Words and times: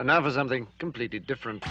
And 0.00 0.06
now 0.06 0.22
for 0.22 0.30
something 0.30 0.66
completely 0.78 1.18
different. 1.18 1.62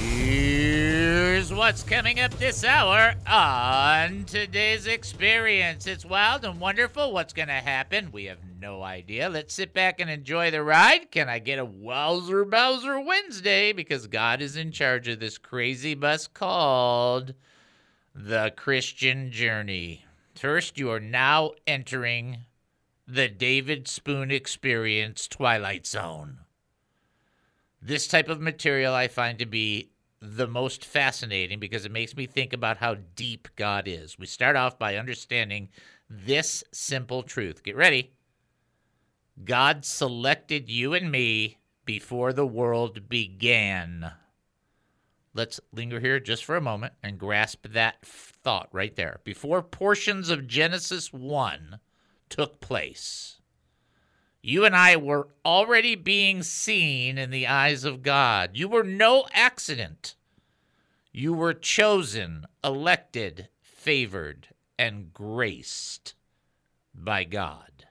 Here's 0.00 1.52
what's 1.52 1.82
coming 1.82 2.20
up 2.20 2.32
this 2.38 2.64
hour 2.64 3.12
on 3.26 4.24
today's 4.24 4.86
experience. 4.86 5.86
It's 5.86 6.06
wild 6.06 6.46
and 6.46 6.58
wonderful. 6.58 7.12
What's 7.12 7.34
going 7.34 7.48
to 7.48 7.52
happen? 7.52 8.12
We 8.12 8.24
have 8.24 8.38
no 8.58 8.82
idea. 8.82 9.28
Let's 9.28 9.52
sit 9.52 9.74
back 9.74 10.00
and 10.00 10.08
enjoy 10.08 10.50
the 10.50 10.62
ride. 10.62 11.10
Can 11.10 11.28
I 11.28 11.38
get 11.38 11.58
a 11.58 11.66
Wowzer 11.66 12.46
Bowser 12.46 12.98
Wednesday? 12.98 13.74
Because 13.74 14.06
God 14.06 14.40
is 14.40 14.56
in 14.56 14.72
charge 14.72 15.06
of 15.08 15.20
this 15.20 15.36
crazy 15.36 15.94
bus 15.94 16.26
called 16.26 17.34
the 18.14 18.54
Christian 18.56 19.30
Journey. 19.30 20.06
First, 20.34 20.78
you 20.78 20.90
are 20.90 20.98
now 20.98 21.50
entering 21.66 22.38
the 23.06 23.28
David 23.28 23.86
Spoon 23.86 24.30
Experience 24.30 25.28
Twilight 25.28 25.86
Zone. 25.86 26.38
This 27.82 28.08
type 28.08 28.30
of 28.30 28.40
material 28.40 28.94
I 28.94 29.08
find 29.08 29.38
to 29.38 29.46
be 29.46 29.90
the 30.22 30.46
most 30.46 30.86
fascinating 30.86 31.60
because 31.60 31.84
it 31.84 31.92
makes 31.92 32.16
me 32.16 32.26
think 32.26 32.54
about 32.54 32.78
how 32.78 32.96
deep 33.14 33.48
God 33.56 33.86
is. 33.86 34.18
We 34.18 34.24
start 34.24 34.56
off 34.56 34.78
by 34.78 34.96
understanding 34.96 35.68
this 36.08 36.64
simple 36.72 37.22
truth. 37.22 37.62
Get 37.62 37.76
ready. 37.76 38.14
God 39.44 39.84
selected 39.84 40.70
you 40.70 40.94
and 40.94 41.12
me 41.12 41.58
before 41.84 42.32
the 42.32 42.46
world 42.46 43.10
began. 43.10 44.12
Let's 45.34 45.60
linger 45.72 46.00
here 46.00 46.20
just 46.20 46.44
for 46.44 46.56
a 46.56 46.60
moment 46.62 46.94
and 47.02 47.18
grasp 47.18 47.66
that 47.68 48.06
thought 48.06 48.70
right 48.72 48.96
there. 48.96 49.20
Before 49.24 49.60
portions 49.60 50.30
of 50.30 50.46
Genesis 50.46 51.12
1 51.12 51.80
took 52.34 52.60
place, 52.60 53.36
you 54.42 54.64
and 54.64 54.74
I 54.74 54.96
were 54.96 55.28
already 55.44 55.94
being 55.94 56.42
seen 56.42 57.16
in 57.16 57.30
the 57.30 57.46
eyes 57.46 57.84
of 57.84 58.02
God. 58.02 58.50
You 58.54 58.66
were 58.66 58.82
no 58.82 59.28
accident. 59.32 60.16
You 61.12 61.32
were 61.32 61.54
chosen, 61.54 62.44
elected, 62.64 63.50
favored, 63.62 64.48
and 64.76 65.14
graced 65.14 66.14
by 66.92 67.22
God. 67.22 67.86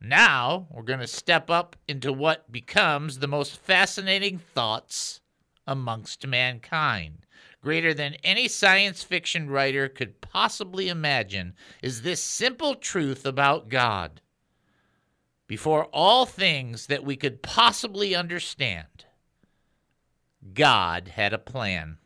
Now 0.00 0.68
we're 0.70 0.82
going 0.84 1.00
to 1.00 1.08
step 1.08 1.50
up 1.50 1.74
into 1.88 2.12
what 2.12 2.52
becomes 2.52 3.18
the 3.18 3.26
most 3.26 3.56
fascinating 3.56 4.38
thoughts 4.38 5.20
amongst 5.66 6.24
mankind. 6.24 7.26
Greater 7.60 7.92
than 7.92 8.14
any 8.22 8.46
science 8.46 9.02
fiction 9.02 9.50
writer 9.50 9.88
could 9.88 10.20
possibly 10.20 10.88
imagine 10.88 11.54
is 11.82 12.02
this 12.02 12.22
simple 12.22 12.74
truth 12.74 13.26
about 13.26 13.68
God 13.68 14.20
before 15.48 15.86
all 15.86 16.26
things 16.26 16.86
that 16.86 17.02
we 17.02 17.16
could 17.16 17.42
possibly 17.42 18.14
understand, 18.14 19.06
God 20.52 21.08
had 21.08 21.32
a 21.32 21.38
plan. 21.38 21.96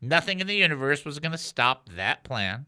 Nothing 0.00 0.40
in 0.40 0.46
the 0.46 0.56
universe 0.56 1.04
was 1.04 1.18
going 1.18 1.32
to 1.32 1.38
stop 1.38 1.88
that 1.88 2.22
plan 2.22 2.66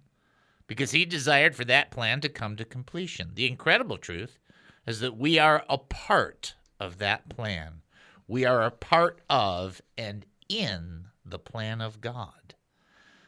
because 0.67 0.93
he 0.93 1.05
desired 1.05 1.55
for 1.55 1.65
that 1.67 1.91
plan 1.91 2.21
to 2.23 2.29
come 2.29 2.57
to 2.57 2.65
completion. 2.65 3.33
The 3.35 3.47
incredible 3.47 3.99
truth 3.99 4.39
is 4.87 5.01
that 5.01 5.17
we 5.17 5.39
are 5.39 5.65
a 5.69 5.79
part 5.79 6.55
of 6.81 6.99
that 6.99 7.29
plan. 7.29 7.83
We 8.27 8.47
are 8.47 8.63
a 8.63 8.71
part 8.71 9.21
of 9.29 9.83
and 9.99 10.25
in 10.49 11.09
the 11.25 11.39
plan 11.39 11.81
of 11.81 12.01
God. 12.01 12.55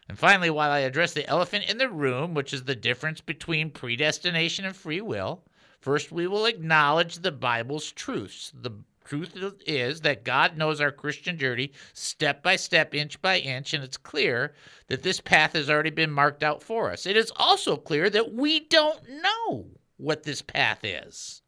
And 0.08 0.18
finally, 0.18 0.50
while 0.50 0.70
I 0.70 0.80
address 0.80 1.12
the 1.12 1.26
elephant 1.26 1.68
in 1.68 1.78
the 1.78 1.88
room, 1.88 2.34
which 2.34 2.52
is 2.52 2.64
the 2.64 2.76
difference 2.76 3.20
between 3.20 3.70
predestination 3.70 4.64
and 4.64 4.76
free 4.76 5.00
will, 5.00 5.42
First, 5.86 6.10
we 6.10 6.26
will 6.26 6.46
acknowledge 6.46 7.18
the 7.18 7.30
Bible's 7.30 7.92
truths. 7.92 8.50
The 8.52 8.72
truth 9.04 9.62
is 9.66 10.00
that 10.00 10.24
God 10.24 10.56
knows 10.56 10.80
our 10.80 10.90
Christian 10.90 11.38
journey 11.38 11.70
step 11.92 12.42
by 12.42 12.56
step, 12.56 12.92
inch 12.92 13.22
by 13.22 13.38
inch, 13.38 13.72
and 13.72 13.84
it's 13.84 13.96
clear 13.96 14.52
that 14.88 15.04
this 15.04 15.20
path 15.20 15.52
has 15.52 15.70
already 15.70 15.90
been 15.90 16.10
marked 16.10 16.42
out 16.42 16.60
for 16.60 16.90
us. 16.90 17.06
It 17.06 17.16
is 17.16 17.30
also 17.36 17.76
clear 17.76 18.10
that 18.10 18.32
we 18.32 18.66
don't 18.66 19.00
know 19.08 19.66
what 19.96 20.24
this 20.24 20.42
path 20.42 20.80
is. 20.82 21.42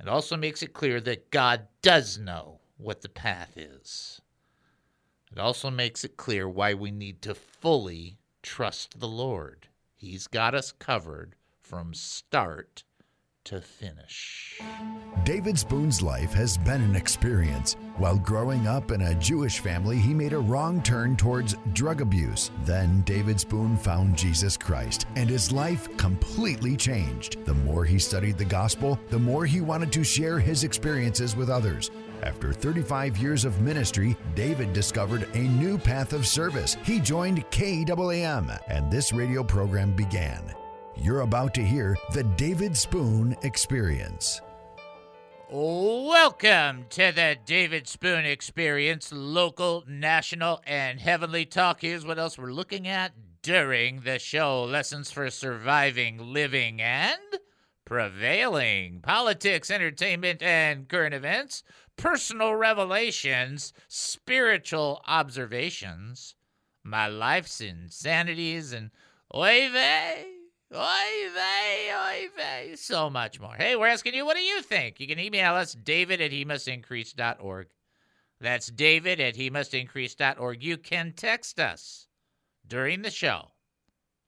It 0.00 0.08
also 0.08 0.38
makes 0.38 0.62
it 0.62 0.72
clear 0.72 1.02
that 1.02 1.30
God 1.30 1.68
does 1.82 2.16
know 2.16 2.60
what 2.78 3.02
the 3.02 3.10
path 3.10 3.58
is. 3.58 4.22
It 5.32 5.38
also 5.38 5.70
makes 5.70 6.04
it 6.04 6.16
clear 6.16 6.48
why 6.48 6.74
we 6.74 6.90
need 6.90 7.22
to 7.22 7.34
fully 7.34 8.18
trust 8.42 8.98
the 8.98 9.08
Lord. 9.08 9.68
He's 9.94 10.26
got 10.26 10.54
us 10.54 10.72
covered 10.72 11.36
from 11.62 11.94
start 11.94 12.82
to 13.44 13.60
finish. 13.60 14.60
David 15.24 15.58
Spoon's 15.58 16.02
life 16.02 16.32
has 16.32 16.58
been 16.58 16.82
an 16.82 16.96
experience. 16.96 17.76
While 17.96 18.18
growing 18.18 18.66
up 18.66 18.90
in 18.90 19.02
a 19.02 19.14
Jewish 19.14 19.60
family, 19.60 19.98
he 19.98 20.12
made 20.12 20.32
a 20.32 20.38
wrong 20.38 20.82
turn 20.82 21.16
towards 21.16 21.56
drug 21.72 22.00
abuse. 22.00 22.50
Then 22.64 23.02
David 23.02 23.40
Spoon 23.40 23.76
found 23.76 24.16
Jesus 24.16 24.56
Christ, 24.56 25.06
and 25.16 25.30
his 25.30 25.52
life 25.52 25.96
completely 25.96 26.76
changed. 26.76 27.44
The 27.44 27.54
more 27.54 27.84
he 27.84 27.98
studied 27.98 28.36
the 28.36 28.44
gospel, 28.44 28.98
the 29.10 29.18
more 29.18 29.46
he 29.46 29.60
wanted 29.60 29.92
to 29.92 30.04
share 30.04 30.38
his 30.38 30.64
experiences 30.64 31.36
with 31.36 31.50
others. 31.50 31.90
After 32.22 32.52
35 32.52 33.16
years 33.16 33.44
of 33.44 33.60
ministry, 33.62 34.16
David 34.34 34.72
discovered 34.72 35.26
a 35.34 35.38
new 35.38 35.78
path 35.78 36.12
of 36.12 36.26
service. 36.26 36.76
He 36.84 37.00
joined 37.00 37.48
KAAM, 37.50 38.58
and 38.68 38.90
this 38.90 39.12
radio 39.12 39.42
program 39.42 39.96
began. 39.96 40.54
You're 40.96 41.22
about 41.22 41.54
to 41.54 41.64
hear 41.64 41.96
the 42.12 42.24
David 42.24 42.76
Spoon 42.76 43.34
Experience. 43.42 44.42
Welcome 45.48 46.84
to 46.90 47.10
the 47.10 47.36
David 47.46 47.88
Spoon 47.88 48.26
Experience, 48.26 49.10
local, 49.12 49.82
national, 49.88 50.60
and 50.66 51.00
heavenly 51.00 51.46
talk. 51.46 51.80
Here's 51.80 52.04
what 52.04 52.18
else 52.18 52.38
we're 52.38 52.52
looking 52.52 52.86
at 52.86 53.12
during 53.42 54.02
the 54.02 54.18
show 54.18 54.64
lessons 54.64 55.10
for 55.10 55.30
surviving, 55.30 56.18
living, 56.18 56.82
and 56.82 57.18
prevailing, 57.90 59.00
politics, 59.00 59.68
entertainment, 59.68 60.40
and 60.42 60.86
current 60.86 61.12
events, 61.12 61.64
personal 62.00 62.54
revelations, 62.54 63.72
spiritual 63.86 65.02
observations, 65.06 66.34
my 66.82 67.06
life's 67.06 67.60
insanities, 67.60 68.72
and 68.72 68.90
oy 69.34 69.68
vey 69.70 70.26
Oy 70.72 71.28
vey, 71.34 71.90
oy 71.92 72.28
vey. 72.36 72.76
So 72.76 73.10
much 73.10 73.40
more. 73.40 73.56
Hey, 73.56 73.74
we're 73.74 73.88
asking 73.88 74.14
you, 74.14 74.24
what 74.24 74.36
do 74.36 74.42
you 74.42 74.62
think? 74.62 75.00
You 75.00 75.08
can 75.08 75.18
email 75.18 75.54
us, 75.54 75.72
david 75.72 76.20
at 76.20 76.30
he 76.30 76.44
must. 76.44 76.68
That's 78.40 78.66
david 78.68 79.18
at 79.18 79.34
he 79.34 79.50
must. 79.50 79.74
You 79.74 80.76
can 80.76 81.12
text 81.12 81.58
us 81.58 82.06
during 82.68 83.02
the 83.02 83.10
show, 83.10 83.50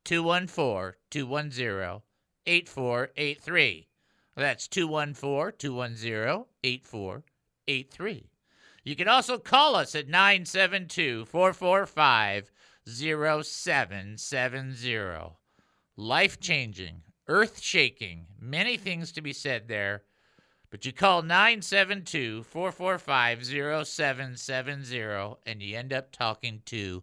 214 0.05 0.99
210 1.12 2.03
8483. 2.44 3.88
That's 4.34 4.66
214 4.66 5.59
210 5.59 6.44
8483. 6.65 7.31
You 8.84 8.97
can 8.97 9.09
also 9.09 9.39
call 9.39 9.77
us 9.77 9.95
at 9.95 10.09
972 10.09 11.27
445 11.27 12.50
0770 12.87 15.37
life 15.97 16.41
changing, 16.41 17.03
earth 17.28 17.61
shaking, 17.61 18.27
many 18.41 18.77
things 18.77 19.12
to 19.12 19.21
be 19.21 19.33
said 19.33 19.69
there. 19.69 20.03
But 20.71 20.84
you 20.87 20.93
call 20.93 21.23
972 21.23 22.45
445 22.45 23.87
0770 23.87 25.37
and 25.47 25.62
you 25.62 25.77
end 25.77 25.93
up 25.93 26.12
talking 26.12 26.62
to 26.67 27.03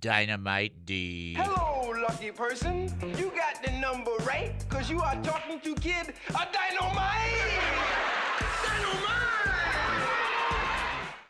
Dynamite 0.00 0.84
D. 0.84 1.34
Hello, 1.34 1.92
lucky 2.00 2.30
person. 2.30 2.94
You 3.18 3.32
got 3.34 3.64
the 3.64 3.72
number 3.80 4.12
right, 4.24 4.54
because 4.68 4.88
you 4.88 5.00
are 5.00 5.20
talking 5.22 5.58
to 5.60 5.74
Kid 5.74 6.14
a. 6.28 6.46
Dynamite! 6.52 7.77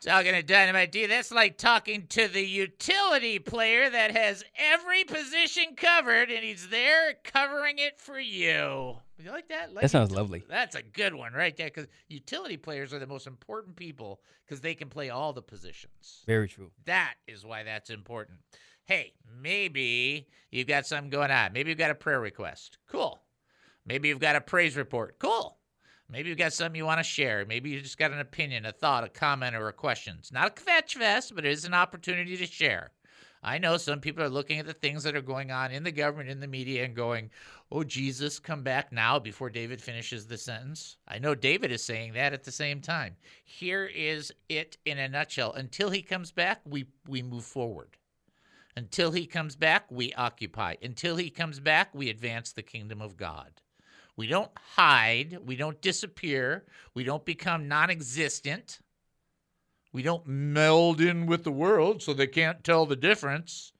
Talking 0.09 0.33
to 0.33 0.41
Dynamite 0.41 0.91
D, 0.91 1.05
that's 1.05 1.31
like 1.31 1.59
talking 1.59 2.07
to 2.07 2.27
the 2.27 2.41
utility 2.41 3.37
player 3.37 3.87
that 3.91 4.09
has 4.09 4.43
every 4.57 5.03
position 5.03 5.75
covered 5.77 6.31
and 6.31 6.43
he's 6.43 6.69
there 6.69 7.13
covering 7.23 7.77
it 7.77 7.99
for 7.99 8.17
you. 8.17 8.97
You 9.19 9.29
like 9.29 9.49
that? 9.49 9.71
Like 9.71 9.83
That 9.83 9.91
sounds 9.91 10.09
util- 10.09 10.15
lovely. 10.15 10.43
That's 10.49 10.75
a 10.75 10.81
good 10.81 11.13
one 11.13 11.33
right 11.33 11.55
there 11.55 11.67
because 11.67 11.85
utility 12.07 12.57
players 12.57 12.91
are 12.91 12.97
the 12.97 13.05
most 13.05 13.27
important 13.27 13.75
people 13.75 14.19
because 14.47 14.61
they 14.61 14.73
can 14.73 14.89
play 14.89 15.11
all 15.11 15.31
the 15.31 15.43
positions. 15.43 16.23
Very 16.25 16.47
true. 16.47 16.71
That 16.85 17.13
is 17.27 17.45
why 17.45 17.61
that's 17.61 17.91
important. 17.91 18.39
Hey, 18.85 19.13
maybe 19.39 20.25
you've 20.49 20.65
got 20.65 20.87
something 20.87 21.11
going 21.11 21.29
on. 21.29 21.53
Maybe 21.53 21.69
you've 21.69 21.77
got 21.77 21.91
a 21.91 21.95
prayer 21.95 22.19
request. 22.19 22.79
Cool. 22.89 23.21
Maybe 23.85 24.07
you've 24.07 24.17
got 24.17 24.35
a 24.35 24.41
praise 24.41 24.75
report. 24.75 25.19
Cool. 25.19 25.58
Maybe 26.11 26.29
you've 26.29 26.37
got 26.39 26.53
something 26.53 26.75
you 26.75 26.85
want 26.85 26.99
to 26.99 27.03
share. 27.03 27.45
Maybe 27.45 27.69
you 27.69 27.81
just 27.81 27.97
got 27.97 28.11
an 28.11 28.19
opinion, 28.19 28.65
a 28.65 28.71
thought, 28.71 29.03
a 29.03 29.09
comment, 29.09 29.55
or 29.55 29.67
a 29.67 29.73
question. 29.73 30.15
It's 30.17 30.31
not 30.31 30.59
a 30.59 30.61
fetch 30.61 30.95
fest, 30.95 31.33
but 31.35 31.45
it 31.45 31.51
is 31.51 31.65
an 31.65 31.75
opportunity 31.75 32.35
to 32.37 32.45
share. 32.47 32.91
I 33.41 33.57
know 33.57 33.77
some 33.77 34.01
people 34.01 34.23
are 34.23 34.29
looking 34.29 34.59
at 34.59 34.65
the 34.65 34.73
things 34.73 35.03
that 35.03 35.15
are 35.15 35.21
going 35.21 35.51
on 35.51 35.71
in 35.71 35.83
the 35.83 35.91
government, 35.91 36.29
in 36.29 36.39
the 36.39 36.47
media, 36.47 36.83
and 36.83 36.95
going, 36.95 37.29
Oh, 37.71 37.83
Jesus, 37.83 38.39
come 38.39 38.63
back 38.63 38.91
now 38.91 39.19
before 39.19 39.49
David 39.49 39.81
finishes 39.81 40.25
the 40.25 40.37
sentence. 40.37 40.97
I 41.07 41.19
know 41.19 41.35
David 41.35 41.71
is 41.71 41.83
saying 41.83 42.13
that 42.13 42.33
at 42.33 42.43
the 42.43 42.51
same 42.51 42.81
time. 42.81 43.15
Here 43.45 43.85
is 43.85 44.33
it 44.49 44.77
in 44.85 44.97
a 44.97 45.07
nutshell. 45.07 45.53
Until 45.53 45.91
he 45.91 46.01
comes 46.01 46.31
back, 46.31 46.61
we, 46.65 46.87
we 47.07 47.21
move 47.21 47.45
forward. 47.45 47.97
Until 48.75 49.11
he 49.11 49.25
comes 49.25 49.55
back, 49.55 49.85
we 49.91 50.13
occupy. 50.13 50.75
Until 50.81 51.15
he 51.15 51.29
comes 51.29 51.59
back, 51.59 51.93
we 51.93 52.09
advance 52.09 52.51
the 52.51 52.63
kingdom 52.63 53.01
of 53.01 53.15
God. 53.15 53.61
We 54.19 54.27
don't 54.27 54.51
hide. 54.75 55.37
We 55.45 55.55
don't 55.55 55.81
disappear. 55.81 56.65
We 56.93 57.05
don't 57.05 57.23
become 57.23 57.69
non 57.69 57.89
existent. 57.89 58.79
We 59.93 60.01
don't 60.01 60.27
meld 60.27 60.99
in 60.99 61.25
with 61.25 61.45
the 61.45 61.53
world 61.53 62.03
so 62.03 62.13
they 62.13 62.27
can't 62.27 62.61
tell 62.61 62.85
the 62.85 62.97
difference. 62.97 63.71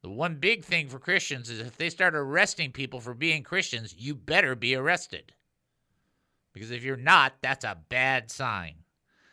The 0.00 0.08
one 0.08 0.36
big 0.36 0.64
thing 0.64 0.88
for 0.88 0.98
Christians 0.98 1.50
is 1.50 1.60
if 1.60 1.76
they 1.76 1.90
start 1.90 2.14
arresting 2.14 2.72
people 2.72 3.00
for 3.00 3.12
being 3.12 3.42
Christians, 3.42 3.94
you 3.98 4.14
better 4.14 4.54
be 4.54 4.74
arrested. 4.74 5.34
Because 6.54 6.70
if 6.70 6.82
you're 6.82 6.96
not, 6.96 7.34
that's 7.42 7.66
a 7.66 7.76
bad 7.90 8.30
sign. 8.30 8.76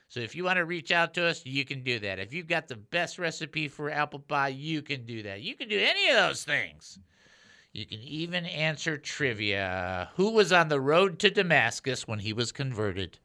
So 0.09 0.19
if 0.19 0.35
you 0.35 0.43
want 0.43 0.57
to 0.57 0.65
reach 0.65 0.91
out 0.91 1.13
to 1.13 1.25
us, 1.25 1.45
you 1.45 1.63
can 1.63 1.83
do 1.83 1.99
that. 1.99 2.19
If 2.19 2.33
you've 2.33 2.47
got 2.47 2.67
the 2.67 2.75
best 2.75 3.17
recipe 3.17 3.69
for 3.69 3.89
apple 3.89 4.19
pie, 4.19 4.49
you 4.49 4.81
can 4.81 5.05
do 5.05 5.23
that. 5.23 5.39
You 5.39 5.55
can 5.55 5.69
do 5.69 5.79
any 5.79 6.09
of 6.09 6.17
those 6.17 6.43
things. 6.43 6.99
You 7.73 7.85
can 7.87 7.99
even 8.01 8.45
answer 8.45 8.97
trivia. 8.97 10.11
Who 10.15 10.29
was 10.29 10.53
on 10.53 10.67
the 10.69 10.79
road 10.79 11.17
to 11.19 11.31
Damascus 11.31 12.07
when 12.07 12.19
he 12.19 12.31
was 12.31 12.51
converted? 12.51 13.17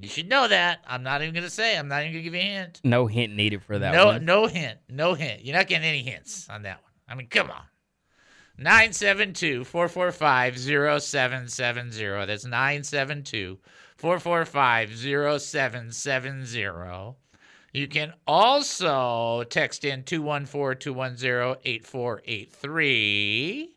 You 0.00 0.08
should 0.08 0.28
know 0.28 0.46
that. 0.46 0.84
I'm 0.86 1.02
not 1.02 1.20
even 1.22 1.34
going 1.34 1.42
to 1.44 1.50
say. 1.50 1.76
I'm 1.76 1.88
not 1.88 2.02
even 2.02 2.12
going 2.12 2.22
to 2.24 2.30
give 2.30 2.34
you 2.34 2.40
a 2.40 2.44
hint. 2.44 2.80
No 2.84 3.08
hint 3.08 3.34
needed 3.34 3.64
for 3.64 3.80
that 3.80 3.92
no, 3.92 4.06
one. 4.06 4.24
no 4.24 4.46
hint. 4.46 4.78
No 4.88 5.14
hint. 5.14 5.44
You're 5.44 5.56
not 5.56 5.66
getting 5.66 5.88
any 5.88 6.02
hints 6.02 6.48
on 6.48 6.62
that 6.62 6.80
one. 6.80 6.92
I 7.08 7.16
mean, 7.16 7.26
come 7.26 7.50
on. 7.50 7.62
972 8.58 9.64
445 9.64 10.58
0770. 10.58 12.26
That's 12.26 12.44
972 12.44 13.58
445 13.96 14.96
0770. 15.40 17.16
You 17.78 17.86
can 17.86 18.12
also 18.26 19.44
text 19.44 19.84
in 19.84 20.02
214 20.02 20.80
210 20.80 21.58
8483. 21.64 23.76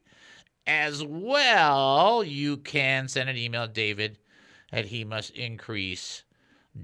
As 0.65 1.03
well, 1.03 2.24
you 2.24 2.57
can 2.57 3.07
send 3.07 3.30
an 3.30 3.38
email, 3.38 3.68
David 3.68 4.18
at 4.71 4.86
he 4.86 5.03
must 5.03 5.30
increase 5.38 6.24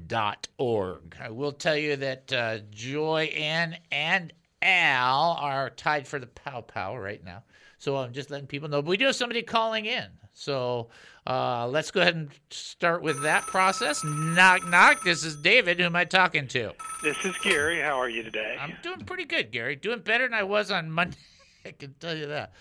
dot 0.06 0.48
org. 0.60 1.18
I 1.20 1.32
will 1.32 1.54
tell 1.54 1.76
you 1.76 1.96
that 1.96 2.32
uh, 2.32 2.60
Joy 2.70 3.32
Ann 3.36 3.78
and 3.92 4.32
Al 4.62 5.38
are 5.40 5.72
tied 5.72 6.08
for 6.08 6.20
the 6.20 6.28
pow 6.28 6.62
pow 6.62 6.96
right 6.96 7.26
now. 7.26 7.42
So 7.80 7.98
I'm 7.98 8.14
just 8.14 8.30
letting 8.30 8.46
people 8.46 8.70
know. 8.70 8.84
But 8.84 8.92
we 8.92 8.98
do 8.98 9.06
have 9.06 9.16
somebody 9.16 9.42
calling 9.42 9.88
in. 9.88 10.06
So 10.34 10.90
uh, 11.28 11.68
let's 11.68 11.92
go 11.92 12.00
ahead 12.02 12.16
and 12.16 12.30
start 12.50 13.02
with 13.02 13.22
that 13.24 13.44
process. 13.44 14.02
Knock, 14.06 14.66
knock. 14.68 15.04
This 15.04 15.26
is 15.26 15.36
David. 15.36 15.78
Who 15.80 15.86
am 15.86 15.96
I 15.96 16.06
talking 16.06 16.48
to? 16.50 16.72
This 17.04 17.18
is 17.26 17.36
Gary. 17.44 17.82
How 17.82 18.00
are 18.00 18.10
you 18.10 18.24
today? 18.24 18.56
I'm 18.60 18.74
doing 18.82 19.02
pretty 19.02 19.26
good, 19.26 19.52
Gary. 19.52 19.76
Doing 19.76 20.00
better 20.00 20.26
than 20.26 20.34
I 20.34 20.44
was 20.44 20.72
on 20.72 20.90
Monday. 20.90 21.18
I 21.66 21.72
can 21.72 21.94
tell 22.00 22.16
you 22.16 22.28
that. 22.28 22.54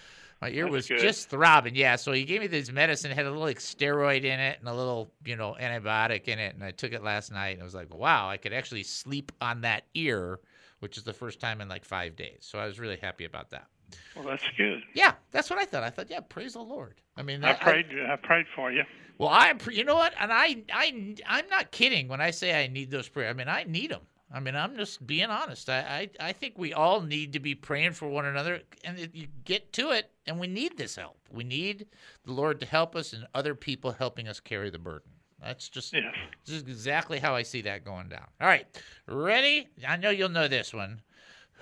My 0.43 0.51
ear 0.51 0.65
That's 0.65 0.73
was 0.73 0.89
good. 0.89 0.99
just 1.01 1.31
throbbing. 1.31 1.77
Yeah, 1.77 1.97
so 1.97 2.13
he 2.13 2.25
gave 2.25 2.41
me 2.41 2.47
this 2.49 2.71
medicine, 2.71 3.11
It 3.11 3.15
had 3.15 3.25
a 3.25 3.31
little 3.31 3.45
like 3.45 3.59
steroid 3.59 4.25
in 4.25 4.39
it 4.39 4.59
and 4.59 4.69
a 4.69 4.75
little, 4.75 5.11
you 5.25 5.37
know, 5.37 5.57
antibiotic 5.59 6.25
in 6.25 6.39
it, 6.39 6.55
and 6.55 6.63
I 6.63 6.73
took 6.73 6.93
it 6.93 7.03
last 7.03 7.33
night 7.33 7.51
and 7.51 7.63
I 7.63 7.65
was 7.65 7.75
like, 7.75 7.95
wow, 7.95 8.29
I 8.29 8.37
could 8.37 8.53
actually 8.53 8.83
sleep 8.83 9.33
on 9.41 9.63
that 9.63 9.85
ear, 9.95 10.41
which 10.81 10.99
is 10.99 11.05
the 11.05 11.15
first 11.15 11.41
time 11.41 11.61
in 11.61 11.69
like 11.69 11.85
five 11.85 12.17
days. 12.17 12.39
So 12.41 12.59
I 12.59 12.67
was 12.67 12.79
really 12.79 12.99
happy 12.99 13.25
about 13.25 13.51
that. 13.51 13.69
Well, 14.15 14.25
that's 14.25 14.45
good. 14.57 14.83
Yeah, 14.95 15.13
that's 15.31 15.51
what 15.51 15.59
I 15.59 15.65
thought. 15.65 15.83
I 15.83 15.91
thought, 15.91 16.11
yeah, 16.11 16.21
praise 16.21 16.55
the 16.55 16.61
Lord. 16.61 17.01
I 17.17 17.23
mean, 17.23 17.45
I 17.45 17.55
prayed. 17.55 17.87
I, 18.09 18.17
prayed 18.17 18.47
for 18.55 18.71
you. 18.71 18.83
well, 19.19 19.29
I, 19.31 19.55
you 19.71 19.85
know 19.85 19.95
what? 19.95 20.13
And 20.21 20.33
I, 20.33 20.63
I, 20.73 21.15
I'm 21.27 21.49
not 21.49 21.71
kidding 21.71 22.09
when 22.09 22.21
I 22.21 22.31
say 22.31 22.63
I 22.63 22.67
need 22.67 22.91
those 22.91 23.09
prayers. 23.09 23.31
I 23.31 23.33
mean, 23.35 23.49
I 23.49 23.65
need 23.65 23.91
them. 23.91 24.03
I 24.33 24.41
mean, 24.41 24.57
I'm 24.57 24.77
just 24.77 25.07
being 25.07 25.31
honest. 25.31 25.71
I, 25.71 26.11
I, 26.21 26.29
I 26.29 26.33
think 26.33 26.55
we 26.57 26.73
all 26.73 27.01
need 27.01 27.33
to 27.35 27.41
be 27.41 27.55
praying 27.55 27.93
for 27.93 28.09
one 28.09 28.27
another, 28.27 28.63
and 28.85 28.99
it, 28.99 29.15
you 29.15 29.29
get 29.45 29.73
to 29.75 29.93
it, 29.93 30.11
and 30.27 30.41
we 30.41 30.49
need 30.49 30.77
this 30.77 30.97
help. 30.97 31.17
We 31.31 31.45
need 31.45 31.87
the 32.25 32.33
Lord 32.33 32.59
to 32.61 32.67
help 32.67 32.97
us, 32.97 33.13
and 33.13 33.27
other 33.35 33.55
people 33.55 33.93
helping 33.93 34.27
us 34.27 34.41
carry 34.41 34.69
the 34.69 34.81
burden. 34.81 35.13
That's 35.41 35.69
just, 35.69 35.93
this 35.93 36.55
is 36.55 36.63
exactly 36.63 37.21
how 37.21 37.37
I 37.37 37.43
see 37.43 37.61
that 37.63 37.85
going 37.85 38.09
down. 38.09 38.27
All 38.41 38.49
right, 38.49 38.67
ready? 39.07 39.69
I 39.87 39.97
know 39.97 40.11
you'll 40.11 40.29
know 40.29 40.49
this 40.49 40.75
one. 40.75 41.03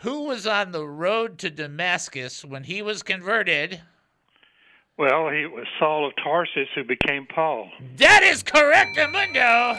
Who 0.02 0.24
was 0.24 0.46
on 0.46 0.72
the 0.72 0.86
road 0.86 1.38
to 1.38 1.50
Damascus 1.50 2.44
when 2.44 2.64
he 2.64 2.82
was 2.82 3.02
converted? 3.02 3.80
Well, 4.96 5.28
he 5.30 5.46
was 5.46 5.66
Saul 5.78 6.06
of 6.06 6.12
Tarsus 6.22 6.68
who 6.74 6.84
became 6.84 7.26
Paul. 7.26 7.70
That 7.96 8.22
is 8.22 8.42
correct, 8.42 8.96
Amundo. 8.96 9.78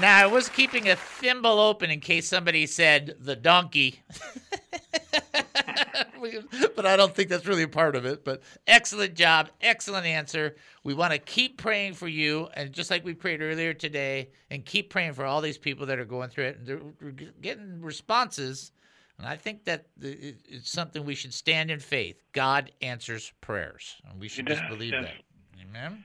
Now, 0.00 0.18
I 0.18 0.26
was 0.26 0.48
keeping 0.48 0.88
a 0.88 0.96
thimble 0.96 1.58
open 1.60 1.90
in 1.90 2.00
case 2.00 2.28
somebody 2.28 2.66
said 2.66 3.16
the 3.20 3.36
donkey. 3.36 4.02
but 6.76 6.86
I 6.86 6.96
don't 6.96 7.14
think 7.14 7.28
that's 7.28 7.46
really 7.46 7.62
a 7.62 7.68
part 7.68 7.96
of 7.96 8.04
it. 8.04 8.24
But 8.24 8.42
excellent 8.66 9.14
job. 9.14 9.50
Excellent 9.60 10.06
answer. 10.06 10.56
We 10.84 10.94
want 10.94 11.12
to 11.12 11.18
keep 11.18 11.58
praying 11.58 11.94
for 11.94 12.08
you. 12.08 12.48
And 12.54 12.72
just 12.72 12.90
like 12.90 13.04
we 13.04 13.14
prayed 13.14 13.40
earlier 13.40 13.74
today, 13.74 14.30
and 14.50 14.64
keep 14.64 14.90
praying 14.90 15.14
for 15.14 15.24
all 15.24 15.40
these 15.40 15.58
people 15.58 15.86
that 15.86 15.98
are 15.98 16.04
going 16.04 16.30
through 16.30 16.44
it. 16.44 16.58
And 16.58 16.66
they're 16.66 17.10
getting 17.40 17.80
responses. 17.82 18.72
And 19.18 19.26
I 19.26 19.36
think 19.36 19.64
that 19.64 19.86
it's 20.00 20.70
something 20.70 21.04
we 21.04 21.14
should 21.14 21.34
stand 21.34 21.70
in 21.70 21.80
faith. 21.80 22.22
God 22.32 22.70
answers 22.80 23.32
prayers. 23.40 23.96
And 24.08 24.20
we 24.20 24.28
should 24.28 24.46
just 24.46 24.62
believe 24.68 24.92
yes. 24.92 25.04
that. 25.04 25.66
Amen. 25.68 26.04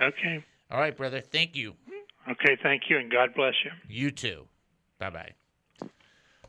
Okay. 0.00 0.44
All 0.70 0.78
right, 0.78 0.96
brother. 0.96 1.20
Thank 1.20 1.56
you. 1.56 1.74
Okay. 2.28 2.56
Thank 2.62 2.82
you, 2.88 2.98
and 2.98 3.10
God 3.10 3.34
bless 3.34 3.54
you. 3.64 3.70
You 3.88 4.10
too. 4.10 4.46
Bye 4.98 5.10
bye. 5.10 5.32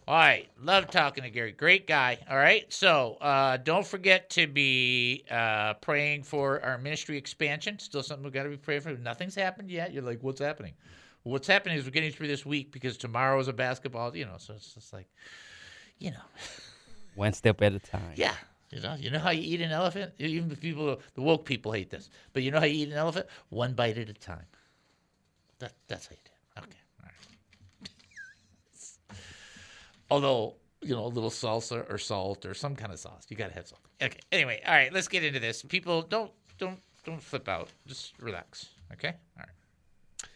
All 0.07 0.15
right. 0.17 0.49
Love 0.61 0.89
talking 0.89 1.23
to 1.23 1.29
Gary. 1.29 1.51
Great 1.51 1.87
guy. 1.87 2.17
All 2.29 2.37
right. 2.37 2.71
So 2.73 3.17
uh, 3.21 3.57
don't 3.57 3.85
forget 3.85 4.29
to 4.31 4.47
be 4.47 5.23
uh, 5.29 5.75
praying 5.75 6.23
for 6.23 6.61
our 6.63 6.77
ministry 6.77 7.17
expansion. 7.17 7.79
Still 7.79 8.03
something 8.03 8.23
we've 8.23 8.33
got 8.33 8.43
to 8.43 8.49
be 8.49 8.57
praying 8.57 8.81
for. 8.81 8.91
Nothing's 8.93 9.35
happened 9.35 9.69
yet. 9.69 9.93
You're 9.93 10.03
like, 10.03 10.19
what's 10.21 10.41
happening? 10.41 10.73
Well, 11.23 11.33
what's 11.33 11.47
happening 11.47 11.77
is 11.77 11.85
we're 11.85 11.91
getting 11.91 12.11
through 12.11 12.27
this 12.27 12.45
week 12.45 12.71
because 12.71 12.97
tomorrow 12.97 13.39
is 13.39 13.47
a 13.47 13.53
basketball, 13.53 14.15
you 14.17 14.25
know, 14.25 14.35
so 14.37 14.55
it's 14.55 14.73
just 14.73 14.91
like, 14.91 15.07
you 15.99 16.09
know, 16.11 16.17
One 17.15 17.31
step 17.33 17.61
at 17.61 17.73
a 17.73 17.79
time. 17.79 18.13
yeah. 18.15 18.33
You 18.71 18.79
know, 18.79 18.95
you 18.97 19.11
know 19.11 19.19
how 19.19 19.31
you 19.31 19.41
eat 19.43 19.61
an 19.61 19.71
elephant? 19.71 20.13
Even 20.17 20.47
the 20.47 20.55
people, 20.55 20.99
the 21.13 21.21
woke 21.21 21.45
people 21.45 21.73
hate 21.73 21.89
this. 21.89 22.09
But 22.33 22.41
you 22.43 22.51
know 22.51 22.59
how 22.59 22.65
you 22.65 22.83
eat 22.85 22.89
an 22.89 22.97
elephant? 22.97 23.27
One 23.49 23.73
bite 23.73 23.97
at 23.97 24.07
a 24.09 24.13
time. 24.13 24.45
That, 25.59 25.73
that's 25.89 26.07
how 26.07 26.13
you 26.13 26.17
do 26.23 26.31
it. 26.31 26.63
Okay. 26.69 26.79
All 27.01 27.09
right. 29.09 29.17
Although, 30.11 30.55
you 30.81 30.93
know, 30.93 31.05
a 31.05 31.07
little 31.07 31.29
salsa 31.29 31.89
or 31.89 31.97
salt 31.97 32.45
or 32.45 32.53
some 32.53 32.75
kind 32.75 32.91
of 32.91 32.99
sauce. 32.99 33.25
You 33.29 33.37
got 33.37 33.47
to 33.47 33.53
have 33.53 33.67
salt. 33.67 33.81
Okay. 34.01 34.19
Anyway, 34.31 34.61
all 34.67 34.73
right, 34.73 34.93
let's 34.93 35.07
get 35.07 35.23
into 35.23 35.39
this. 35.39 35.63
People, 35.63 36.01
don't, 36.01 36.31
don't, 36.57 36.79
don't 37.05 37.23
flip 37.23 37.47
out. 37.47 37.69
Just 37.87 38.13
relax. 38.19 38.67
Okay? 38.91 39.15
All 39.37 39.43
right. 39.43 40.29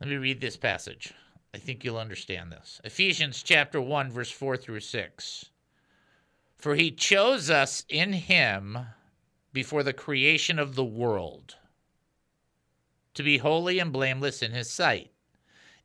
Let 0.00 0.10
me 0.10 0.16
read 0.16 0.40
this 0.40 0.56
passage. 0.56 1.14
I 1.54 1.58
think 1.58 1.84
you'll 1.84 1.98
understand 1.98 2.50
this. 2.50 2.80
Ephesians 2.82 3.42
chapter 3.44 3.80
1, 3.80 4.10
verse 4.10 4.30
4 4.30 4.56
through 4.56 4.80
6. 4.80 5.44
For 6.56 6.74
he 6.74 6.90
chose 6.90 7.48
us 7.48 7.84
in 7.88 8.12
him 8.12 8.78
before 9.52 9.84
the 9.84 9.92
creation 9.92 10.58
of 10.58 10.74
the 10.74 10.84
world 10.84 11.54
to 13.14 13.22
be 13.22 13.38
holy 13.38 13.78
and 13.78 13.92
blameless 13.92 14.42
in 14.42 14.50
his 14.50 14.68
sight. 14.68 15.12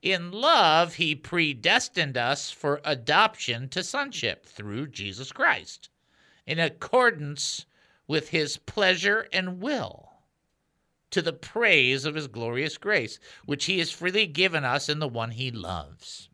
In 0.01 0.31
love, 0.31 0.95
he 0.95 1.13
predestined 1.15 2.15
us 2.17 2.51
for 2.51 2.79
adoption 2.85 3.67
to 3.69 3.83
sonship 3.83 4.45
through 4.45 4.87
Jesus 4.87 5.31
Christ, 5.31 5.89
in 6.45 6.57
accordance 6.59 7.65
with 8.07 8.29
his 8.29 8.57
pleasure 8.57 9.27
and 9.33 9.61
will, 9.61 10.13
to 11.11 11.21
the 11.21 11.33
praise 11.33 12.05
of 12.05 12.15
his 12.15 12.27
glorious 12.27 12.77
grace, 12.77 13.19
which 13.45 13.65
he 13.65 13.79
has 13.79 13.91
freely 13.91 14.25
given 14.25 14.63
us 14.63 14.87
in 14.87 14.99
the 14.99 15.07
one 15.07 15.31
he 15.31 15.51
loves 15.51 16.28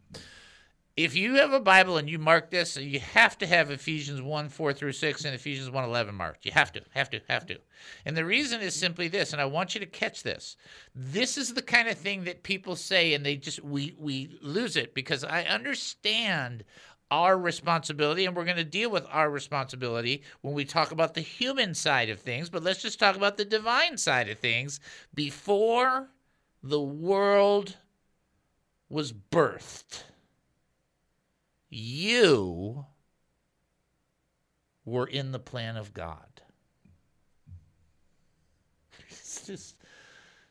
if 0.98 1.14
you 1.16 1.36
have 1.36 1.52
a 1.52 1.60
Bible 1.60 1.98
and 1.98 2.10
you 2.10 2.18
mark 2.18 2.50
this, 2.50 2.78
you 2.78 3.02
have 3.02 3.38
to 3.40 3.48
have 3.48 3.70
Ephesians 3.70 4.22
1 4.22 4.50
4 4.50 4.74
through 4.74 4.94
6 4.94 5.26
and 5.26 5.36
Ephesians 5.36 5.70
1 5.70 5.84
11 5.84 6.16
marked. 6.16 6.46
You 6.46 6.52
have 6.54 6.72
to, 6.74 6.82
have 6.92 7.10
to, 7.10 7.22
have 7.28 7.46
to. 7.48 7.58
And 8.06 8.16
the 8.16 8.24
reason 8.24 8.62
is 8.62 8.74
simply 8.74 9.10
this, 9.10 9.34
and 9.34 9.42
I 9.42 9.46
want 9.46 9.74
you 9.74 9.82
to 9.82 9.86
catch 9.86 10.24
this. 10.24 10.56
This 10.96 11.38
is 11.38 11.54
the 11.54 11.62
kind 11.62 11.90
of 11.90 11.98
thing 11.98 12.24
that 12.24 12.44
people 12.44 12.76
say 12.76 13.14
and 13.14 13.26
they 13.26 13.36
just, 13.36 13.64
we, 13.64 13.94
we 13.98 14.38
lose 14.42 14.78
it 14.78 14.94
because 14.94 15.24
I 15.24 15.44
understand 15.44 16.64
our 17.12 17.38
responsibility 17.38 18.26
and 18.26 18.36
we're 18.36 18.46
going 18.46 18.58
to 18.58 18.64
deal 18.64 18.90
with 18.90 19.06
our 19.12 19.30
responsibility 19.30 20.24
when 20.42 20.54
we 20.54 20.66
talk 20.66 20.92
about 20.92 21.14
the 21.14 21.22
human 21.22 21.74
side 21.74 22.10
of 22.10 22.20
things, 22.20 22.50
but 22.50 22.64
let's 22.64 22.82
just 22.82 23.00
talk 23.00 23.16
about 23.16 23.38
the 23.38 23.46
divine 23.46 23.98
side 23.98 24.30
of 24.30 24.40
things 24.40 24.80
before 25.14 26.10
the 26.64 26.82
world 26.82 27.76
was 28.90 29.14
birthed, 29.14 30.04
you 31.76 32.86
were 34.86 35.08
in 35.08 35.32
the 35.32 35.40
plan 35.40 35.78
of 35.78 35.94
God. 35.94 36.42
It's 39.10 39.48
just, 39.48 39.76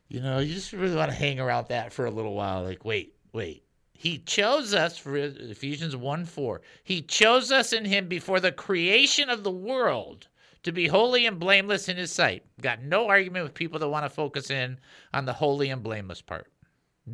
you 0.08 0.20
know, 0.20 0.38
you 0.38 0.52
just 0.52 0.72
really 0.72 0.94
want 0.94 1.10
to 1.10 1.16
hang 1.16 1.40
around 1.40 1.68
that 1.68 1.92
for 1.92 2.04
a 2.04 2.10
little 2.10 2.34
while. 2.34 2.62
Like, 2.62 2.84
wait, 2.84 3.14
wait. 3.32 3.64
He 3.92 4.18
chose 4.18 4.74
us 4.74 4.98
for 4.98 5.16
Ephesians 5.16 5.96
1 5.96 6.24
4. 6.26 6.60
He 6.82 7.00
chose 7.00 7.50
us 7.50 7.72
in 7.72 7.86
him 7.86 8.08
before 8.08 8.40
the 8.40 8.52
creation 8.52 9.30
of 9.30 9.42
the 9.42 9.50
world 9.50 10.28
to 10.64 10.72
be 10.72 10.88
holy 10.88 11.24
and 11.26 11.38
blameless 11.38 11.88
in 11.88 11.96
his 11.96 12.12
sight. 12.12 12.44
Got 12.60 12.82
no 12.82 13.08
argument 13.08 13.44
with 13.44 13.54
people 13.54 13.78
that 13.78 13.88
want 13.88 14.04
to 14.04 14.10
focus 14.10 14.50
in 14.50 14.78
on 15.14 15.24
the 15.24 15.32
holy 15.32 15.70
and 15.70 15.82
blameless 15.82 16.20
part. 16.20 16.50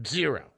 Zero. 0.06 0.50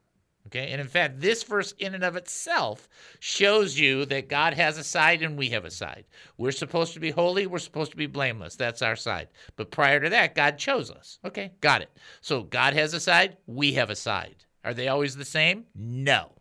Okay. 0.54 0.70
And 0.70 0.82
in 0.82 0.86
fact, 0.86 1.18
this 1.18 1.42
verse 1.44 1.72
in 1.78 1.94
and 1.94 2.04
of 2.04 2.14
itself 2.14 2.86
shows 3.20 3.78
you 3.78 4.04
that 4.06 4.28
God 4.28 4.52
has 4.52 4.76
a 4.76 4.84
side 4.84 5.22
and 5.22 5.38
we 5.38 5.48
have 5.48 5.64
a 5.64 5.70
side. 5.70 6.04
We're 6.36 6.52
supposed 6.52 6.92
to 6.92 7.00
be 7.00 7.10
holy. 7.10 7.46
We're 7.46 7.58
supposed 7.58 7.90
to 7.92 7.96
be 7.96 8.06
blameless. 8.06 8.56
That's 8.56 8.82
our 8.82 8.96
side. 8.96 9.28
But 9.56 9.70
prior 9.70 9.98
to 10.00 10.10
that, 10.10 10.34
God 10.34 10.58
chose 10.58 10.90
us. 10.90 11.18
Okay. 11.24 11.52
Got 11.62 11.80
it. 11.80 11.96
So 12.20 12.42
God 12.42 12.74
has 12.74 12.92
a 12.92 13.00
side. 13.00 13.38
We 13.46 13.72
have 13.74 13.88
a 13.88 13.96
side. 13.96 14.44
Are 14.62 14.74
they 14.74 14.88
always 14.88 15.16
the 15.16 15.24
same? 15.24 15.64
No. 15.74 16.32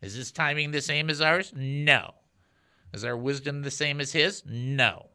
Is 0.00 0.14
his 0.14 0.30
timing 0.30 0.70
the 0.70 0.80
same 0.80 1.10
as 1.10 1.20
ours? 1.20 1.52
No. 1.56 2.14
Is 2.94 3.04
our 3.04 3.16
wisdom 3.16 3.62
the 3.62 3.72
same 3.72 4.00
as 4.00 4.12
his? 4.12 4.44
No. 4.46 5.08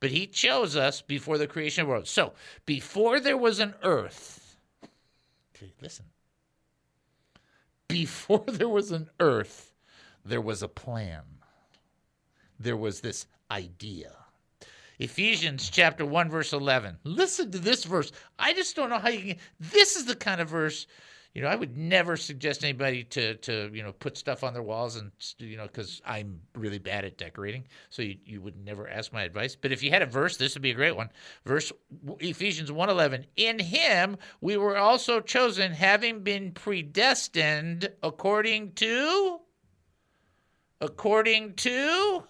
But 0.00 0.10
he 0.10 0.26
chose 0.26 0.74
us 0.74 1.02
before 1.02 1.38
the 1.38 1.46
creation 1.46 1.82
of 1.82 1.86
the 1.86 1.90
world. 1.92 2.08
So 2.08 2.32
before 2.64 3.20
there 3.20 3.36
was 3.36 3.60
an 3.60 3.74
earth, 3.84 4.56
listen 5.80 6.06
before 7.88 8.44
there 8.48 8.68
was 8.68 8.90
an 8.90 9.08
earth, 9.20 9.72
there 10.24 10.40
was 10.40 10.62
a 10.62 10.68
plan. 10.68 11.22
There 12.58 12.76
was 12.76 13.00
this 13.00 13.26
idea. 13.50 14.12
Ephesians 14.98 15.68
chapter 15.68 16.06
1 16.06 16.30
verse 16.30 16.52
11. 16.52 16.96
Listen 17.04 17.50
to 17.50 17.58
this 17.58 17.84
verse. 17.84 18.12
I 18.38 18.54
just 18.54 18.74
don't 18.74 18.88
know 18.88 18.98
how 18.98 19.10
you 19.10 19.34
can 19.34 19.36
This 19.60 19.96
is 19.96 20.06
the 20.06 20.16
kind 20.16 20.40
of 20.40 20.48
verse 20.48 20.86
you 21.36 21.42
know, 21.42 21.48
I 21.48 21.54
would 21.54 21.76
never 21.76 22.16
suggest 22.16 22.64
anybody 22.64 23.04
to 23.04 23.34
to 23.34 23.70
you 23.70 23.82
know 23.82 23.92
put 23.92 24.16
stuff 24.16 24.42
on 24.42 24.54
their 24.54 24.62
walls 24.62 24.96
and 24.96 25.10
you 25.36 25.58
know 25.58 25.66
because 25.66 26.00
I'm 26.06 26.40
really 26.54 26.78
bad 26.78 27.04
at 27.04 27.18
decorating, 27.18 27.64
so 27.90 28.00
you, 28.00 28.16
you 28.24 28.40
would 28.40 28.56
never 28.64 28.88
ask 28.88 29.12
my 29.12 29.22
advice. 29.24 29.54
But 29.54 29.70
if 29.70 29.82
you 29.82 29.90
had 29.90 30.00
a 30.00 30.06
verse, 30.06 30.38
this 30.38 30.54
would 30.54 30.62
be 30.62 30.70
a 30.70 30.74
great 30.74 30.96
one. 30.96 31.10
Verse 31.44 31.72
Ephesians 32.20 32.70
1:11. 32.70 33.26
In 33.36 33.58
Him 33.58 34.16
we 34.40 34.56
were 34.56 34.78
also 34.78 35.20
chosen, 35.20 35.72
having 35.72 36.20
been 36.20 36.52
predestined 36.52 37.90
according 38.02 38.72
to 38.76 39.40
according 40.80 41.52
to 41.56 42.24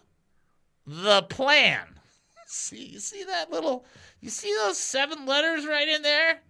the 0.85 1.23
plan. 1.23 2.01
See, 2.49 2.87
you 2.87 2.99
see 2.99 3.23
that 3.23 3.53
little, 3.53 3.85
you 4.21 4.31
see 4.31 4.53
those 4.65 4.79
seven 4.79 5.27
letters 5.27 5.65
right 5.65 5.87
in 5.87 6.03
there. 6.03 6.41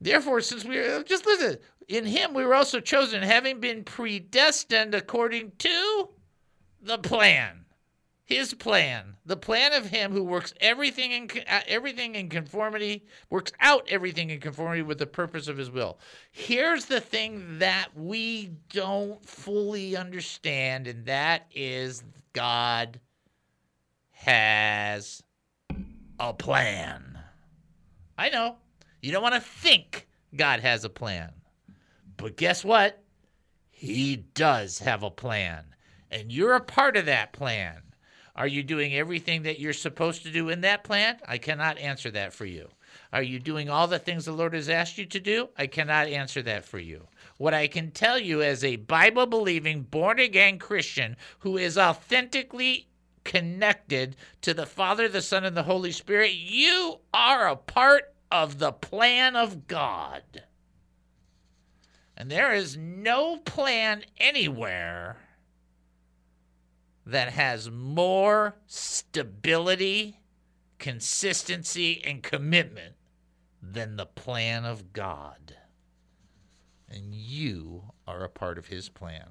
Therefore, 0.00 0.40
since 0.40 0.64
we 0.64 0.76
are 0.78 1.02
just 1.02 1.26
listen, 1.26 1.58
in 1.88 2.04
him 2.04 2.34
we 2.34 2.44
were 2.44 2.54
also 2.54 2.80
chosen, 2.80 3.22
having 3.22 3.60
been 3.60 3.82
predestined 3.82 4.94
according 4.94 5.52
to 5.58 6.08
the 6.82 6.98
plan. 6.98 7.64
His 8.24 8.52
plan, 8.52 9.16
the 9.24 9.38
plan 9.38 9.72
of 9.72 9.86
him 9.86 10.12
who 10.12 10.22
works 10.22 10.52
everything 10.60 11.12
in 11.12 11.30
uh, 11.48 11.60
everything 11.66 12.14
in 12.14 12.28
conformity, 12.28 13.06
works 13.30 13.52
out 13.58 13.88
everything 13.88 14.28
in 14.28 14.38
conformity 14.38 14.82
with 14.82 14.98
the 14.98 15.06
purpose 15.06 15.48
of 15.48 15.56
his 15.56 15.70
will. 15.70 15.98
Here's 16.30 16.84
the 16.84 17.00
thing 17.00 17.58
that 17.58 17.88
we 17.96 18.50
don't 18.68 19.24
fully 19.24 19.96
understand, 19.96 20.86
and 20.88 21.06
that 21.06 21.46
is 21.54 22.04
God 22.34 23.00
has 24.10 25.22
a 26.20 26.34
plan. 26.34 27.18
I 28.18 28.28
know 28.28 28.56
you 29.00 29.10
don't 29.10 29.22
want 29.22 29.36
to 29.36 29.40
think 29.40 30.06
God 30.36 30.60
has 30.60 30.84
a 30.84 30.90
plan. 30.90 31.32
But 32.18 32.36
guess 32.36 32.64
what? 32.64 33.02
He 33.70 34.16
does 34.16 34.80
have 34.80 35.04
a 35.04 35.10
plan, 35.10 35.64
and 36.10 36.32
you're 36.32 36.54
a 36.54 36.60
part 36.60 36.96
of 36.96 37.06
that 37.06 37.32
plan. 37.32 37.82
Are 38.34 38.46
you 38.46 38.62
doing 38.62 38.92
everything 38.94 39.44
that 39.44 39.60
you're 39.60 39.72
supposed 39.72 40.24
to 40.24 40.32
do 40.32 40.48
in 40.48 40.60
that 40.62 40.84
plan? 40.84 41.18
I 41.26 41.38
cannot 41.38 41.78
answer 41.78 42.10
that 42.10 42.32
for 42.32 42.44
you. 42.44 42.68
Are 43.12 43.22
you 43.22 43.38
doing 43.38 43.70
all 43.70 43.86
the 43.86 44.00
things 44.00 44.24
the 44.24 44.32
Lord 44.32 44.54
has 44.54 44.68
asked 44.68 44.98
you 44.98 45.06
to 45.06 45.20
do? 45.20 45.48
I 45.56 45.68
cannot 45.68 46.08
answer 46.08 46.42
that 46.42 46.64
for 46.64 46.80
you. 46.80 47.06
What 47.36 47.54
I 47.54 47.68
can 47.68 47.92
tell 47.92 48.18
you 48.18 48.42
as 48.42 48.64
a 48.64 48.76
Bible 48.76 49.26
believing, 49.26 49.82
born 49.82 50.18
again 50.18 50.58
Christian 50.58 51.16
who 51.38 51.56
is 51.56 51.78
authentically 51.78 52.88
connected 53.22 54.16
to 54.42 54.54
the 54.54 54.66
Father, 54.66 55.08
the 55.08 55.22
Son, 55.22 55.44
and 55.44 55.56
the 55.56 55.62
Holy 55.62 55.92
Spirit, 55.92 56.32
you 56.32 56.98
are 57.14 57.48
a 57.48 57.56
part 57.56 58.12
of 58.32 58.58
the 58.58 58.72
plan 58.72 59.36
of 59.36 59.68
God. 59.68 60.42
And 62.20 62.28
there 62.28 62.52
is 62.52 62.76
no 62.76 63.36
plan 63.36 64.02
anywhere 64.18 65.18
that 67.06 67.30
has 67.30 67.70
more 67.70 68.56
stability, 68.66 70.18
consistency, 70.80 72.02
and 72.04 72.20
commitment 72.20 72.96
than 73.62 73.94
the 73.94 74.04
plan 74.04 74.64
of 74.64 74.92
God. 74.92 75.54
And 76.88 77.14
you 77.14 77.84
are 78.04 78.24
a 78.24 78.28
part 78.28 78.58
of 78.58 78.66
his 78.66 78.88
plan. 78.88 79.28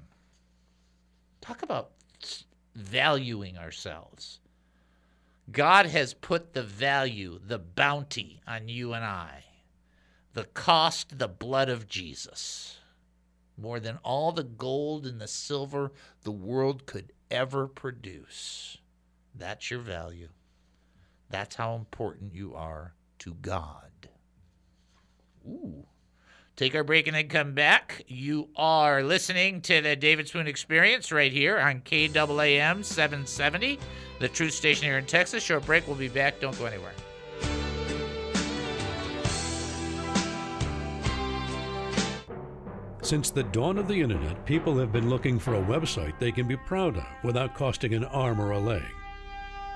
Talk 1.42 1.62
about 1.62 1.90
valuing 2.74 3.58
ourselves. 3.58 4.40
God 5.52 5.84
has 5.86 6.14
put 6.14 6.54
the 6.54 6.62
value, 6.62 7.38
the 7.38 7.58
bounty 7.58 8.40
on 8.46 8.68
you 8.68 8.94
and 8.94 9.04
I, 9.04 9.44
the 10.32 10.44
cost, 10.44 11.18
the 11.18 11.28
blood 11.28 11.68
of 11.68 11.86
Jesus 11.86 12.77
more 13.58 13.80
than 13.80 13.98
all 14.02 14.32
the 14.32 14.44
gold 14.44 15.06
and 15.06 15.20
the 15.20 15.28
silver 15.28 15.92
the 16.22 16.30
world 16.30 16.86
could 16.86 17.12
ever 17.30 17.66
produce. 17.66 18.78
That's 19.34 19.70
your 19.70 19.80
value. 19.80 20.28
That's 21.30 21.56
how 21.56 21.74
important 21.74 22.34
you 22.34 22.54
are 22.54 22.94
to 23.20 23.34
God. 23.34 24.08
Ooh. 25.46 25.86
Take 26.56 26.74
our 26.74 26.82
break 26.82 27.06
and 27.06 27.14
then 27.14 27.28
come 27.28 27.54
back. 27.54 28.02
You 28.08 28.48
are 28.56 29.04
listening 29.04 29.60
to 29.62 29.80
the 29.80 29.94
David 29.94 30.26
Spoon 30.26 30.48
Experience 30.48 31.12
right 31.12 31.30
here 31.30 31.56
on 31.58 31.82
KAAM 31.82 32.84
770, 32.84 33.78
the 34.18 34.28
truth 34.28 34.54
station 34.54 34.84
here 34.84 34.98
in 34.98 35.06
Texas. 35.06 35.44
Short 35.44 35.64
break. 35.64 35.86
We'll 35.86 35.96
be 35.96 36.08
back. 36.08 36.40
Don't 36.40 36.58
go 36.58 36.64
anywhere. 36.66 36.94
Since 43.08 43.30
the 43.30 43.44
dawn 43.44 43.78
of 43.78 43.88
the 43.88 43.98
internet, 43.98 44.44
people 44.44 44.76
have 44.76 44.92
been 44.92 45.08
looking 45.08 45.38
for 45.38 45.54
a 45.54 45.62
website 45.62 46.18
they 46.18 46.30
can 46.30 46.46
be 46.46 46.58
proud 46.58 46.98
of 46.98 47.06
without 47.24 47.54
costing 47.54 47.94
an 47.94 48.04
arm 48.04 48.38
or 48.38 48.50
a 48.50 48.58
leg. 48.58 48.84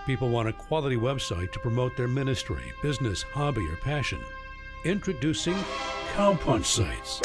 People 0.04 0.28
want 0.28 0.50
a 0.50 0.52
quality 0.52 0.96
website 0.96 1.50
to 1.52 1.58
promote 1.60 1.96
their 1.96 2.08
ministry, 2.08 2.62
business, 2.82 3.22
hobby, 3.22 3.66
or 3.70 3.76
passion. 3.76 4.20
Introducing 4.84 5.56
Cowpunch 6.12 6.66
Sites. 6.66 7.20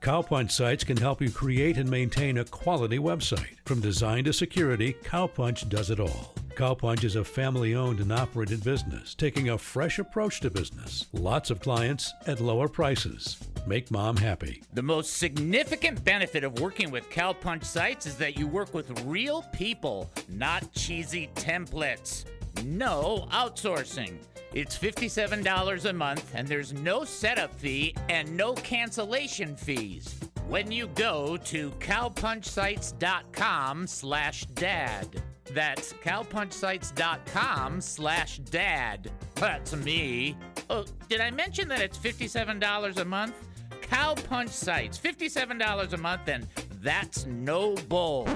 Cowpunch 0.00 0.52
Sites 0.52 0.84
can 0.84 0.96
help 0.96 1.20
you 1.20 1.32
create 1.32 1.76
and 1.76 1.90
maintain 1.90 2.38
a 2.38 2.44
quality 2.44 3.00
website. 3.00 3.56
From 3.64 3.80
design 3.80 4.22
to 4.26 4.32
security, 4.32 4.94
Cowpunch 5.02 5.68
does 5.68 5.90
it 5.90 5.98
all. 5.98 6.36
Cowpunch 6.54 7.02
is 7.02 7.16
a 7.16 7.24
family 7.24 7.74
owned 7.74 7.98
and 8.00 8.12
operated 8.12 8.62
business, 8.62 9.14
taking 9.14 9.48
a 9.50 9.58
fresh 9.58 9.98
approach 9.98 10.38
to 10.40 10.50
business. 10.50 11.06
Lots 11.12 11.50
of 11.50 11.60
clients 11.60 12.14
at 12.26 12.40
lower 12.40 12.68
prices. 12.68 13.38
Make 13.66 13.90
mom 13.90 14.16
happy. 14.16 14.62
The 14.72 14.82
most 14.82 15.16
significant 15.16 16.04
benefit 16.04 16.44
of 16.44 16.60
working 16.60 16.92
with 16.92 17.10
Cowpunch 17.10 17.64
sites 17.64 18.06
is 18.06 18.14
that 18.16 18.38
you 18.38 18.46
work 18.46 18.72
with 18.72 19.04
real 19.04 19.42
people, 19.52 20.08
not 20.28 20.70
cheesy 20.72 21.28
templates. 21.34 22.24
No 22.64 23.26
outsourcing. 23.32 24.18
It's 24.52 24.78
$57 24.78 25.84
a 25.84 25.92
month, 25.92 26.30
and 26.34 26.46
there's 26.46 26.72
no 26.72 27.02
setup 27.02 27.52
fee 27.56 27.96
and 28.08 28.36
no 28.36 28.54
cancellation 28.54 29.56
fees 29.56 30.20
when 30.46 30.70
you 30.70 30.86
go 30.88 31.38
to 31.38 31.70
cowpunchsites.com 31.72 33.86
slash 33.88 34.44
dad. 34.46 35.23
That's 35.52 35.92
cowpunchsites.com 35.94 37.80
slash 37.80 38.38
dad. 38.38 39.10
That's 39.36 39.76
me. 39.76 40.36
Oh, 40.70 40.84
did 41.08 41.20
I 41.20 41.30
mention 41.30 41.68
that 41.68 41.80
it's 41.80 41.98
$57 41.98 42.96
a 42.96 43.04
month? 43.04 43.34
Cowpunch 43.82 44.48
Sites, 44.48 44.98
$57 44.98 45.92
a 45.92 45.96
month, 45.98 46.28
and 46.28 46.46
that's 46.80 47.26
no 47.26 47.74
bull. 47.88 48.28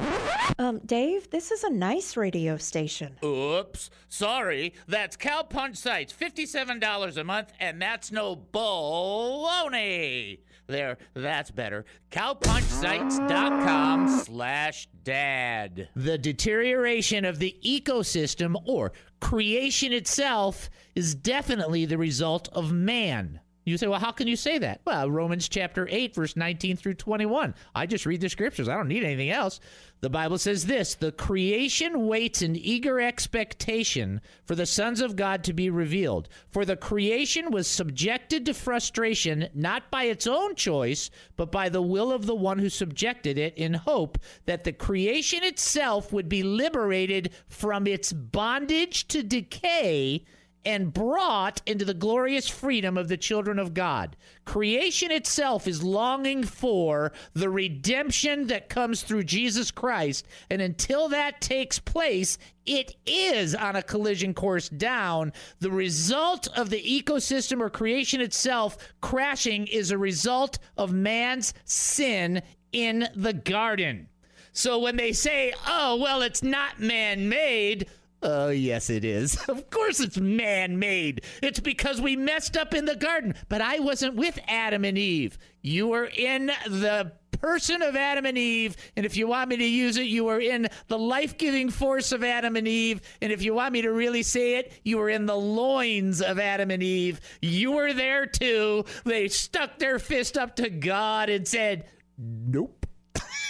Um, 0.59 0.79
Dave, 0.85 1.31
this 1.31 1.51
is 1.51 1.65
a 1.65 1.71
nice 1.71 2.17
radio 2.17 2.57
station. 2.57 3.17
Oops, 3.25 3.91
sorry. 4.09 4.75
That's 4.87 5.17
Cowpunch 5.17 5.77
Sites, 5.77 6.13
$57 6.13 7.17
a 7.17 7.25
month, 7.25 7.53
and 7.61 7.81
that's 7.81 8.13
no 8.13 8.37
baloney. 8.53 10.41
There, 10.69 10.99
that's 11.15 11.51
better. 11.51 11.87
Cowpunchsites.com 12.11 14.09
slash 14.09 14.87
dad. 15.03 15.89
The 15.97 16.19
deterioration 16.19 17.25
of 17.25 17.39
the 17.39 17.57
ecosystem 17.65 18.55
or 18.67 18.93
creation 19.19 19.95
itself 19.95 20.69
is 20.95 21.15
definitely 21.15 21.87
the 21.87 21.97
result 21.97 22.51
of 22.53 22.71
man. 22.71 23.41
You 23.65 23.79
say, 23.79 23.87
well, 23.87 24.01
how 24.01 24.13
can 24.13 24.29
you 24.29 24.37
say 24.37 24.59
that? 24.59 24.81
Well, 24.87 25.11
Romans 25.11 25.49
chapter 25.49 25.89
8, 25.91 26.15
verse 26.15 26.37
19 26.37 26.77
through 26.77 26.95
21. 26.95 27.55
I 27.75 27.87
just 27.87 28.07
read 28.07 28.21
the 28.21 28.29
scriptures. 28.29 28.69
I 28.69 28.75
don't 28.75 28.89
need 28.89 29.05
anything 29.05 29.31
else. 29.31 29.61
The 30.01 30.11
Bible 30.11 30.39
says 30.39 30.67
this 30.67 30.95
The 30.95 31.11
creation 31.11 32.07
waits 32.07 32.41
in 32.41 32.55
eager 32.55 33.01
expectation 33.01 34.21
for 34.45 34.55
the 34.55 34.67
sons 34.67 35.01
of 35.01 35.17
God 35.17 35.43
to 35.45 35.53
be 35.53 35.71
revealed. 35.71 36.29
For 36.51 36.65
the 36.65 36.77
creation 36.77 37.51
was 37.51 37.67
subjected 37.67 38.47
to 38.47 38.55
frustration 38.55 39.49
not 39.55 39.91
by 39.91 40.05
its 40.05 40.27
own 40.27 40.55
choice, 40.55 41.11
but 41.37 41.51
by 41.51 41.69
the 41.69 41.83
will 41.83 42.13
of 42.13 42.27
the 42.27 42.35
one 42.35 42.61
who 42.61 42.69
subjected 42.69 43.39
it, 43.39 43.55
in 43.57 43.75
hope 43.75 44.19
that 44.47 44.63
the 44.63 44.73
creation 44.73 45.43
itself 45.43 46.13
would 46.13 46.29
be 46.29 46.45
liberated 46.45 47.33
from 47.49 47.87
its 47.89 48.13
bondage 48.13 49.09
to 49.09 49.25
decay 49.25 50.25
and 50.69 50.93
brought 50.93 51.63
into 51.65 51.83
the 51.83 51.95
glorious 51.95 52.47
freedom 52.47 52.99
of 52.99 53.09
the 53.09 53.17
children 53.17 53.59
of 53.59 53.73
God. 53.73 54.15
Creation 54.45 55.11
itself 55.11 55.67
is 55.67 55.83
longing 55.83 56.45
for 56.45 57.11
the 57.33 57.49
redemption 57.49 58.49
that 58.49 58.69
comes 58.69 59.03
through 59.03 59.25
Jesus 59.25 59.71
Christ. 59.71 60.27
And 60.51 60.61
until 60.61 61.09
that 61.09 61.41
takes 61.41 61.79
place, 61.79 62.37
it 62.67 62.97
is 63.07 63.55
on 63.55 63.77
a 63.77 63.83
collision 63.83 64.35
course 64.35 64.69
down. 64.69 65.33
The 65.61 65.71
result 65.71 66.49
of 66.55 66.69
the 66.69 66.83
ecosystem 66.83 67.63
or 67.63 67.71
creation 67.71 68.21
itself 68.21 68.77
crashing 69.01 69.69
is 69.69 69.91
a 69.91 69.97
result 69.97 70.59
of 70.77 70.93
man's 70.93 71.55
sin 71.65 72.43
in 72.73 73.09
the 73.17 73.33
garden. 73.33 74.07
So 74.53 74.81
when 74.81 74.97
they 74.97 75.15
say, 75.15 75.55
oh, 75.67 75.97
well, 75.97 76.21
it's 76.21 76.43
not 76.43 76.79
man 76.79 77.31
made, 77.31 77.89
Oh, 78.23 78.49
yes, 78.49 78.91
it 78.91 79.05
is. 79.05 79.39
Of 79.49 79.71
course, 79.71 80.01
it's 80.01 80.19
man 80.19 80.79
made. 80.79 81.23
It's 81.43 81.61
because 81.61 82.01
we 82.01 82.17
messed 82.17 82.57
up 82.57 82.75
in 82.75 82.85
the 82.85 82.97
garden. 82.97 83.35
But 83.49 83.61
I 83.61 83.79
wasn't 83.79 84.15
with 84.15 84.39
Adam 84.47 84.85
and 84.85 84.99
Eve. 84.99 85.39
You 85.63 85.89
were 85.89 86.05
in 86.05 86.47
the 86.47 87.13
person 87.41 87.83
of 87.83 87.97
Adam 87.97 88.27
and 88.27 88.37
Eve. 88.37 88.77
And 88.97 89.07
if 89.07 89.17
you 89.17 89.29
want 89.29 89.49
me 89.49 89.57
to 89.57 89.65
use 89.65 89.97
it, 89.97 90.07
you 90.07 90.25
were 90.25 90.41
in 90.41 90.69
the 90.89 90.99
life 90.99 91.39
giving 91.39 91.71
force 91.71 92.13
of 92.13 92.23
Adam 92.25 92.57
and 92.57 92.69
Eve. 92.69 93.01
And 93.23 93.33
if 93.33 93.43
you 93.43 93.55
want 93.55 93.73
me 93.73 93.83
to 93.83 93.93
really 93.93 94.23
say 94.23 94.57
it, 94.57 94.73
you 94.85 94.99
were 94.99 95.11
in 95.11 95.27
the 95.27 95.37
loins 95.37 96.21
of 96.21 96.39
Adam 96.39 96.71
and 96.71 96.83
Eve. 96.83 97.21
You 97.41 97.73
were 97.73 97.93
there 97.93 98.27
too. 98.27 98.85
They 99.05 99.29
stuck 99.29 99.79
their 99.79 99.99
fist 99.99 100.37
up 100.37 100.57
to 100.57 100.69
God 100.69 101.29
and 101.29 101.47
said, 101.47 101.87
Nope. 102.19 102.78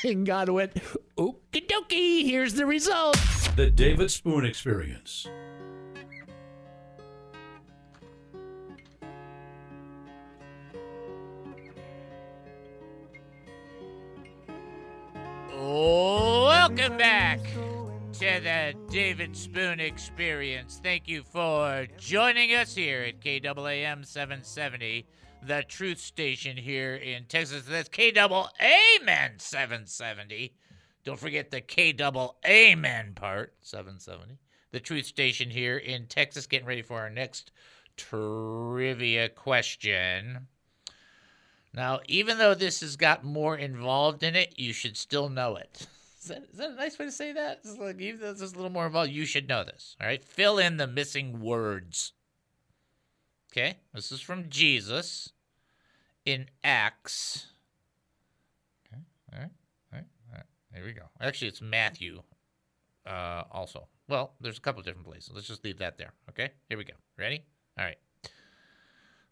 And 0.05 0.26
God 0.26 0.49
went, 0.49 0.75
Okie 1.17 1.67
dokie, 1.67 2.25
here's 2.25 2.55
the 2.55 2.67
result. 2.67 3.17
The 3.57 3.71
David 3.71 4.11
Spoon 4.11 4.45
Experience. 4.45 5.26
Welcome 15.61 16.97
back 16.97 17.40
to 18.12 18.40
the 18.40 18.75
David 18.90 19.37
Spoon 19.37 19.81
Experience. 19.81 20.81
Thank 20.83 21.09
you 21.09 21.23
for 21.23 21.87
joining 21.99 22.55
us 22.55 22.75
here 22.75 23.02
at 23.02 23.21
KAAM 23.21 24.07
770, 24.07 25.05
the 25.42 25.64
truth 25.66 25.99
station 25.99 26.57
here 26.57 26.95
in 26.95 27.25
Texas. 27.25 27.64
That's 27.68 27.88
KAAM 27.88 29.40
770. 29.40 30.54
Don't 31.04 31.18
forget 31.18 31.50
the 31.50 31.61
K 31.61 31.92
double 31.92 32.37
Amen 32.47 33.12
part, 33.14 33.54
770. 33.62 34.38
The 34.73 34.80
truth 34.80 35.07
station 35.07 35.50
here 35.50 35.78
in 35.78 36.07
Texas, 36.07 36.47
getting 36.47 36.66
ready 36.66 36.83
for 36.83 37.01
our 37.01 37.11
next 37.11 37.51
trivia 37.96 39.29
question. 39.29 40.48
Now, 41.74 42.01
even 42.09 42.38
though 42.38 42.55
this 42.55 42.81
has 42.81 42.96
got 42.96 43.24
more 43.24 43.57
involved 43.57 44.22
in 44.22 44.35
it, 44.35 44.55
you 44.59 44.72
should 44.72 44.96
still 44.96 45.29
know 45.29 45.57
it. 45.57 45.87
Is 46.20 46.29
that, 46.29 46.44
is 46.51 46.59
that 46.59 46.70
a 46.70 46.74
nice 46.74 46.98
way 46.98 47.07
to 47.07 47.12
say 47.12 47.33
that? 47.33 47.61
It's 47.64 47.79
like, 47.79 48.01
even 48.01 48.20
though 48.20 48.33
this 48.33 48.42
is 48.42 48.53
a 48.53 48.57
little 48.57 48.70
more 48.70 48.87
involved, 48.87 49.11
you 49.11 49.24
should 49.24 49.48
know 49.48 49.64
this. 49.64 49.96
All 50.01 50.07
right? 50.07 50.22
Fill 50.22 50.59
in 50.59 50.77
the 50.77 50.87
missing 50.87 51.40
words. 51.40 52.12
Okay? 53.51 53.79
This 53.95 54.13
is 54.13 54.21
from 54.21 54.49
Jesus 54.49 55.33
in 56.25 56.47
Acts. 56.63 57.47
Okay? 58.87 59.03
All 59.33 59.39
right? 59.39 59.51
All 59.93 59.99
right? 59.99 60.07
All 60.31 60.37
right. 60.37 60.47
There 60.73 60.85
we 60.85 60.93
go. 60.93 61.05
Actually, 61.21 61.49
it's 61.49 61.63
Matthew 61.63 62.23
uh, 63.07 63.45
also. 63.51 63.89
Well, 64.09 64.33
there's 64.41 64.59
a 64.59 64.61
couple 64.61 64.83
different 64.83 65.07
places. 65.07 65.33
Let's 65.35 65.47
just 65.47 65.65
leave 65.65 65.79
that 65.79 65.99
there. 65.99 66.13
Okay? 66.31 66.51
Here 66.69 66.79
we 66.79 66.85
go. 66.85 66.95
Ready? 67.17 67.43
All 67.79 67.85
right. 67.85 67.99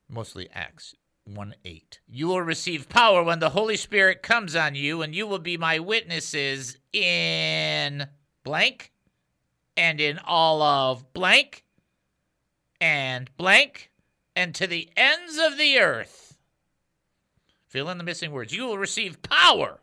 Mostly 0.09 0.49
Acts. 0.55 0.95
1 1.25 1.55
8. 1.65 2.01
You 2.07 2.29
will 2.29 2.43
receive 2.43 2.89
power 2.89 3.23
when 3.23 3.41
the 3.41 3.51
Holy 3.51 3.77
Spirit 3.77 4.23
comes 4.23 4.55
on 4.55 4.77
you, 4.77 5.03
and 5.03 5.15
you 5.15 5.27
will 5.27 5.41
be 5.41 5.57
my 5.57 5.81
witnesses 5.81 6.79
in 6.93 8.07
blank 8.45 8.93
and 9.77 10.01
in 10.01 10.19
all 10.25 10.63
of 10.63 11.13
blank 11.13 11.65
and 12.81 13.29
blank 13.37 13.91
and 14.37 14.55
to 14.55 14.67
the 14.67 14.91
ends 14.97 15.39
of 15.39 15.57
the 15.57 15.79
earth. 15.79 16.37
Fill 17.67 17.89
in 17.89 17.99
the 17.99 18.05
missing 18.05 18.31
words. 18.31 18.53
You 18.53 18.67
will 18.67 18.79
receive 18.79 19.23
power 19.23 19.81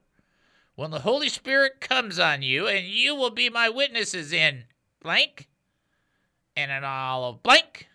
when 0.75 0.91
the 0.91 0.99
Holy 0.99 1.27
Spirit 1.27 1.81
comes 1.81 2.19
on 2.19 2.43
you, 2.43 2.67
and 2.67 2.85
you 2.85 3.15
will 3.15 3.31
be 3.31 3.49
my 3.49 3.67
witnesses 3.67 4.31
in 4.31 4.65
blank 5.01 5.49
and 6.55 6.71
in 6.71 6.83
all 6.83 7.25
of 7.25 7.43
blank 7.43 7.87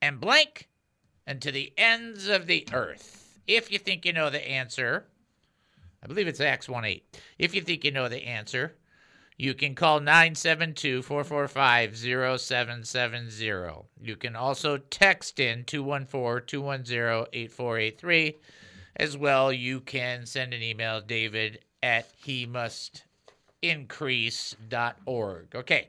and 0.00 0.20
blank 0.20 0.68
and 1.26 1.40
to 1.42 1.50
the 1.50 1.72
ends 1.76 2.28
of 2.28 2.46
the 2.46 2.68
earth. 2.72 3.40
If 3.46 3.72
you 3.72 3.78
think 3.78 4.04
you 4.04 4.12
know 4.12 4.30
the 4.30 4.48
answer, 4.48 5.06
I 6.02 6.06
believe 6.06 6.28
it's 6.28 6.40
Acts 6.40 6.68
1 6.68 6.84
8. 6.84 7.20
If 7.38 7.54
you 7.54 7.62
think 7.62 7.84
you 7.84 7.90
know 7.90 8.08
the 8.08 8.24
answer, 8.24 8.76
you 9.40 9.54
can 9.54 9.74
call 9.74 10.00
972 10.00 11.00
445 11.00 11.96
0770. 11.96 13.88
You 14.02 14.16
can 14.16 14.36
also 14.36 14.76
text 14.76 15.40
in 15.40 15.64
214 15.64 16.46
210 16.46 17.26
8483. 17.32 18.36
As 18.96 19.16
well, 19.16 19.50
you 19.50 19.80
can 19.80 20.26
send 20.26 20.52
an 20.52 20.62
email, 20.62 21.00
david 21.00 21.60
at 21.82 22.06
he 22.22 22.44
must 22.44 23.04
increase.org. 23.62 25.46
Okay, 25.54 25.88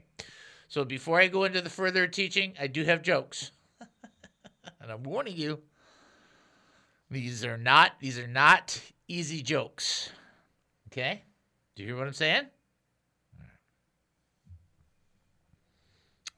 so 0.69 0.85
before 0.85 1.19
I 1.19 1.27
go 1.27 1.43
into 1.43 1.59
the 1.59 1.69
further 1.69 2.07
teaching, 2.07 2.53
I 2.57 2.67
do 2.67 2.85
have 2.85 3.01
jokes 3.01 3.51
and 3.81 4.89
I'm 4.89 5.03
warning 5.03 5.35
you, 5.35 5.59
these 7.09 7.43
are 7.43 7.57
not 7.57 7.99
these 7.99 8.17
are 8.17 8.27
not 8.27 8.79
easy 9.09 9.41
jokes. 9.41 10.09
Okay? 10.87 11.23
Do 11.75 11.83
you 11.83 11.89
hear 11.89 11.97
what 11.97 12.07
I'm 12.07 12.13
saying? 12.13 12.45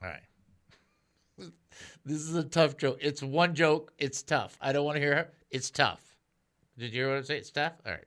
All 0.04 0.10
right. 0.10 1.50
This 2.04 2.18
is 2.18 2.34
a 2.34 2.44
tough 2.44 2.76
joke. 2.76 2.98
It's 3.00 3.22
one 3.22 3.54
joke. 3.54 3.92
It's 3.98 4.22
tough. 4.22 4.58
I 4.60 4.72
don't 4.72 4.84
want 4.84 4.96
to 4.96 5.00
hear 5.00 5.14
it. 5.14 5.34
It's 5.50 5.70
tough. 5.70 6.02
Did 6.76 6.92
you 6.92 7.02
hear 7.02 7.08
what 7.08 7.18
I'm 7.18 7.24
saying? 7.24 7.40
It's 7.40 7.50
tough? 7.50 7.72
All 7.86 7.92
right. 7.92 8.04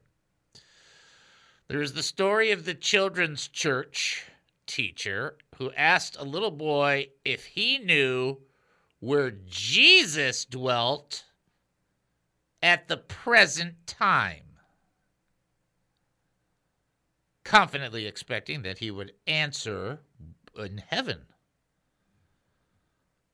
There's 1.67 1.93
the 1.93 2.03
story 2.03 2.51
of 2.51 2.65
the 2.65 2.75
children's 2.75 3.47
church 3.47 4.25
teacher 4.67 5.37
who 5.57 5.71
asked 5.71 6.15
a 6.19 6.23
little 6.23 6.51
boy 6.51 7.07
if 7.25 7.45
he 7.45 7.79
knew 7.79 8.37
where 8.99 9.31
Jesus 9.31 10.45
dwelt 10.45 11.23
at 12.61 12.87
the 12.87 12.97
present 12.97 13.87
time, 13.87 14.43
confidently 17.43 18.05
expecting 18.05 18.61
that 18.61 18.77
he 18.77 18.91
would 18.91 19.13
answer 19.25 19.99
in 20.55 20.83
heaven. 20.89 21.21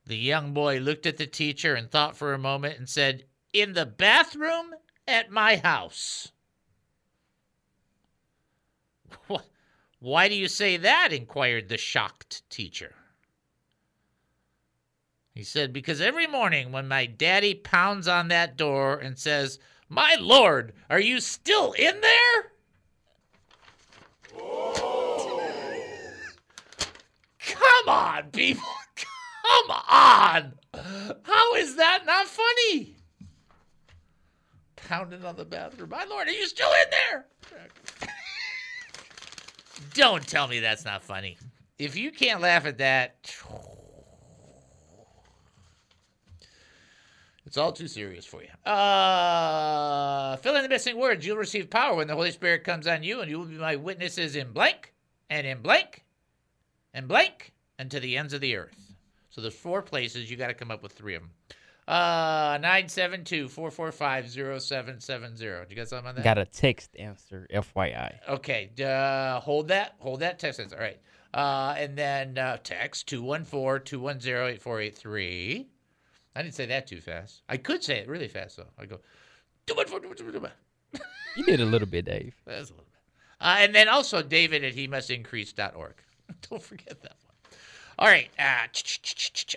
The 0.06 0.18
young 0.18 0.54
boy 0.54 0.80
looked 0.80 1.06
at 1.06 1.18
the 1.18 1.28
teacher 1.28 1.76
and 1.76 1.89
thought 1.89 2.18
for 2.18 2.34
a 2.34 2.39
moment 2.39 2.78
and 2.78 2.89
said, 2.89 3.24
In 3.54 3.74
the 3.74 3.86
bathroom 3.86 4.74
at 5.08 5.32
my 5.32 5.56
house. 5.58 6.32
Why 10.00 10.28
do 10.28 10.36
you 10.36 10.50
say 10.50 10.76
that? 10.78 11.13
inquired 11.13 11.70
the 11.70 11.78
shocked 11.78 12.50
teacher. 12.50 12.96
He 15.34 15.44
said, 15.44 15.72
Because 15.72 16.02
every 16.02 16.28
morning 16.28 16.72
when 16.72 16.88
my 16.88 17.06
daddy 17.06 17.56
pounds 17.56 18.08
on 18.08 18.28
that 18.28 18.58
door 18.58 18.98
and 18.98 19.18
says, 19.18 19.58
My 19.88 20.18
Lord, 20.20 20.74
are 20.89 21.00
you 21.00 21.22
still 21.22 21.72
in 21.74 22.02
there? 22.02 22.52
Come 27.39 27.88
on, 27.88 28.32
people. 28.32 28.63
Come 29.65 29.78
on. 29.89 30.54
How 31.23 31.56
is 31.56 31.76
that 31.78 32.06
not 32.06 32.28
funny? 32.28 32.97
pounding 34.88 35.23
on 35.26 35.36
the 35.36 35.45
bathroom. 35.45 35.89
My 35.89 36.06
lord, 36.06 36.28
are 36.28 36.32
you 36.32 36.47
still 36.47 36.69
in 36.69 36.89
there? 36.91 37.26
Don't 39.93 40.26
tell 40.28 40.47
me 40.47 40.60
that's 40.60 40.86
not 40.86 41.04
funny. 41.04 41.38
If 41.78 41.95
you 41.95 42.12
can't 42.12 42.41
laugh 42.41 42.65
at 42.65 42.78
that, 42.78 43.36
it's 47.45 47.58
all 47.58 47.71
too 47.71 47.88
serious 47.88 48.26
for 48.26 48.41
you. 48.41 48.71
Uh, 48.71 50.36
fill 50.38 50.56
in 50.56 50.63
the 50.63 50.69
missing 50.69 50.97
words. 50.97 51.26
You'll 51.26 51.38
receive 51.38 51.69
power 51.69 51.95
when 51.95 52.08
the 52.08 52.15
Holy 52.15 52.32
Spirit 52.32 52.63
comes 52.63 52.88
on 52.88 53.04
you, 53.04 53.21
and 53.21 53.30
you 53.30 53.39
will 53.39 53.45
be 53.45 53.56
my 53.56 53.76
witnesses 53.76 54.36
in 54.36 54.52
blank, 54.52 54.93
and 55.30 55.45
in 55.45 55.62
blank, 55.62 56.04
and 56.93 57.08
blank, 57.08 57.54
and 57.78 57.89
to 57.91 57.99
the 57.99 58.17
ends 58.17 58.34
of 58.34 58.41
the 58.41 58.56
earth. 58.56 58.83
So 59.34 59.41
there's 59.41 59.56
four 59.56 59.82
places. 59.82 60.30
You 60.30 60.38
got 60.38 60.48
to 60.48 60.54
come 60.54 60.69
up 60.69 60.84
with 60.84 60.91
three 60.91 61.15
of 61.15 61.24
them. 61.24 61.32
Uh, 61.88 62.60
972-445-0770. 62.60 65.38
Did 65.38 65.72
you 65.72 65.76
got 65.76 65.88
something 65.88 66.10
on 66.10 66.15
that? 66.15 66.24
Got 66.24 66.38
a 66.38 66.46
text 66.46 66.96
answer, 66.98 67.48
FYI. 67.52 68.19
Okay, 68.30 68.69
uh, 68.86 69.39
hold 69.39 69.69
that. 69.69 69.96
Hold 69.98 70.19
that 70.19 70.38
text. 70.38 70.60
Answer. 70.60 70.76
All 70.76 70.84
right. 70.84 71.00
Uh, 71.34 71.74
and 71.80 71.98
then 71.98 72.38
uh, 72.38 72.58
text 72.63 73.10
214-210-8483. 73.10 75.65
I 76.36 76.41
didn't 76.43 76.54
say 76.54 76.67
that 76.67 76.86
too 76.86 77.02
fast. 77.02 77.41
I 77.50 77.58
could 77.58 77.84
say 77.84 77.98
it 77.98 78.08
really 78.08 78.28
fast, 78.28 78.58
though. 78.58 78.69
I 78.78 78.86
go, 78.86 79.00
214 79.65 80.52
You 81.36 81.43
did 81.43 81.60
a 81.60 81.65
little 81.65 81.88
bit, 81.88 82.06
Dave. 82.06 82.36
That's 82.46 82.69
a 82.69 82.74
little 82.74 82.86
bit. 82.86 83.00
Uh, 83.41 83.56
and 83.60 83.74
then 83.74 83.89
also 83.89 84.22
David 84.22 84.63
at 84.63 84.76
he 84.76 84.88
must 84.88 85.10
increase.org. 85.10 85.96
Don't 86.50 86.62
forget 86.62 87.02
that. 87.02 87.15
All 88.00 88.08
right. 88.08 88.30
Uh, 88.40 88.68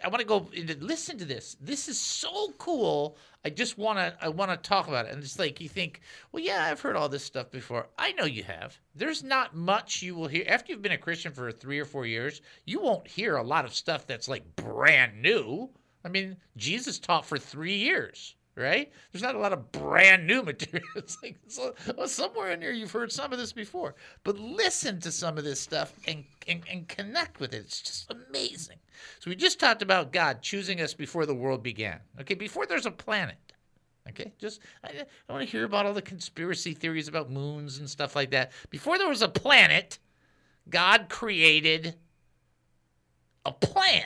I 0.04 0.08
want 0.08 0.20
to 0.20 0.26
go 0.26 0.48
listen 0.80 1.16
to 1.18 1.24
this. 1.24 1.56
This 1.60 1.88
is 1.88 1.98
so 1.98 2.50
cool. 2.58 3.16
I 3.44 3.50
just 3.50 3.78
want 3.78 3.98
to 3.98 4.14
I 4.20 4.28
want 4.28 4.50
to 4.50 4.56
talk 4.56 4.88
about 4.88 5.06
it. 5.06 5.12
And 5.12 5.22
it's 5.22 5.38
like 5.38 5.60
you 5.60 5.68
think, 5.68 6.00
well, 6.32 6.42
yeah, 6.42 6.66
I've 6.66 6.80
heard 6.80 6.96
all 6.96 7.08
this 7.08 7.24
stuff 7.24 7.50
before. 7.50 7.88
I 7.98 8.12
know 8.12 8.24
you 8.24 8.42
have. 8.44 8.78
There's 8.94 9.22
not 9.22 9.56
much 9.56 10.02
you 10.02 10.14
will 10.14 10.28
hear 10.28 10.44
after 10.46 10.72
you've 10.72 10.82
been 10.82 10.92
a 10.92 10.98
Christian 10.98 11.32
for 11.32 11.50
three 11.50 11.78
or 11.78 11.84
four 11.84 12.06
years. 12.06 12.42
You 12.66 12.80
won't 12.80 13.08
hear 13.08 13.36
a 13.36 13.42
lot 13.42 13.64
of 13.64 13.74
stuff 13.74 14.06
that's 14.06 14.28
like 14.28 14.56
brand 14.56 15.22
new. 15.22 15.70
I 16.04 16.08
mean, 16.08 16.36
Jesus 16.56 16.98
taught 16.98 17.26
for 17.26 17.38
three 17.38 17.76
years 17.76 18.35
right? 18.56 18.90
There's 19.12 19.22
not 19.22 19.34
a 19.34 19.38
lot 19.38 19.52
of 19.52 19.70
brand 19.70 20.26
new 20.26 20.42
material. 20.44 20.88
It's 20.96 21.18
like 21.22 21.38
so, 21.46 21.74
well, 21.96 22.08
somewhere 22.08 22.50
in 22.52 22.60
here 22.60 22.72
you've 22.72 22.90
heard 22.90 23.12
some 23.12 23.32
of 23.32 23.38
this 23.38 23.52
before, 23.52 23.94
but 24.24 24.38
listen 24.38 24.98
to 25.00 25.12
some 25.12 25.38
of 25.38 25.44
this 25.44 25.60
stuff 25.60 25.92
and, 26.08 26.24
and 26.48 26.62
and 26.70 26.88
connect 26.88 27.38
with 27.38 27.54
it. 27.54 27.58
It's 27.58 27.80
just 27.80 28.10
amazing. 28.10 28.78
So 29.20 29.30
we 29.30 29.36
just 29.36 29.60
talked 29.60 29.82
about 29.82 30.12
God 30.12 30.42
choosing 30.42 30.80
us 30.80 30.94
before 30.94 31.26
the 31.26 31.34
world 31.34 31.62
began. 31.62 32.00
Okay, 32.20 32.34
before 32.34 32.66
there's 32.66 32.86
a 32.86 32.90
planet. 32.90 33.36
Okay, 34.08 34.32
just 34.38 34.60
I, 34.84 35.04
I 35.28 35.32
want 35.32 35.44
to 35.44 35.50
hear 35.50 35.64
about 35.64 35.84
all 35.84 35.92
the 35.92 36.02
conspiracy 36.02 36.74
theories 36.74 37.08
about 37.08 37.30
moons 37.30 37.78
and 37.78 37.90
stuff 37.90 38.16
like 38.16 38.30
that. 38.30 38.52
Before 38.70 38.98
there 38.98 39.08
was 39.08 39.22
a 39.22 39.28
planet, 39.28 39.98
God 40.70 41.08
created 41.08 41.96
a 43.44 43.52
plan. 43.52 44.04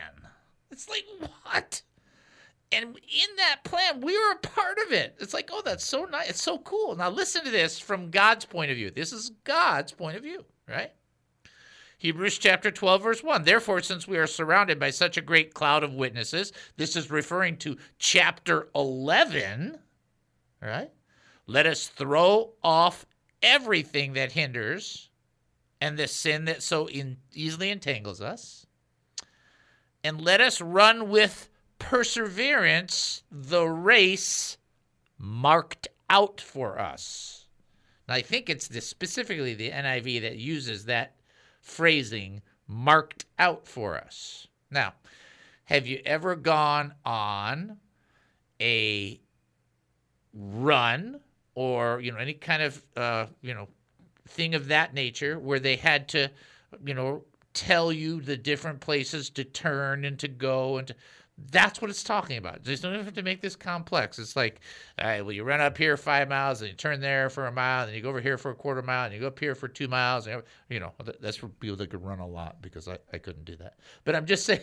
It's 0.70 0.88
like 0.88 1.04
what? 1.44 1.82
And 2.72 2.84
in 2.84 3.36
that 3.36 3.64
plan, 3.64 4.00
we 4.00 4.16
were 4.16 4.32
a 4.32 4.38
part 4.38 4.78
of 4.86 4.92
it. 4.92 5.16
It's 5.18 5.34
like, 5.34 5.50
oh, 5.52 5.62
that's 5.64 5.84
so 5.84 6.04
nice. 6.04 6.30
It's 6.30 6.42
so 6.42 6.58
cool. 6.58 6.94
Now, 6.94 7.10
listen 7.10 7.44
to 7.44 7.50
this 7.50 7.80
from 7.80 8.10
God's 8.10 8.44
point 8.44 8.70
of 8.70 8.76
view. 8.76 8.90
This 8.90 9.12
is 9.12 9.32
God's 9.42 9.90
point 9.92 10.16
of 10.16 10.22
view, 10.22 10.44
right? 10.68 10.92
Hebrews 11.98 12.38
chapter 12.38 12.70
12, 12.70 13.02
verse 13.02 13.22
1. 13.22 13.44
Therefore, 13.44 13.82
since 13.82 14.08
we 14.08 14.16
are 14.16 14.26
surrounded 14.26 14.78
by 14.78 14.88
such 14.88 15.18
a 15.18 15.22
great 15.22 15.52
cloud 15.52 15.82
of 15.82 15.92
witnesses, 15.92 16.50
this 16.76 16.96
is 16.96 17.10
referring 17.10 17.58
to 17.58 17.76
chapter 17.98 18.68
11, 18.74 19.78
right? 20.62 20.90
Let 21.46 21.66
us 21.66 21.88
throw 21.88 22.52
off 22.62 23.04
everything 23.42 24.14
that 24.14 24.32
hinders 24.32 25.10
and 25.78 25.98
the 25.98 26.08
sin 26.08 26.46
that 26.46 26.62
so 26.62 26.86
in, 26.86 27.18
easily 27.34 27.68
entangles 27.68 28.22
us, 28.22 28.64
and 30.02 30.22
let 30.22 30.40
us 30.40 30.62
run 30.62 31.10
with 31.10 31.49
perseverance 31.80 33.24
the 33.32 33.64
race 33.66 34.56
marked 35.18 35.88
out 36.08 36.40
for 36.40 36.78
us. 36.78 37.46
Now, 38.06 38.14
I 38.14 38.22
think 38.22 38.48
it's 38.48 38.68
specifically 38.86 39.54
the 39.54 39.72
NIV 39.72 40.22
that 40.22 40.36
uses 40.36 40.84
that 40.84 41.16
phrasing 41.60 42.42
marked 42.68 43.24
out 43.38 43.66
for 43.66 43.96
us. 43.98 44.46
Now, 44.70 44.94
have 45.64 45.88
you 45.88 46.00
ever 46.04 46.36
gone 46.36 46.94
on 47.04 47.78
a 48.60 49.20
run 50.32 51.20
or 51.54 52.00
you 52.00 52.12
know 52.12 52.18
any 52.18 52.34
kind 52.34 52.62
of 52.62 52.84
uh, 52.96 53.26
you 53.42 53.54
know 53.54 53.68
thing 54.28 54.54
of 54.54 54.68
that 54.68 54.94
nature 54.94 55.38
where 55.38 55.58
they 55.58 55.76
had 55.76 56.08
to 56.08 56.30
you 56.84 56.94
know 56.94 57.24
tell 57.52 57.92
you 57.92 58.20
the 58.20 58.36
different 58.36 58.80
places 58.80 59.28
to 59.30 59.44
turn 59.44 60.04
and 60.04 60.18
to 60.18 60.28
go 60.28 60.78
and 60.78 60.88
to 60.88 60.94
that's 61.50 61.80
what 61.80 61.90
it's 61.90 62.02
talking 62.02 62.36
about. 62.36 62.62
Just 62.62 62.82
don't 62.82 63.04
have 63.04 63.14
to 63.14 63.22
make 63.22 63.40
this 63.40 63.56
complex. 63.56 64.18
It's 64.18 64.36
like, 64.36 64.60
all 65.00 65.06
right, 65.06 65.22
well, 65.22 65.32
you 65.32 65.44
run 65.44 65.60
up 65.60 65.76
here 65.76 65.96
five 65.96 66.28
miles, 66.28 66.60
and 66.60 66.70
you 66.70 66.76
turn 66.76 67.00
there 67.00 67.30
for 67.30 67.46
a 67.46 67.52
mile, 67.52 67.86
and 67.86 67.94
you 67.94 68.02
go 68.02 68.08
over 68.08 68.20
here 68.20 68.38
for 68.38 68.50
a 68.50 68.54
quarter 68.54 68.82
mile, 68.82 69.06
and 69.06 69.14
you 69.14 69.20
go 69.20 69.26
up 69.28 69.38
here 69.38 69.54
for 69.54 69.68
two 69.68 69.88
miles. 69.88 70.26
And, 70.26 70.42
you 70.68 70.80
know, 70.80 70.92
that's 71.20 71.36
for 71.36 71.48
people 71.48 71.76
that 71.76 71.90
could 71.90 72.04
run 72.04 72.20
a 72.20 72.26
lot 72.26 72.60
because 72.62 72.88
I, 72.88 72.98
I 73.12 73.18
couldn't 73.18 73.44
do 73.44 73.56
that. 73.56 73.78
But 74.04 74.16
I'm 74.16 74.26
just 74.26 74.44
saying, 74.46 74.62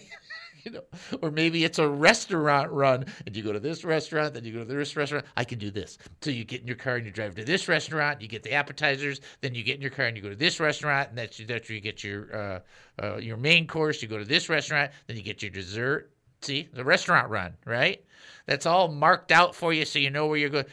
you 0.64 0.72
know, 0.72 0.84
or 1.22 1.32
maybe 1.32 1.64
it's 1.64 1.80
a 1.80 1.88
restaurant 1.88 2.72
run, 2.72 3.06
and 3.26 3.36
you 3.36 3.44
go 3.44 3.54
to 3.54 3.60
this 3.60 3.84
restaurant, 3.84 4.34
then 4.34 4.44
you 4.46 4.54
go 4.54 4.60
to 4.60 4.66
this 4.66 4.96
restaurant. 4.96 5.26
I 5.36 5.44
can 5.44 5.60
do 5.60 5.72
this. 5.72 5.98
So 6.22 6.32
you 6.32 6.44
get 6.44 6.62
in 6.62 6.68
your 6.68 6.78
car 6.78 6.96
and 6.96 7.06
you 7.06 7.12
drive 7.12 7.36
to 7.36 7.46
this 7.46 7.68
restaurant, 7.68 8.22
you 8.22 8.28
get 8.28 8.44
the 8.44 8.54
appetizers, 8.54 9.22
then 9.42 9.56
you 9.56 9.64
get 9.64 9.76
in 9.76 9.82
your 9.82 9.92
car 9.92 10.06
and 10.06 10.18
you 10.18 10.24
go 10.24 10.30
to 10.30 10.36
this 10.36 10.60
restaurant, 10.60 11.10
and 11.10 11.18
that's, 11.18 11.38
that's 11.46 11.70
where 11.70 11.76
you 11.76 11.82
get 11.82 12.04
your, 12.04 12.36
uh, 12.36 12.60
uh, 13.02 13.18
your 13.18 13.38
main 13.38 13.68
course. 13.68 14.02
You 14.02 14.08
go 14.08 14.18
to 14.18 14.26
this 14.26 14.50
restaurant, 14.50 14.92
then 15.08 15.18
you 15.18 15.24
get 15.24 15.42
your 15.42 15.52
dessert 15.52 16.12
The 16.48 16.84
restaurant 16.84 17.30
run, 17.30 17.54
right? 17.66 18.04
That's 18.46 18.66
all 18.66 18.88
marked 18.88 19.32
out 19.32 19.56
for 19.56 19.74
you 19.74 19.86
so 19.86 20.00
you 20.00 20.10
know 20.10 20.28
where 20.28 20.38
you're 20.38 20.50
going. 20.50 20.66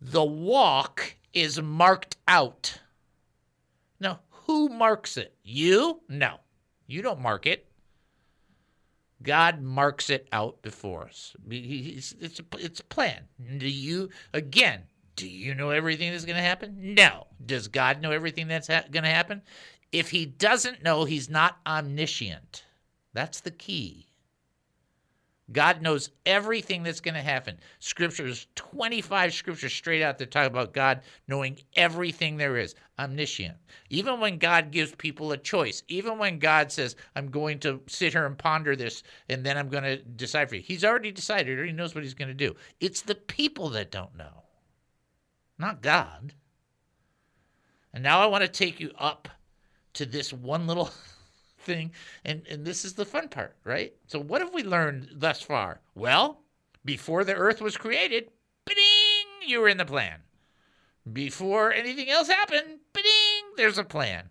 The 0.00 0.24
walk 0.24 1.16
is 1.32 1.60
marked 1.60 2.16
out. 2.26 2.78
Now, 4.00 4.20
who 4.30 4.68
marks 4.68 5.16
it? 5.16 5.34
You? 5.42 6.00
No. 6.08 6.38
You 6.86 7.02
don't 7.02 7.20
mark 7.20 7.46
it. 7.46 7.66
God 9.22 9.62
marks 9.62 10.10
it 10.10 10.28
out 10.32 10.60
before 10.62 11.04
us. 11.04 11.36
It's, 11.48 12.14
it's, 12.20 12.40
a, 12.40 12.44
it's 12.58 12.80
a 12.80 12.84
plan. 12.84 13.22
Do 13.58 13.68
you, 13.68 14.10
again, 14.34 14.82
do 15.14 15.28
you 15.28 15.54
know 15.54 15.70
everything 15.70 16.10
that's 16.10 16.24
going 16.24 16.36
to 16.36 16.42
happen? 16.42 16.94
No. 16.94 17.28
Does 17.44 17.68
God 17.68 18.02
know 18.02 18.10
everything 18.10 18.48
that's 18.48 18.66
ha- 18.66 18.84
going 18.90 19.04
to 19.04 19.10
happen? 19.10 19.42
If 19.92 20.10
he 20.10 20.26
doesn't 20.26 20.82
know, 20.82 21.04
he's 21.04 21.30
not 21.30 21.58
omniscient. 21.66 22.64
That's 23.12 23.40
the 23.40 23.50
key. 23.50 24.06
God 25.52 25.82
knows 25.82 26.10
everything 26.24 26.82
that's 26.82 27.00
going 27.00 27.14
to 27.14 27.20
happen. 27.20 27.58
Scriptures, 27.78 28.46
25 28.54 29.34
scriptures 29.34 29.72
straight 29.72 30.02
out 30.02 30.18
that 30.18 30.30
talk 30.30 30.46
about 30.46 30.72
God 30.72 31.02
knowing 31.28 31.58
everything 31.74 32.36
there 32.36 32.56
is, 32.56 32.74
omniscient. 32.98 33.56
Even 33.90 34.20
when 34.20 34.38
God 34.38 34.70
gives 34.70 34.94
people 34.94 35.32
a 35.32 35.36
choice, 35.36 35.82
even 35.88 36.18
when 36.18 36.38
God 36.38 36.72
says, 36.72 36.96
I'm 37.16 37.30
going 37.30 37.58
to 37.60 37.80
sit 37.86 38.12
here 38.12 38.26
and 38.26 38.38
ponder 38.38 38.76
this 38.76 39.02
and 39.28 39.44
then 39.44 39.58
I'm 39.58 39.68
going 39.68 39.84
to 39.84 39.96
decide 39.96 40.48
for 40.48 40.56
you, 40.56 40.62
He's 40.62 40.84
already 40.84 41.12
decided, 41.12 41.48
he 41.48 41.54
already 41.54 41.72
knows 41.72 41.94
what 41.94 42.04
He's 42.04 42.14
going 42.14 42.28
to 42.28 42.34
do. 42.34 42.54
It's 42.80 43.02
the 43.02 43.14
people 43.14 43.68
that 43.70 43.90
don't 43.90 44.16
know, 44.16 44.44
not 45.58 45.82
God. 45.82 46.34
And 47.94 48.02
now 48.02 48.20
I 48.20 48.26
want 48.26 48.42
to 48.42 48.48
take 48.48 48.80
you 48.80 48.90
up 48.98 49.28
to 49.94 50.06
this 50.06 50.32
one 50.32 50.66
little 50.66 50.90
thing. 51.62 51.92
And, 52.24 52.42
and 52.48 52.64
this 52.64 52.84
is 52.84 52.94
the 52.94 53.04
fun 53.04 53.28
part, 53.28 53.56
right? 53.64 53.94
So, 54.06 54.18
what 54.18 54.40
have 54.40 54.52
we 54.52 54.62
learned 54.62 55.08
thus 55.14 55.40
far? 55.40 55.80
Well, 55.94 56.40
before 56.84 57.24
the 57.24 57.34
earth 57.34 57.60
was 57.60 57.76
created, 57.76 58.30
ding, 58.66 58.76
you 59.46 59.60
were 59.60 59.68
in 59.68 59.78
the 59.78 59.84
plan. 59.84 60.20
Before 61.12 61.72
anything 61.72 62.10
else 62.10 62.28
happened, 62.28 62.78
ding, 62.92 63.44
there's 63.56 63.78
a 63.78 63.84
plan. 63.84 64.30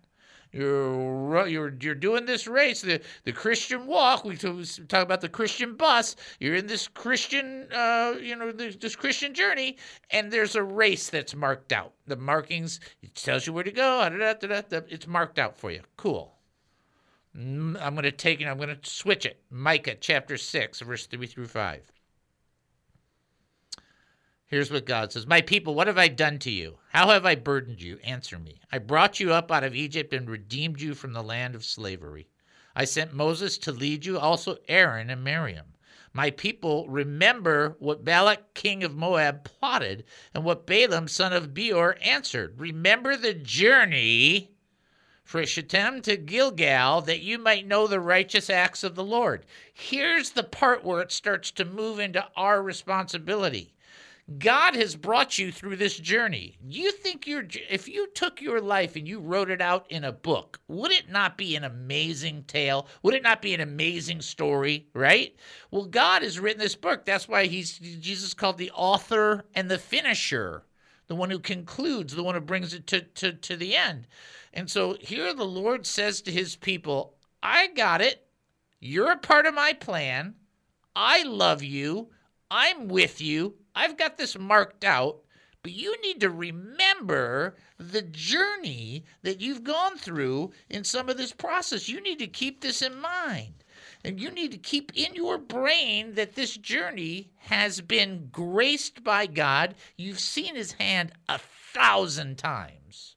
You're, 0.52 1.46
you're, 1.46 1.74
you're 1.80 1.94
doing 1.94 2.26
this 2.26 2.46
race, 2.46 2.82
the, 2.82 3.00
the 3.24 3.32
Christian 3.32 3.86
walk. 3.86 4.24
We 4.26 4.36
talk 4.36 5.02
about 5.02 5.22
the 5.22 5.28
Christian 5.30 5.76
bus. 5.76 6.14
You're 6.40 6.56
in 6.56 6.66
this 6.66 6.88
Christian, 6.88 7.68
uh, 7.72 8.16
you 8.20 8.36
know, 8.36 8.52
this, 8.52 8.76
this 8.76 8.94
Christian 8.94 9.32
journey, 9.32 9.78
and 10.10 10.30
there's 10.30 10.54
a 10.54 10.62
race 10.62 11.08
that's 11.08 11.34
marked 11.34 11.72
out. 11.72 11.94
The 12.06 12.16
markings, 12.16 12.80
it 13.00 13.14
tells 13.14 13.46
you 13.46 13.54
where 13.54 13.64
to 13.64 13.72
go. 13.72 14.06
It's 14.90 15.06
marked 15.06 15.38
out 15.38 15.56
for 15.56 15.70
you. 15.70 15.80
Cool. 15.96 16.34
Mm, 17.36 17.80
I'm 17.80 17.94
going 17.94 18.04
to 18.04 18.12
take 18.12 18.40
it, 18.40 18.46
I'm 18.46 18.58
going 18.58 18.68
to 18.68 18.90
switch 18.90 19.24
it. 19.24 19.40
Micah 19.50 19.94
chapter 19.94 20.36
6, 20.36 20.80
verse 20.80 21.06
3 21.06 21.26
through 21.26 21.46
5. 21.46 21.80
Here's 24.46 24.70
what 24.70 24.84
God 24.84 25.10
says 25.12 25.26
My 25.26 25.40
people, 25.40 25.74
what 25.74 25.86
have 25.86 25.96
I 25.96 26.08
done 26.08 26.38
to 26.40 26.50
you? 26.50 26.78
How 26.90 27.08
have 27.08 27.24
I 27.24 27.36
burdened 27.36 27.80
you? 27.80 27.98
Answer 28.04 28.38
me. 28.38 28.60
I 28.70 28.78
brought 28.78 29.18
you 29.18 29.32
up 29.32 29.50
out 29.50 29.64
of 29.64 29.74
Egypt 29.74 30.12
and 30.12 30.28
redeemed 30.28 30.78
you 30.78 30.94
from 30.94 31.14
the 31.14 31.22
land 31.22 31.54
of 31.54 31.64
slavery. 31.64 32.28
I 32.76 32.84
sent 32.84 33.14
Moses 33.14 33.56
to 33.58 33.72
lead 33.72 34.04
you, 34.04 34.18
also 34.18 34.58
Aaron 34.68 35.08
and 35.08 35.24
Miriam. 35.24 35.72
My 36.12 36.30
people 36.30 36.86
remember 36.88 37.76
what 37.78 38.04
Balak, 38.04 38.52
king 38.52 38.84
of 38.84 38.94
Moab, 38.94 39.44
plotted 39.44 40.04
and 40.34 40.44
what 40.44 40.66
Balaam, 40.66 41.08
son 41.08 41.32
of 41.32 41.54
Beor, 41.54 41.96
answered. 42.02 42.60
Remember 42.60 43.16
the 43.16 43.32
journey 43.32 44.51
for 45.24 45.46
Shittim 45.46 46.02
to 46.02 46.16
Gilgal 46.16 47.00
that 47.02 47.20
you 47.20 47.38
might 47.38 47.66
know 47.66 47.86
the 47.86 48.00
righteous 48.00 48.50
acts 48.50 48.82
of 48.82 48.94
the 48.94 49.04
Lord. 49.04 49.46
Here's 49.72 50.30
the 50.30 50.42
part 50.42 50.84
where 50.84 51.00
it 51.00 51.12
starts 51.12 51.50
to 51.52 51.64
move 51.64 51.98
into 51.98 52.26
our 52.36 52.62
responsibility. 52.62 53.72
God 54.38 54.76
has 54.76 54.94
brought 54.94 55.38
you 55.38 55.50
through 55.50 55.76
this 55.76 55.98
journey. 55.98 56.56
You 56.64 56.92
think 56.92 57.26
you're 57.26 57.46
if 57.68 57.88
you 57.88 58.06
took 58.08 58.40
your 58.40 58.60
life 58.60 58.94
and 58.94 59.06
you 59.06 59.18
wrote 59.18 59.50
it 59.50 59.60
out 59.60 59.84
in 59.90 60.04
a 60.04 60.12
book, 60.12 60.60
would 60.68 60.92
it 60.92 61.10
not 61.10 61.36
be 61.36 61.56
an 61.56 61.64
amazing 61.64 62.44
tale? 62.44 62.86
Would 63.02 63.14
it 63.14 63.22
not 63.22 63.42
be 63.42 63.52
an 63.52 63.60
amazing 63.60 64.20
story, 64.20 64.86
right? 64.94 65.34
Well, 65.70 65.86
God 65.86 66.22
has 66.22 66.38
written 66.38 66.60
this 66.60 66.76
book. 66.76 67.04
That's 67.04 67.28
why 67.28 67.46
he's 67.46 67.78
Jesus 67.78 68.32
called 68.32 68.58
the 68.58 68.70
author 68.72 69.44
and 69.54 69.70
the 69.70 69.78
finisher, 69.78 70.64
the 71.08 71.16
one 71.16 71.30
who 71.30 71.40
concludes, 71.40 72.14
the 72.14 72.22
one 72.22 72.36
who 72.36 72.40
brings 72.40 72.74
it 72.74 72.86
to, 72.88 73.00
to, 73.00 73.32
to 73.32 73.56
the 73.56 73.76
end. 73.76 74.06
And 74.54 74.70
so 74.70 74.96
here 75.00 75.32
the 75.34 75.44
Lord 75.44 75.86
says 75.86 76.20
to 76.22 76.30
his 76.30 76.56
people, 76.56 77.14
I 77.42 77.68
got 77.68 78.00
it. 78.00 78.26
You're 78.80 79.12
a 79.12 79.18
part 79.18 79.46
of 79.46 79.54
my 79.54 79.72
plan. 79.72 80.34
I 80.94 81.22
love 81.22 81.62
you. 81.62 82.10
I'm 82.50 82.88
with 82.88 83.20
you. 83.20 83.54
I've 83.74 83.96
got 83.96 84.18
this 84.18 84.38
marked 84.38 84.84
out, 84.84 85.20
but 85.62 85.72
you 85.72 85.98
need 86.02 86.20
to 86.20 86.28
remember 86.28 87.56
the 87.78 88.02
journey 88.02 89.04
that 89.22 89.40
you've 89.40 89.64
gone 89.64 89.96
through 89.96 90.52
in 90.68 90.84
some 90.84 91.08
of 91.08 91.16
this 91.16 91.32
process. 91.32 91.88
You 91.88 92.00
need 92.02 92.18
to 92.18 92.26
keep 92.26 92.60
this 92.60 92.82
in 92.82 93.00
mind. 93.00 93.64
And 94.04 94.20
you 94.20 94.30
need 94.30 94.50
to 94.52 94.58
keep 94.58 94.92
in 94.94 95.14
your 95.14 95.38
brain 95.38 96.14
that 96.14 96.34
this 96.34 96.56
journey 96.56 97.30
has 97.38 97.80
been 97.80 98.28
graced 98.30 99.02
by 99.02 99.26
God. 99.26 99.76
You've 99.96 100.20
seen 100.20 100.56
his 100.56 100.72
hand 100.72 101.12
a 101.28 101.38
thousand 101.38 102.36
times. 102.36 103.11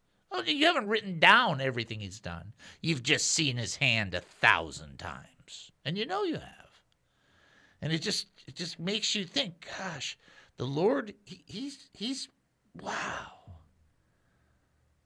You 0.45 0.65
haven't 0.65 0.87
written 0.87 1.19
down 1.19 1.61
everything 1.61 1.99
he's 1.99 2.19
done. 2.19 2.53
You've 2.81 3.03
just 3.03 3.31
seen 3.31 3.57
his 3.57 3.77
hand 3.77 4.13
a 4.13 4.21
thousand 4.21 4.97
times. 4.97 5.71
And 5.83 5.97
you 5.97 6.05
know 6.05 6.23
you 6.23 6.35
have. 6.35 6.81
And 7.81 7.93
it 7.93 8.01
just 8.01 8.27
it 8.47 8.55
just 8.55 8.79
makes 8.79 9.15
you 9.15 9.25
think, 9.25 9.67
gosh, 9.77 10.17
the 10.57 10.65
Lord, 10.65 11.13
he, 11.23 11.43
he's 11.45 11.89
he's 11.93 12.29
wow. 12.81 13.31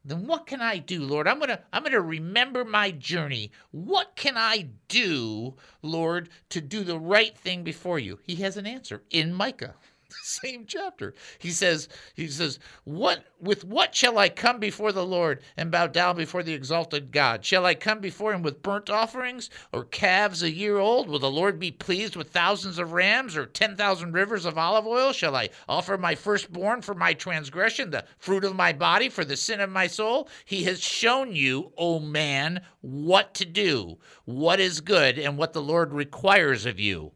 Then 0.06 0.26
what 0.26 0.48
can 0.48 0.62
I 0.62 0.78
do, 0.78 1.04
Lord? 1.04 1.28
I'm 1.28 1.40
gonna 1.40 1.60
I'm 1.74 1.84
gonna 1.84 2.02
remember 2.02 2.64
my 2.64 2.92
journey. 2.92 3.52
What 3.72 4.16
can 4.16 4.38
I 4.38 4.70
do, 4.88 5.56
Lord, 5.82 6.30
to 6.50 6.62
do 6.62 6.84
the 6.84 6.98
right 6.98 7.38
thing 7.38 7.64
before 7.64 8.00
you? 8.00 8.20
He 8.24 8.36
has 8.38 8.56
an 8.58 8.66
answer 8.66 9.04
in 9.10 9.34
Micah. 9.34 9.76
same 10.24 10.66
chapter. 10.68 11.14
He 11.38 11.52
says, 11.52 11.88
he 12.16 12.28
says, 12.28 12.60
what 12.84 13.26
with 13.40 13.64
what 13.64 13.96
shall 13.96 14.18
I 14.18 14.30
come 14.30 14.60
before 14.60 14.92
the 14.92 15.06
Lord 15.06 15.42
and 15.56 15.72
bow 15.72 15.88
down 15.88 16.18
before 16.18 16.44
the 16.44 16.54
exalted 16.54 17.12
God? 17.12 17.46
Shall 17.46 17.66
I 17.66 17.76
come 17.76 18.00
before 18.00 18.34
him 18.34 18.42
with 18.42 18.64
burnt 18.64 18.90
offerings 18.90 19.50
or 19.72 19.86
calves 19.86 20.44
a 20.44 20.52
year 20.52 20.78
old? 20.78 21.08
Will 21.08 21.20
the 21.20 21.30
Lord 21.30 21.60
be 21.60 21.72
pleased 21.72 22.16
with 22.16 22.32
thousands 22.32 22.80
of 22.80 22.94
rams 22.94 23.38
or 23.38 23.46
10,000 23.46 24.12
rivers 24.12 24.46
of 24.46 24.58
olive 24.58 24.88
oil? 24.88 25.14
Shall 25.14 25.36
I 25.36 25.50
offer 25.68 25.98
my 25.98 26.16
firstborn 26.16 26.82
for 26.82 26.96
my 26.96 27.14
transgression, 27.14 27.92
the 27.92 28.06
fruit 28.18 28.44
of 28.44 28.56
my 28.56 28.74
body 28.74 29.10
for 29.10 29.24
the 29.24 29.38
sin 29.38 29.62
of 29.62 29.70
my 29.70 29.88
soul? 29.88 30.28
He 30.46 30.64
has 30.64 30.82
shown 30.82 31.36
you, 31.36 31.72
O 31.78 32.00
man, 32.00 32.62
what 32.82 33.34
to 33.36 33.46
do, 33.46 33.98
what 34.26 34.60
is 34.60 34.82
good, 34.82 35.20
and 35.20 35.38
what 35.38 35.54
the 35.54 35.62
Lord 35.62 35.94
requires 35.94 36.66
of 36.66 36.80
you. 36.80 37.12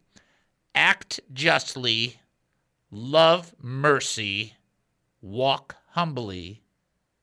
Act 0.76 1.20
justly 1.34 2.18
love 2.94 3.56
mercy, 3.60 4.54
walk 5.20 5.76
humbly 5.90 6.62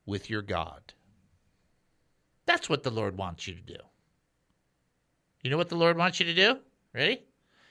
with 0.05 0.29
your 0.29 0.43
God. 0.43 0.93
That's 2.45 2.69
what 2.69 2.83
the 2.83 2.91
Lord 2.91 3.17
wants 3.17 3.47
you 3.47 3.55
to 3.55 3.63
do. 3.63 3.77
You 5.43 5.51
know 5.51 5.57
what 5.57 5.69
the 5.69 5.77
Lord 5.77 5.97
wants 5.97 6.19
you 6.19 6.27
to 6.27 6.35
do? 6.35 6.59
Ready? 6.93 7.23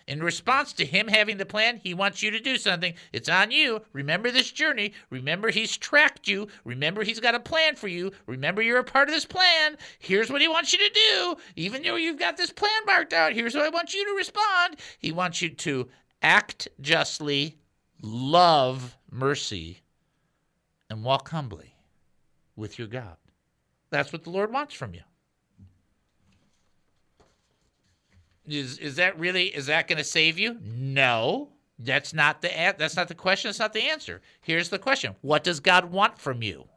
In 0.07 0.23
response 0.23 0.71
to 0.73 0.85
him 0.85 1.09
having 1.09 1.37
the 1.37 1.45
plan, 1.45 1.81
he 1.83 1.93
wants 1.93 2.23
you 2.23 2.31
to 2.31 2.39
do 2.39 2.57
something. 2.57 2.93
It's 3.11 3.29
on 3.29 3.51
you. 3.51 3.81
Remember 3.91 4.31
this 4.31 4.49
journey. 4.49 4.93
Remember 5.09 5.51
he's 5.51 5.77
tracked 5.77 6.27
you. 6.27 6.47
Remember 6.63 7.03
he's 7.03 7.19
got 7.19 7.35
a 7.35 7.39
plan 7.39 7.75
for 7.75 7.89
you. 7.89 8.11
Remember 8.25 8.61
you're 8.61 8.79
a 8.79 8.83
part 8.83 9.09
of 9.09 9.13
this 9.13 9.25
plan. 9.25 9.77
Here's 9.99 10.31
what 10.31 10.41
he 10.41 10.47
wants 10.47 10.71
you 10.71 10.79
to 10.79 10.93
do. 10.93 11.35
Even 11.57 11.83
though 11.83 11.97
you've 11.97 12.17
got 12.17 12.37
this 12.37 12.51
plan 12.51 12.71
marked 12.87 13.13
out, 13.13 13.33
here's 13.33 13.53
how 13.53 13.61
I 13.61 13.69
want 13.69 13.93
you 13.93 14.05
to 14.05 14.15
respond. 14.15 14.77
He 14.97 15.11
wants 15.11 15.41
you 15.41 15.49
to 15.49 15.89
act 16.23 16.69
justly, 16.81 17.57
love 18.01 18.97
mercy, 19.11 19.81
and 20.89 21.03
walk 21.03 21.29
humbly 21.29 21.75
with 22.55 22.79
your 22.79 22.87
God. 22.87 23.17
That's 23.89 24.11
what 24.11 24.23
the 24.23 24.29
Lord 24.29 24.51
wants 24.51 24.73
from 24.73 24.93
you. 24.93 25.01
Is 28.47 28.79
is 28.79 28.95
that 28.95 29.19
really 29.19 29.47
is 29.47 29.67
that 29.67 29.87
going 29.87 29.97
to 29.97 30.03
save 30.03 30.39
you? 30.39 30.57
No. 30.63 31.49
That's 31.77 32.13
not 32.13 32.41
the 32.41 32.49
that's 32.77 32.97
not 32.97 33.07
the 33.07 33.15
question, 33.15 33.49
It's 33.49 33.59
not 33.59 33.73
the 33.73 33.83
answer. 33.89 34.21
Here's 34.41 34.69
the 34.69 34.79
question. 34.79 35.15
What 35.21 35.43
does 35.43 35.59
God 35.59 35.85
want 35.85 36.19
from 36.19 36.43
you? 36.43 36.67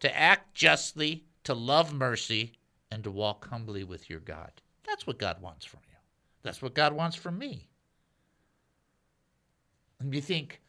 To 0.00 0.18
act 0.18 0.54
justly, 0.54 1.24
to 1.44 1.52
love 1.52 1.92
mercy, 1.92 2.52
and 2.90 3.04
to 3.04 3.10
walk 3.10 3.48
humbly 3.48 3.84
with 3.84 4.08
your 4.08 4.20
God. 4.20 4.50
That's 4.86 5.06
what 5.06 5.18
God 5.18 5.42
wants 5.42 5.66
from 5.66 5.80
you. 5.88 5.96
That's 6.42 6.62
what 6.62 6.74
God 6.74 6.92
wants 6.92 7.16
from 7.16 7.38
me. 7.38 7.68
And 10.04 10.14
you 10.14 10.20
think, 10.20 10.60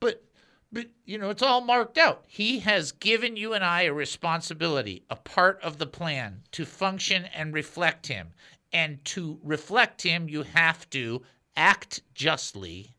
but 0.00 0.24
but 0.72 0.86
you 1.04 1.16
know, 1.16 1.30
it's 1.30 1.42
all 1.42 1.60
marked 1.60 1.96
out. 1.96 2.24
He 2.26 2.58
has 2.60 2.92
given 2.92 3.36
you 3.36 3.52
and 3.52 3.64
I 3.64 3.82
a 3.82 3.92
responsibility, 3.92 5.04
a 5.08 5.16
part 5.16 5.60
of 5.62 5.78
the 5.78 5.86
plan 5.86 6.42
to 6.52 6.64
function 6.64 7.24
and 7.26 7.54
reflect 7.54 8.08
him. 8.08 8.32
And 8.72 9.04
to 9.06 9.38
reflect 9.42 10.02
him, 10.02 10.28
you 10.28 10.42
have 10.42 10.88
to 10.90 11.22
act 11.56 12.02
justly, 12.14 12.94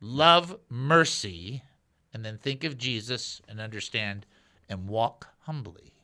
love 0.00 0.58
mercy, 0.68 1.62
and 2.12 2.24
then 2.24 2.38
think 2.38 2.64
of 2.64 2.78
Jesus 2.78 3.40
and 3.48 3.60
understand 3.60 4.26
and 4.68 4.88
walk 4.88 5.28
humbly. 5.40 5.94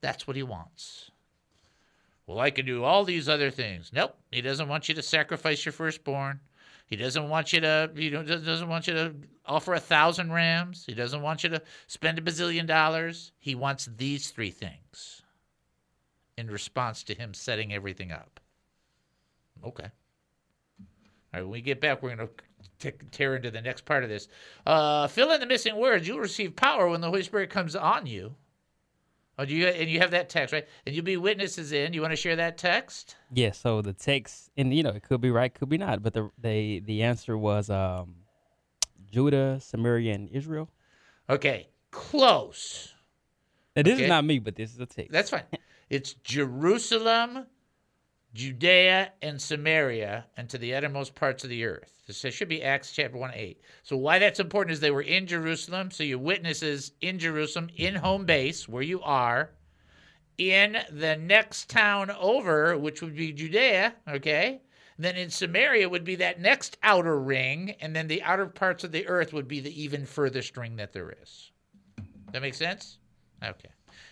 That's 0.00 0.26
what 0.26 0.36
he 0.36 0.42
wants. 0.42 1.10
Well, 2.26 2.40
I 2.40 2.50
can 2.50 2.66
do 2.66 2.82
all 2.84 3.04
these 3.04 3.28
other 3.28 3.50
things. 3.50 3.92
Nope, 3.92 4.16
he 4.32 4.40
doesn't 4.40 4.68
want 4.68 4.88
you 4.88 4.94
to 4.96 5.02
sacrifice 5.02 5.64
your 5.64 5.72
firstborn. 5.72 6.40
He 6.86 6.94
doesn't 6.94 7.28
want 7.28 7.52
you 7.52 7.60
to, 7.60 7.90
you 7.96 8.10
know, 8.10 8.22
doesn't 8.22 8.68
want 8.68 8.86
you 8.86 8.94
to 8.94 9.14
offer 9.44 9.74
a 9.74 9.80
thousand 9.80 10.32
rams. 10.32 10.84
He 10.86 10.94
doesn't 10.94 11.20
want 11.20 11.42
you 11.42 11.50
to 11.50 11.62
spend 11.88 12.18
a 12.18 12.22
bazillion 12.22 12.66
dollars. 12.66 13.32
He 13.38 13.56
wants 13.56 13.88
these 13.96 14.30
three 14.30 14.52
things 14.52 15.22
in 16.38 16.48
response 16.48 17.02
to 17.04 17.14
him 17.14 17.34
setting 17.34 17.72
everything 17.72 18.12
up. 18.12 18.38
Okay. 19.64 19.90
All 21.34 21.40
right, 21.40 21.42
when 21.42 21.50
we 21.50 21.60
get 21.60 21.80
back, 21.80 22.02
we're 22.02 22.14
going 22.14 22.28
to 22.78 22.92
tear 23.10 23.34
into 23.34 23.50
the 23.50 23.60
next 23.60 23.84
part 23.84 24.04
of 24.04 24.08
this. 24.08 24.28
Uh, 24.64 25.08
fill 25.08 25.32
in 25.32 25.40
the 25.40 25.46
missing 25.46 25.76
words. 25.76 26.06
You'll 26.06 26.20
receive 26.20 26.54
power 26.54 26.88
when 26.88 27.00
the 27.00 27.08
Holy 27.08 27.24
Spirit 27.24 27.50
comes 27.50 27.74
on 27.74 28.06
you. 28.06 28.34
Oh, 29.38 29.44
do 29.44 29.54
you 29.54 29.66
and 29.66 29.90
you 29.90 29.98
have 30.00 30.12
that 30.12 30.28
text 30.30 30.52
right? 30.52 30.66
And 30.86 30.94
you'll 30.94 31.04
be 31.04 31.16
witnesses 31.16 31.72
in. 31.72 31.92
You 31.92 32.00
want 32.00 32.12
to 32.12 32.16
share 32.16 32.36
that 32.36 32.56
text? 32.56 33.16
Yeah. 33.32 33.52
So 33.52 33.82
the 33.82 33.92
text, 33.92 34.50
and 34.56 34.72
you 34.72 34.82
know, 34.82 34.90
it 34.90 35.02
could 35.02 35.20
be 35.20 35.30
right, 35.30 35.52
could 35.52 35.68
be 35.68 35.78
not, 35.78 36.02
but 36.02 36.14
the 36.14 36.30
the 36.38 36.80
the 36.80 37.02
answer 37.02 37.36
was 37.36 37.68
um, 37.68 38.14
Judah, 39.10 39.58
Samaria, 39.60 40.14
and 40.14 40.28
Israel. 40.30 40.70
Okay, 41.28 41.68
close. 41.90 42.94
Now, 43.74 43.82
this 43.82 43.94
Okay. 43.94 44.04
is 44.04 44.08
not 44.08 44.24
me, 44.24 44.38
but 44.38 44.56
this 44.56 44.72
is 44.72 44.80
a 44.80 44.86
text. 44.86 45.12
That's 45.12 45.30
fine. 45.30 45.42
It's 45.88 46.14
Jerusalem, 46.14 47.46
Judea, 48.36 49.12
and 49.22 49.40
Samaria, 49.40 50.26
and 50.36 50.46
to 50.50 50.58
the 50.58 50.74
uttermost 50.74 51.14
parts 51.14 51.42
of 51.42 51.48
the 51.48 51.64
earth. 51.64 52.02
This 52.06 52.20
should 52.34 52.50
be 52.50 52.62
Acts 52.62 52.92
chapter 52.92 53.16
1 53.16 53.30
8. 53.32 53.62
So, 53.82 53.96
why 53.96 54.18
that's 54.18 54.38
important 54.38 54.74
is 54.74 54.80
they 54.80 54.90
were 54.90 55.00
in 55.00 55.26
Jerusalem. 55.26 55.90
So, 55.90 56.04
your 56.04 56.18
witnesses 56.18 56.92
in 57.00 57.18
Jerusalem, 57.18 57.70
in 57.76 57.94
home 57.94 58.26
base, 58.26 58.68
where 58.68 58.82
you 58.82 59.00
are, 59.00 59.52
in 60.36 60.76
the 60.90 61.16
next 61.16 61.70
town 61.70 62.10
over, 62.10 62.76
which 62.76 63.00
would 63.00 63.16
be 63.16 63.32
Judea, 63.32 63.94
okay? 64.06 64.60
Then 64.98 65.16
in 65.16 65.30
Samaria 65.30 65.88
would 65.88 66.04
be 66.04 66.16
that 66.16 66.38
next 66.38 66.76
outer 66.82 67.18
ring, 67.18 67.70
and 67.80 67.96
then 67.96 68.06
the 68.06 68.22
outer 68.22 68.46
parts 68.46 68.84
of 68.84 68.92
the 68.92 69.08
earth 69.08 69.32
would 69.32 69.48
be 69.48 69.60
the 69.60 69.82
even 69.82 70.04
furthest 70.04 70.58
ring 70.58 70.76
that 70.76 70.92
there 70.92 71.14
is. 71.22 71.52
That 72.32 72.42
make 72.42 72.54
sense? 72.54 72.98
Okay. 73.42 73.70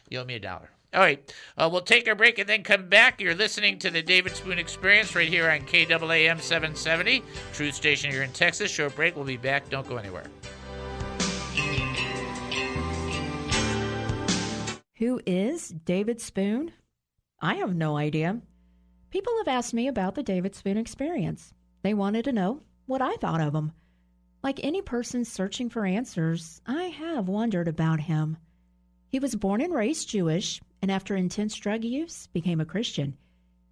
You 0.08 0.20
owe 0.20 0.24
me 0.24 0.36
a 0.36 0.40
dollar. 0.40 0.70
All 0.94 1.00
right. 1.00 1.34
Uh, 1.58 1.68
we'll 1.70 1.80
take 1.80 2.06
a 2.06 2.14
break 2.14 2.38
and 2.38 2.48
then 2.48 2.62
come 2.62 2.88
back. 2.88 3.20
You're 3.20 3.34
listening 3.34 3.78
to 3.80 3.90
the 3.90 4.00
David 4.00 4.36
Spoon 4.36 4.58
Experience 4.58 5.16
right 5.16 5.28
here 5.28 5.50
on 5.50 5.60
KAAM 5.62 6.40
770, 6.40 7.22
Truth 7.52 7.74
Station 7.74 8.12
here 8.12 8.22
in 8.22 8.30
Texas. 8.30 8.70
Short 8.70 8.94
break. 8.94 9.16
We'll 9.16 9.24
be 9.24 9.36
back. 9.36 9.68
Don't 9.68 9.88
go 9.88 9.96
anywhere. 9.96 10.24
Who 14.98 15.20
is 15.26 15.68
David 15.84 16.20
Spoon? 16.20 16.70
I 17.40 17.54
have 17.56 17.74
no 17.74 17.96
idea. 17.96 18.40
People 19.10 19.32
have 19.38 19.48
asked 19.48 19.74
me 19.74 19.88
about 19.88 20.14
the 20.14 20.22
David 20.22 20.54
Spoon 20.54 20.76
experience. 20.76 21.52
They 21.82 21.94
wanted 21.94 22.24
to 22.26 22.32
know 22.32 22.62
what 22.86 23.02
I 23.02 23.16
thought 23.16 23.40
of 23.40 23.54
him. 23.54 23.72
Like 24.44 24.60
any 24.62 24.82
person 24.82 25.24
searching 25.24 25.70
for 25.70 25.84
answers, 25.84 26.60
I 26.66 26.84
have 26.84 27.28
wondered 27.28 27.66
about 27.66 28.00
him. 28.00 28.36
He 29.08 29.18
was 29.18 29.34
born 29.36 29.60
and 29.60 29.72
raised 29.72 30.08
Jewish, 30.08 30.60
and 30.84 30.90
after 30.90 31.16
intense 31.16 31.56
drug 31.56 31.82
use, 31.82 32.26
became 32.34 32.60
a 32.60 32.66
Christian. 32.66 33.16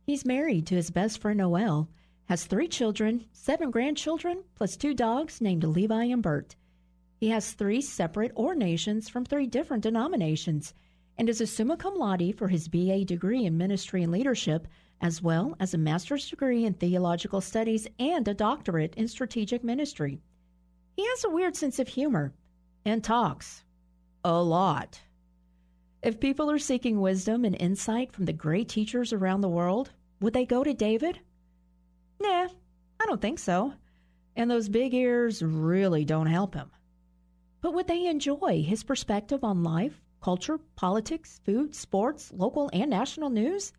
He's 0.06 0.24
married 0.24 0.66
to 0.68 0.76
his 0.76 0.88
best 0.88 1.18
friend 1.18 1.36
Noel, 1.36 1.90
has 2.24 2.46
three 2.46 2.68
children, 2.68 3.26
seven 3.32 3.70
grandchildren, 3.70 4.44
plus 4.54 4.78
two 4.78 4.94
dogs 4.94 5.38
named 5.38 5.62
Levi 5.62 6.04
and 6.04 6.22
Bert. 6.22 6.56
He 7.20 7.28
has 7.28 7.52
three 7.52 7.82
separate 7.82 8.32
ordinations 8.34 9.10
from 9.10 9.26
three 9.26 9.46
different 9.46 9.82
denominations 9.82 10.72
and 11.18 11.28
is 11.28 11.42
a 11.42 11.46
summa 11.46 11.76
cum 11.76 11.96
laude 11.96 12.34
for 12.38 12.48
his 12.48 12.66
BA 12.66 13.04
degree 13.04 13.44
in 13.44 13.58
ministry 13.58 14.02
and 14.02 14.10
leadership, 14.10 14.66
as 15.02 15.20
well 15.20 15.54
as 15.60 15.74
a 15.74 15.78
master's 15.78 16.30
degree 16.30 16.64
in 16.64 16.72
theological 16.72 17.42
studies 17.42 17.86
and 17.98 18.26
a 18.26 18.32
doctorate 18.32 18.94
in 18.94 19.06
strategic 19.06 19.62
ministry. 19.62 20.22
He 20.96 21.04
has 21.04 21.24
a 21.24 21.28
weird 21.28 21.56
sense 21.56 21.78
of 21.78 21.88
humor 21.88 22.32
and 22.86 23.04
talks 23.04 23.64
a 24.24 24.42
lot. 24.42 25.02
If 26.02 26.18
people 26.18 26.50
are 26.50 26.58
seeking 26.58 27.00
wisdom 27.00 27.44
and 27.44 27.56
insight 27.60 28.12
from 28.12 28.24
the 28.24 28.32
great 28.32 28.68
teachers 28.68 29.12
around 29.12 29.40
the 29.40 29.48
world, 29.48 29.92
would 30.20 30.32
they 30.32 30.44
go 30.44 30.64
to 30.64 30.74
David? 30.74 31.20
Nah, 32.20 32.48
I 32.98 33.06
don't 33.06 33.20
think 33.20 33.38
so. 33.38 33.74
And 34.34 34.50
those 34.50 34.68
big 34.68 34.94
ears 34.94 35.42
really 35.44 36.04
don't 36.04 36.26
help 36.26 36.54
him. 36.54 36.72
But 37.60 37.74
would 37.74 37.86
they 37.86 38.06
enjoy 38.06 38.64
his 38.66 38.82
perspective 38.82 39.44
on 39.44 39.62
life, 39.62 40.00
culture, 40.20 40.58
politics, 40.74 41.40
food, 41.44 41.72
sports, 41.72 42.32
local 42.34 42.68
and 42.72 42.90
national 42.90 43.30
news? 43.30 43.72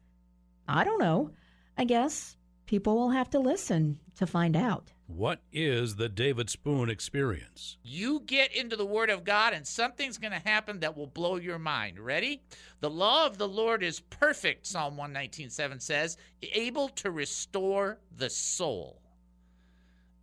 I 0.65 0.85
don't 0.85 0.99
know. 0.99 1.31
I 1.77 1.83
guess 1.83 2.37
people 2.65 2.95
will 2.95 3.09
have 3.09 3.31
to 3.31 3.39
listen 3.39 3.99
to 4.15 4.25
find 4.25 4.55
out. 4.55 4.92
What 5.07 5.41
is 5.51 5.95
the 5.95 6.09
David 6.09 6.49
Spoon 6.49 6.89
experience? 6.89 7.77
You 7.83 8.21
get 8.25 8.55
into 8.55 8.75
the 8.75 8.85
Word 8.85 9.09
of 9.09 9.23
God, 9.23 9.53
and 9.53 9.67
something's 9.67 10.17
going 10.17 10.31
to 10.31 10.39
happen 10.39 10.79
that 10.79 10.95
will 10.97 11.07
blow 11.07 11.35
your 11.35 11.59
mind. 11.59 11.99
Ready? 11.99 12.41
The 12.79 12.89
law 12.89 13.25
of 13.25 13.37
the 13.37 13.47
Lord 13.47 13.83
is 13.83 13.99
perfect, 13.99 14.65
Psalm 14.65 14.95
119.7 14.95 15.81
says, 15.81 16.17
able 16.41 16.89
to 16.89 17.11
restore 17.11 17.99
the 18.15 18.29
soul. 18.29 19.01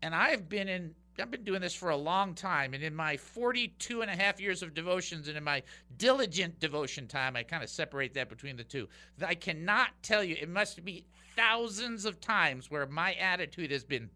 And 0.02 0.14
I've 0.14 0.48
been 0.48 0.68
in 0.68 0.94
I've 1.20 1.30
been 1.30 1.44
doing 1.44 1.60
this 1.60 1.74
for 1.74 1.90
a 1.90 1.96
long 1.96 2.34
time, 2.34 2.72
and 2.72 2.82
in 2.82 2.94
my 2.94 3.16
42 3.16 4.02
and 4.02 4.10
a 4.10 4.16
half 4.16 4.40
years 4.40 4.62
of 4.62 4.74
devotions 4.74 5.28
and 5.28 5.36
in 5.36 5.44
my 5.44 5.62
diligent 5.98 6.58
devotion 6.60 7.06
time, 7.06 7.36
I 7.36 7.42
kind 7.42 7.62
of 7.62 7.68
separate 7.68 8.14
that 8.14 8.28
between 8.28 8.56
the 8.56 8.64
two. 8.64 8.88
I 9.24 9.34
cannot 9.34 9.88
tell 10.02 10.24
you, 10.24 10.36
it 10.40 10.48
must 10.48 10.82
be 10.84 11.04
thousands 11.36 12.04
of 12.04 12.20
times 12.20 12.70
where 12.70 12.86
my 12.86 13.14
attitude 13.14 13.70
has 13.70 13.84
been, 13.84 14.08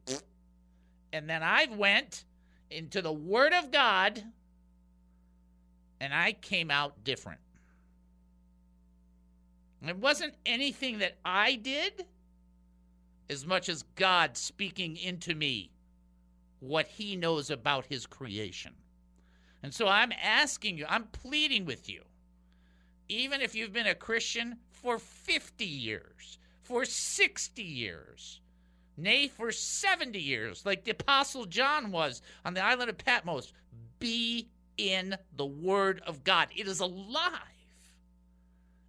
and 1.15 1.31
then 1.31 1.45
I 1.45 1.69
went 1.71 2.25
into 2.73 3.01
the 3.01 3.13
Word 3.13 3.53
of 3.53 3.71
God, 3.71 4.21
and 6.01 6.13
I 6.13 6.33
came 6.33 6.73
out 6.73 7.05
different. 7.05 7.39
It 9.87 9.97
wasn't 9.97 10.35
anything 10.45 10.99
that 10.99 11.19
I 11.25 11.55
did 11.55 12.07
as 13.31 13.47
much 13.47 13.69
as 13.69 13.85
God 13.95 14.37
speaking 14.37 14.97
into 14.97 15.37
me 15.37 15.71
what 16.59 16.89
he 16.89 17.15
knows 17.15 17.49
about 17.49 17.87
his 17.87 18.07
creation. 18.07 18.73
And 19.63 19.73
so 19.73 19.87
I'm 19.87 20.11
asking 20.21 20.79
you, 20.79 20.87
I'm 20.89 21.05
pleading 21.05 21.65
with 21.65 21.89
you, 21.89 22.03
even 23.09 23.41
if 23.41 23.55
you've 23.55 23.73
been 23.73 23.87
a 23.87 23.95
Christian 23.95 24.57
for 24.73 24.99
50 24.99 25.65
years, 25.65 26.39
for 26.63 26.85
60 26.85 27.63
years, 27.63 28.41
nay, 28.97 29.29
for 29.29 29.51
70 29.51 30.19
years, 30.19 30.65
like 30.65 30.85
the 30.85 30.93
Apostle 30.93 31.47
John 31.47 31.91
was 31.91 32.23
on 32.45 32.55
the 32.55 32.65
island 32.65 32.91
of 32.91 32.99
Patmos, 32.99 33.53
be 33.99 34.49
in 34.77 35.17
the 35.37 35.47
Word 35.47 36.03
of 36.07 36.25
God. 36.25 36.49
It 36.55 36.69
is 36.69 36.81
alive. 36.81 37.33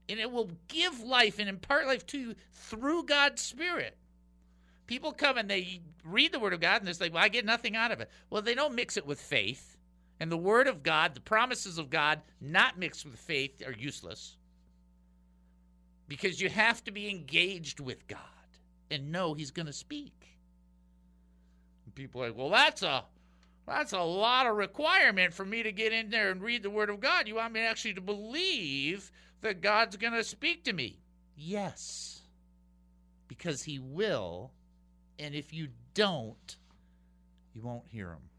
And 0.08 0.20
it 0.20 0.32
will 0.32 0.52
give 0.68 1.00
life 1.00 1.40
and 1.40 1.50
impart 1.50 1.88
life 1.88 2.06
to 2.08 2.20
you 2.20 2.36
through 2.54 3.04
God's 3.06 3.42
Spirit. 3.42 3.98
People 4.88 5.14
come 5.14 5.38
and 5.38 5.50
they 5.50 5.82
read 6.04 6.32
the 6.32 6.40
Word 6.40 6.54
of 6.54 6.60
God 6.60 6.82
and 6.82 6.88
they're 6.88 7.08
like, 7.08 7.14
well, 7.14 7.24
I 7.24 7.30
get 7.30 7.46
nothing 7.46 7.76
out 7.76 7.92
of 7.92 8.02
it. 8.02 8.10
Well, 8.30 8.44
they 8.44 8.54
don't 8.54 8.76
mix 8.76 8.98
it 8.98 9.06
with 9.06 9.20
faith. 9.20 9.78
And 10.20 10.32
the 10.32 10.38
Word 10.38 10.68
of 10.68 10.84
God, 10.84 11.16
the 11.16 11.22
promises 11.22 11.78
of 11.78 11.90
God, 11.90 12.22
not 12.40 12.78
mixed 12.78 13.06
with 13.06 13.18
faith, 13.20 13.66
are 13.66 13.74
useless. 13.74 14.38
Because 16.08 16.40
you 16.40 16.50
have 16.50 16.84
to 16.84 16.92
be 16.92 17.10
engaged 17.10 17.80
with 17.80 18.08
God 18.08 18.20
and 18.92 19.12
know 19.12 19.34
He's 19.34 19.52
going 19.52 19.66
to 19.66 19.74
speak. 19.74 20.38
And 21.86 21.96
people 21.96 22.24
are 22.24 22.28
like, 22.28 22.38
well, 22.38 22.50
that's 22.50 22.84
a 22.84 23.06
that's 23.68 23.94
a 23.94 24.00
lot 24.00 24.46
of 24.46 24.56
requirement 24.56 25.34
for 25.34 25.44
me 25.44 25.64
to 25.64 25.72
get 25.72 25.92
in 25.92 26.10
there 26.10 26.30
and 26.30 26.42
read 26.42 26.62
the 26.62 26.70
Word 26.70 26.90
of 26.90 27.00
God. 27.00 27.28
You 27.28 27.36
want 27.36 27.54
me 27.54 27.62
actually 27.62 27.96
to 27.96 28.02
believe 28.02 29.12
that 29.42 29.62
God's 29.62 29.98
going 29.98 30.14
to 30.14 30.24
speak 30.24 30.64
to 30.66 30.74
me? 30.74 31.00
Yes, 31.36 32.22
because 33.28 33.64
He 33.64 33.80
will 33.80 34.52
and 35.20 35.34
if 35.34 35.54
you 35.54 35.70
don't, 35.94 36.58
you 37.54 37.62
won't 37.62 37.88
hear 37.88 38.10
Him. 38.10 38.30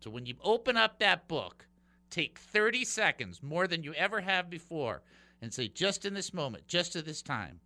So 0.00 0.10
when 0.10 0.26
you 0.26 0.34
open 0.42 0.76
up 0.76 0.98
that 0.98 1.26
book, 1.26 1.66
take 2.10 2.38
30 2.38 2.84
seconds, 2.84 3.42
more 3.42 3.66
than 3.66 3.82
you 3.82 3.92
ever 3.94 4.20
have 4.20 4.48
before, 4.48 5.02
and 5.42 5.52
say, 5.52 5.68
just 5.68 6.04
in 6.04 6.14
this 6.14 6.32
moment, 6.32 6.68
just 6.68 6.94
at 6.94 7.04
this 7.04 7.22
time, 7.22 7.60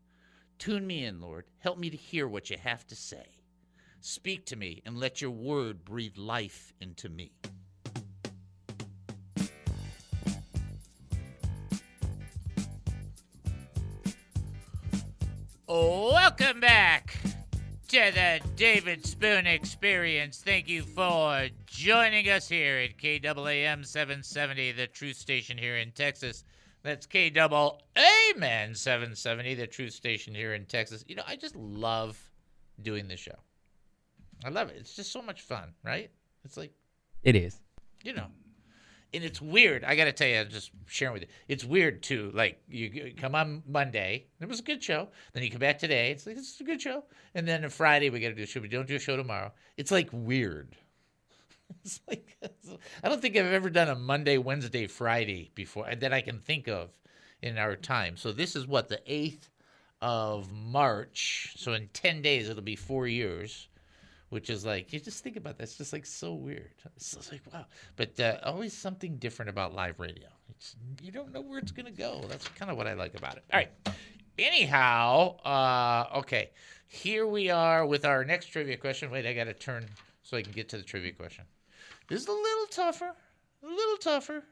tune 0.61 0.87
me 0.87 1.05
in, 1.05 1.21
Lord. 1.21 1.47
Help 1.59 1.79
me 1.79 1.91
to 1.91 1.97
hear 1.97 2.29
what 2.29 2.51
you 2.51 2.59
have 2.63 2.87
to 2.89 2.95
say. 2.95 3.25
Speak 4.03 4.45
to 4.47 4.57
me 4.57 4.83
and 4.85 4.97
let 4.99 5.21
your 5.21 5.31
word 5.31 5.85
breathe 5.85 6.17
life 6.17 6.73
into 6.81 7.09
me. 7.09 7.33
Welcome 15.67 16.61
back 16.61 17.17
to 17.89 18.11
the 18.13 18.41
David 18.57 19.07
Spoon 19.07 19.47
Experience. 19.47 20.43
Thank 20.45 20.69
you 20.69 20.83
for 20.83 21.49
joining 21.67 22.29
us 22.29 22.49
here 22.49 22.79
at 22.79 22.99
KAAM 22.99 23.87
770, 23.87 24.73
the 24.73 24.87
truth 24.87 25.17
station 25.17 25.57
here 25.57 25.77
in 25.77 25.93
Texas. 25.93 26.45
That's 26.83 27.07
KAAM 27.07 28.77
770, 28.77 29.55
the 29.55 29.67
truth 29.67 29.93
station 29.93 30.35
here 30.35 30.55
in 30.55 30.65
Texas. 30.67 31.05
You 31.07 31.17
know, 31.17 31.23
I 31.27 31.37
just 31.37 31.55
love 31.57 32.19
doing 32.83 33.07
this 33.09 33.21
show. 33.21 33.37
I 34.45 34.49
love 34.49 34.71
it. 34.71 34.77
It's 34.79 34.97
just 34.97 35.13
so 35.13 35.21
much 35.21 35.43
fun, 35.43 35.75
right? 35.85 36.11
It's 36.45 36.57
like, 36.57 36.73
It 37.23 37.37
is. 37.37 37.61
you 38.03 38.15
know, 38.15 38.27
and 39.13 39.23
it's 39.25 39.43
weird. 39.43 39.85
I 39.85 39.97
got 39.97 40.05
to 40.07 40.13
tell 40.13 40.29
you, 40.29 40.37
I'm 40.41 40.49
just 40.49 40.71
sharing 40.87 41.13
with 41.13 41.23
you. 41.23 41.29
It's 41.49 41.65
weird 41.65 42.03
too. 42.03 42.31
Like 42.33 42.63
you 42.69 42.87
you 42.87 43.15
come 43.15 43.35
on 43.35 43.63
Monday, 43.67 44.27
it 44.41 44.49
was 44.49 44.61
a 44.61 44.63
good 44.63 44.83
show. 44.83 45.09
Then 45.35 45.43
you 45.43 45.51
come 45.51 45.59
back 45.59 45.79
today, 45.79 46.13
it's 46.13 46.27
like 46.27 46.39
it's 46.39 46.59
a 46.61 46.65
good 46.65 46.81
show. 46.81 47.05
And 47.35 47.47
then 47.47 47.65
on 47.65 47.71
Friday 47.71 48.09
we 48.09 48.21
got 48.21 48.29
to 48.29 48.35
do 48.35 48.45
a 48.45 48.47
show. 48.47 48.61
We 48.61 48.69
don't 48.69 48.89
do 48.89 48.97
a 48.97 49.01
show 49.01 49.17
tomorrow. 49.17 49.53
It's 49.77 49.91
like 49.91 50.09
weird. 50.13 50.77
It's 51.85 52.01
like 52.09 52.37
I 53.03 53.09
don't 53.09 53.23
think 53.23 53.37
I've 53.37 53.53
ever 53.53 53.71
done 53.71 53.89
a 53.89 53.95
Monday, 53.95 54.39
Wednesday, 54.39 54.87
Friday 54.87 55.51
before 55.55 55.89
that 55.95 56.13
I 56.13 56.21
can 56.21 56.39
think 56.39 56.69
of 56.69 56.91
in 57.43 57.59
our 57.59 57.77
time. 57.77 58.17
So 58.17 58.33
this 58.33 58.57
is 58.57 58.67
what 58.67 58.89
the 58.89 59.01
eighth 59.07 59.49
of 60.03 60.53
March. 60.53 61.55
So 61.57 61.73
in 61.75 61.89
ten 61.93 62.23
days 62.23 62.49
it'll 62.49 62.63
be 62.63 62.77
four 62.77 63.07
years 63.07 63.69
which 64.31 64.49
is 64.49 64.65
like 64.65 64.93
you 64.93 65.01
just 65.01 65.23
think 65.23 65.37
about 65.37 65.59
that. 65.59 65.65
It's 65.65 65.77
just 65.77 65.93
like 65.93 66.07
so 66.07 66.33
weird. 66.35 66.71
It's 66.97 67.31
like 67.31 67.43
wow, 67.53 67.67
but 67.97 68.19
uh, 68.19 68.39
always 68.45 68.73
something 68.73 69.17
different 69.17 69.51
about 69.51 69.75
live 69.75 69.99
radio. 69.99 70.29
It's, 70.51 70.77
you 71.03 71.13
don't 71.13 71.33
know 71.33 71.41
where 71.41 71.59
it's 71.59 71.73
gonna 71.73 71.91
go. 71.91 72.25
That's 72.29 72.49
kind 72.49 72.71
of 72.71 72.77
what 72.77 72.87
I 72.87 72.95
like 72.95 73.17
about 73.17 73.37
it. 73.37 73.45
All 73.53 73.59
right. 73.59 73.71
Anyhow, 74.39 75.37
uh, 75.45 76.19
okay, 76.19 76.51
here 76.87 77.27
we 77.27 77.51
are 77.51 77.85
with 77.85 78.05
our 78.05 78.25
next 78.25 78.47
trivia 78.47 78.77
question. 78.77 79.11
Wait, 79.11 79.27
I 79.27 79.35
got 79.35 79.45
to 79.45 79.53
turn 79.53 79.87
so 80.23 80.37
I 80.37 80.43
can 80.43 80.53
get 80.53 80.69
to 80.71 80.79
the 80.79 80.83
trivia 80.83 81.13
question. 81.13 81.45
This 82.11 82.23
is 82.23 82.29
a 82.29 82.33
little 82.33 82.67
tougher. 82.71 83.15
A 83.63 83.67
little 83.67 83.97
tougher. 83.97 84.45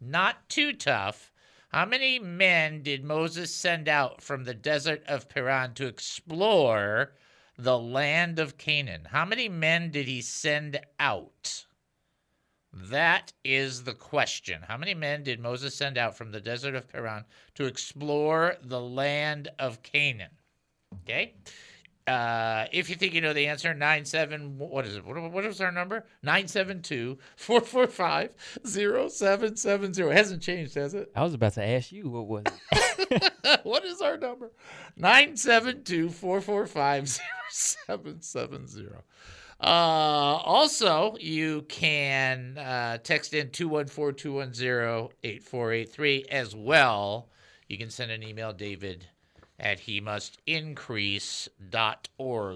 Not 0.00 0.48
too 0.48 0.72
tough. 0.72 1.30
How 1.68 1.84
many 1.84 2.18
men 2.18 2.82
did 2.82 3.04
Moses 3.04 3.54
send 3.54 3.88
out 3.88 4.22
from 4.22 4.44
the 4.44 4.54
desert 4.54 5.02
of 5.06 5.28
Paran 5.28 5.74
to 5.74 5.86
explore 5.86 7.12
the 7.58 7.78
land 7.78 8.38
of 8.38 8.56
Canaan. 8.56 9.08
How 9.10 9.24
many 9.24 9.48
men 9.48 9.90
did 9.90 10.06
he 10.06 10.22
send 10.22 10.80
out? 11.00 11.66
That 12.72 13.32
is 13.44 13.82
the 13.82 13.94
question. 13.94 14.62
How 14.68 14.76
many 14.76 14.94
men 14.94 15.24
did 15.24 15.40
Moses 15.40 15.74
send 15.74 15.98
out 15.98 16.16
from 16.16 16.30
the 16.30 16.40
desert 16.40 16.76
of 16.76 16.88
Paran 16.88 17.24
to 17.56 17.64
explore 17.64 18.56
the 18.62 18.80
land 18.80 19.48
of 19.58 19.82
Canaan? 19.82 20.30
Okay. 21.02 21.34
Uh, 22.08 22.66
if 22.72 22.88
you 22.88 22.96
think 22.96 23.12
you 23.12 23.20
know 23.20 23.32
the 23.32 23.46
answer, 23.46 23.74
nine 23.74 24.04
seven. 24.04 24.58
What 24.58 24.86
is 24.86 24.96
it? 24.96 25.04
What, 25.04 25.30
what 25.30 25.44
is 25.44 25.60
our 25.60 25.70
number? 25.70 26.04
Nine 26.22 26.48
seven 26.48 26.82
two 26.82 27.18
four 27.36 27.60
four 27.60 27.86
five 27.86 28.30
zero 28.66 29.08
seven 29.08 29.56
seven 29.56 29.92
zero. 29.92 30.10
Hasn't 30.10 30.42
changed, 30.42 30.74
has 30.74 30.94
it? 30.94 31.10
I 31.14 31.22
was 31.22 31.34
about 31.34 31.54
to 31.54 31.64
ask 31.64 31.92
you 31.92 32.08
what 32.08 32.26
was 32.26 32.44
it. 32.46 33.32
what 33.62 33.84
is 33.84 34.00
our 34.00 34.16
number? 34.16 34.52
972 34.96 36.10
445 36.10 37.18
0770. 37.50 38.88
Uh, 39.60 39.64
also, 39.64 41.16
you 41.18 41.62
can 41.62 42.56
uh, 42.58 42.98
text 42.98 43.34
in 43.34 43.50
214 43.50 44.14
210 44.16 45.08
8483 45.24 46.26
as 46.30 46.54
well. 46.54 47.28
You 47.68 47.76
can 47.76 47.90
send 47.90 48.10
an 48.10 48.22
email, 48.22 48.52
David 48.52 49.06
at 49.60 49.80
he 49.80 50.00
must 50.00 50.38
increase.org. 50.46 51.50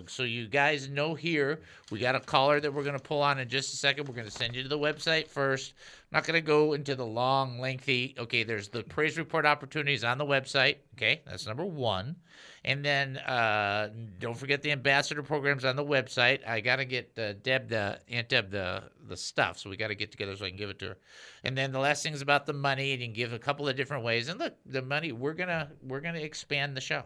So 0.09 0.23
you 0.23 0.47
guys 0.47 0.89
know 0.89 1.15
here, 1.15 1.61
we 1.91 1.99
got 1.99 2.15
a 2.15 2.21
caller 2.21 2.61
that 2.61 2.73
we're 2.73 2.85
going 2.85 2.99
to 2.99 3.03
pull 3.03 3.23
on 3.23 3.41
in 3.41 3.49
just 3.49 3.75
a 3.75 3.77
second. 3.77 4.07
We're 4.09 4.15
going 4.15 4.29
to 4.29 4.33
send 4.33 4.55
you 4.55 4.63
to 4.63 4.69
the 4.69 4.79
website 4.79 5.27
first. 5.27 5.75
Not 6.13 6.25
going 6.25 6.35
to 6.35 6.47
go 6.47 6.75
into 6.75 6.95
the 6.95 7.07
long, 7.07 7.59
lengthy. 7.59 8.15
Okay, 8.19 8.43
there's 8.43 8.69
the 8.69 8.83
praise 8.83 9.17
report 9.17 9.47
opportunities 9.47 10.05
on 10.05 10.19
the 10.19 10.27
website. 10.27 10.77
Okay, 10.95 11.23
that's 11.25 11.47
number 11.47 11.65
one. 11.65 12.17
And 12.65 12.85
then 12.85 13.17
uh, 13.17 13.89
don't 14.19 14.37
forget 14.37 14.61
the 14.61 14.73
ambassador 14.73 15.23
programs 15.23 15.65
on 15.65 15.75
the 15.75 15.85
website. 15.85 16.47
I 16.47 16.61
got 16.61 16.77
to 16.77 16.85
get 16.85 17.19
uh, 17.19 17.33
Deb 17.43 17.69
the 17.69 17.99
Aunt 18.11 18.29
Deb 18.29 18.51
the 18.51 18.85
the 19.09 19.17
stuff, 19.17 19.59
so 19.59 19.71
we 19.71 19.77
got 19.77 19.89
to 19.89 19.95
get 19.95 20.11
together 20.13 20.37
so 20.37 20.45
I 20.45 20.49
can 20.49 20.59
give 20.59 20.71
it 20.71 20.79
to 20.81 20.89
her. 20.89 20.99
And 21.45 21.57
then 21.57 21.73
the 21.73 21.79
last 21.79 22.03
thing 22.03 22.13
is 22.13 22.23
about 22.23 22.45
the 22.45 22.53
money, 22.53 22.93
and 22.93 23.01
you 23.01 23.09
can 23.09 23.15
give 23.15 23.33
a 23.33 23.39
couple 23.39 23.67
of 23.67 23.75
different 23.75 24.05
ways. 24.05 24.29
And 24.29 24.39
look, 24.39 24.55
the 24.67 24.83
money 24.83 25.13
we're 25.13 25.33
gonna 25.33 25.71
we're 25.83 26.01
gonna 26.01 26.19
expand 26.21 26.77
the 26.77 26.83
show. 26.83 27.05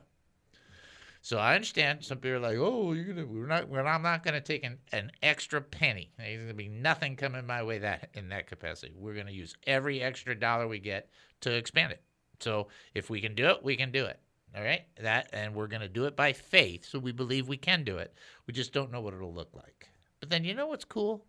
So 1.26 1.38
I 1.38 1.56
understand 1.56 2.04
some 2.04 2.18
people 2.18 2.36
are 2.36 2.38
like, 2.38 2.56
"Oh, 2.56 2.92
you're 2.92 3.04
gonna 3.04 3.26
we're 3.26 3.48
not 3.48 3.68
well, 3.68 3.84
I'm 3.84 4.02
not 4.02 4.22
gonna 4.22 4.40
take 4.40 4.62
an, 4.62 4.78
an 4.92 5.10
extra 5.24 5.60
penny. 5.60 6.12
There's 6.16 6.42
gonna 6.42 6.54
be 6.54 6.68
nothing 6.68 7.16
coming 7.16 7.44
my 7.44 7.64
way 7.64 7.78
that 7.78 8.10
in 8.14 8.28
that 8.28 8.46
capacity. 8.46 8.92
We're 8.96 9.16
gonna 9.16 9.32
use 9.32 9.56
every 9.66 10.00
extra 10.00 10.38
dollar 10.38 10.68
we 10.68 10.78
get 10.78 11.10
to 11.40 11.50
expand 11.52 11.90
it. 11.90 12.02
So 12.38 12.68
if 12.94 13.10
we 13.10 13.20
can 13.20 13.34
do 13.34 13.48
it, 13.48 13.64
we 13.64 13.74
can 13.74 13.90
do 13.90 14.04
it. 14.04 14.20
All 14.56 14.62
right, 14.62 14.84
that 15.00 15.28
and 15.32 15.52
we're 15.52 15.66
gonna 15.66 15.88
do 15.88 16.04
it 16.04 16.14
by 16.14 16.32
faith. 16.32 16.84
So 16.84 17.00
we 17.00 17.10
believe 17.10 17.48
we 17.48 17.56
can 17.56 17.82
do 17.82 17.98
it. 17.98 18.14
We 18.46 18.54
just 18.54 18.72
don't 18.72 18.92
know 18.92 19.00
what 19.00 19.12
it'll 19.12 19.34
look 19.34 19.50
like. 19.52 19.88
But 20.20 20.30
then 20.30 20.44
you 20.44 20.54
know 20.54 20.68
what's 20.68 20.84
cool? 20.84 21.26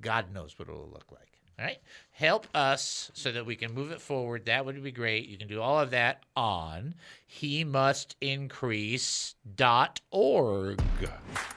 God 0.00 0.32
knows 0.32 0.60
what 0.60 0.68
it'll 0.68 0.88
look 0.88 1.10
like. 1.10 1.29
All 1.60 1.66
right. 1.66 1.78
Help 2.12 2.46
us 2.54 3.10
so 3.12 3.30
that 3.32 3.44
we 3.44 3.54
can 3.54 3.74
move 3.74 3.90
it 3.90 4.00
forward. 4.00 4.46
That 4.46 4.64
would 4.64 4.82
be 4.82 4.92
great. 4.92 5.28
You 5.28 5.36
can 5.36 5.46
do 5.46 5.60
all 5.60 5.78
of 5.78 5.90
that 5.90 6.22
on 6.34 6.94
he 7.26 7.64
must 7.64 8.16
increase.org. 8.20 9.34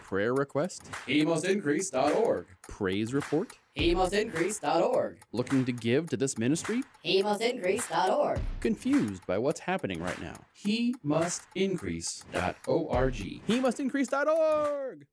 Prayer 0.04 0.34
request? 0.34 0.90
He 1.08 1.24
must 1.26 1.46
increase.org. 1.46 2.48
Praise 2.68 3.14
report? 3.14 3.58
He 3.74 3.96
must 3.96 4.14
increase.org. 4.14 5.20
Looking 5.32 5.64
to 5.66 5.72
give 5.72 6.10
to 6.10 6.18
this 6.18 6.38
ministry? 6.38 6.84
He 7.02 7.24
must 7.24 7.42
increase.org. 7.42 8.40
Confused 8.60 9.26
by 9.26 9.38
what's 9.38 9.62
happening 9.62 10.04
right 10.04 10.22
now? 10.22 10.36
He 10.54 10.96
must 11.02 11.44
increase.org. 11.56 13.16
He 13.16 13.60
must 13.60 13.80
increase.org. 13.80 15.06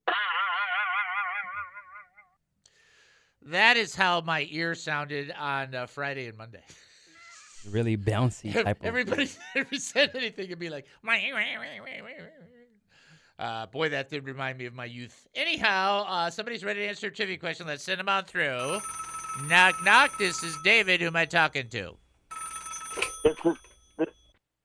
That 3.47 3.76
is 3.76 3.95
how 3.95 4.20
my 4.20 4.47
ear 4.51 4.74
sounded 4.74 5.32
on 5.38 5.74
uh, 5.74 5.86
Friday 5.86 6.26
and 6.26 6.36
Monday. 6.36 6.62
Really 7.70 7.97
bouncy 7.97 8.53
type 8.53 8.80
of. 8.80 8.86
Everybody 8.86 9.28
ever 9.55 9.74
said 9.76 10.11
anything 10.14 10.51
and 10.51 10.59
be 10.59 10.70
like, 10.70 10.86
uh, 13.38 13.66
boy, 13.66 13.88
that 13.88 14.11
did 14.11 14.24
remind 14.24 14.59
me 14.59 14.66
of 14.66 14.74
my 14.74 14.84
youth. 14.84 15.26
Anyhow, 15.34 16.05
uh, 16.07 16.30
somebody's 16.30 16.62
ready 16.64 16.80
to 16.80 16.86
answer 16.86 17.07
a 17.07 17.11
trivia 17.11 17.38
question. 17.38 17.66
Let's 17.66 17.82
send 17.82 17.99
them 17.99 18.09
on 18.09 18.24
through. 18.24 18.78
Knock, 19.49 19.74
knock. 19.82 20.11
This 20.18 20.43
is 20.43 20.57
David. 20.62 21.01
Who 21.01 21.07
am 21.07 21.16
I 21.16 21.24
talking 21.24 21.68
to? 21.70 21.97
This 23.24 23.36
is 23.45 23.57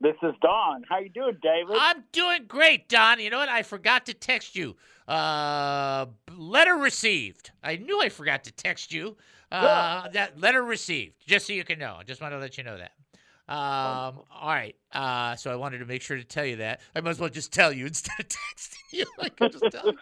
this, 0.02 0.16
is 0.24 0.34
Don. 0.42 0.84
How 0.90 1.00
you 1.00 1.10
doing, 1.10 1.38
David? 1.42 1.76
I'm 1.80 2.04
doing 2.12 2.46
great, 2.48 2.90
Don. 2.90 3.20
You 3.20 3.30
know 3.30 3.38
what? 3.38 3.50
I 3.50 3.64
forgot 3.64 4.06
to 4.08 4.14
text 4.14 4.56
you. 4.56 4.76
Uh, 5.08 6.08
letter 6.36 6.76
received. 6.76 7.52
I 7.64 7.78
knew 7.78 8.02
I 8.02 8.10
forgot 8.10 8.44
to 8.46 8.52
text 8.52 8.92
you. 8.94 9.18
Uh, 9.52 10.10
that 10.10 10.40
letter 10.40 10.64
received, 10.64 11.14
just 11.26 11.48
so 11.48 11.54
you 11.54 11.64
can 11.64 11.80
know. 11.80 11.96
I 12.00 12.04
just 12.04 12.20
want 12.20 12.34
to 12.34 12.40
let 12.40 12.58
you 12.58 12.64
know 12.64 12.78
that. 12.78 12.92
Um, 13.48 14.24
all 14.32 14.48
right. 14.48 14.76
Uh, 14.92 15.36
so 15.36 15.52
I 15.52 15.56
wanted 15.56 15.78
to 15.80 15.86
make 15.86 16.02
sure 16.02 16.18
to 16.18 16.24
tell 16.24 16.46
you 16.46 16.56
that. 16.58 16.82
I 16.96 17.02
might 17.02 17.12
as 17.12 17.20
well 17.20 17.30
just 17.30 17.54
tell 17.54 17.72
you 17.72 17.86
instead 17.88 18.20
of 18.20 18.28
texting 18.28 18.78
you. 18.92 19.06
I 19.20 19.48
just 19.50 19.64
tell. 19.72 19.94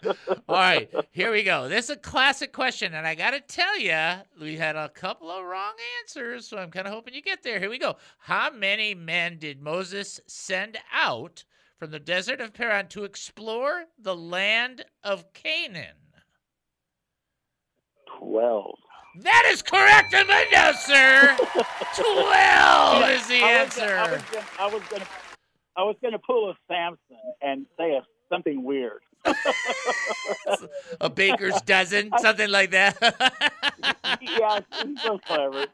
all 0.47 0.55
right. 0.55 0.89
Here 1.11 1.31
we 1.31 1.43
go. 1.43 1.67
This 1.67 1.85
is 1.85 1.91
a 1.91 1.95
classic 1.97 2.53
question, 2.53 2.93
and 2.93 3.05
I 3.05 3.15
got 3.15 3.31
to 3.31 3.41
tell 3.41 3.77
you, 3.77 4.21
we 4.39 4.55
had 4.55 4.77
a 4.77 4.87
couple 4.89 5.29
of 5.29 5.43
wrong 5.43 5.73
answers, 6.01 6.47
so 6.47 6.57
I'm 6.57 6.71
kind 6.71 6.87
of 6.87 6.93
hoping 6.93 7.13
you 7.13 7.21
get 7.21 7.43
there. 7.43 7.59
Here 7.59 7.69
we 7.69 7.79
go. 7.79 7.97
How 8.17 8.49
many 8.49 8.95
men 8.95 9.39
did 9.39 9.61
Moses 9.61 10.21
send 10.25 10.77
out 10.93 11.43
from 11.77 11.91
the 11.91 11.99
desert 11.99 12.39
of 12.39 12.53
Paran 12.53 12.87
to 12.89 13.03
explore 13.03 13.85
the 13.99 14.15
land 14.15 14.85
of 15.03 15.33
Canaan? 15.33 15.97
Twelve. 18.19 18.77
That 19.19 19.43
is 19.51 19.61
correct, 19.61 20.13
in 20.13 20.25
the 20.25 20.33
Amundo, 20.33 20.73
sir. 20.75 21.37
Twelve 21.95 23.09
is 23.11 23.27
the 23.27 23.41
I 23.43 23.49
answer. 23.49 23.87
gonna- 23.87 23.99
I 23.99 24.11
was 24.13 24.21
gonna, 24.31 24.45
I 24.59 24.65
was 24.73 24.81
gonna, 24.89 25.05
I 25.77 25.83
was 25.83 25.95
gonna 26.01 26.19
pull 26.19 26.49
a 26.49 26.55
Samson 26.67 27.17
and 27.41 27.65
say 27.77 27.91
a, 27.91 28.01
something 28.29 28.63
weird. 28.63 29.01
a 30.99 31.09
baker's 31.09 31.61
dozen, 31.61 32.11
something 32.17 32.49
like 32.49 32.71
that. 32.71 32.97
yeah, 34.21 34.59
so 35.01 35.17
clever. 35.19 35.65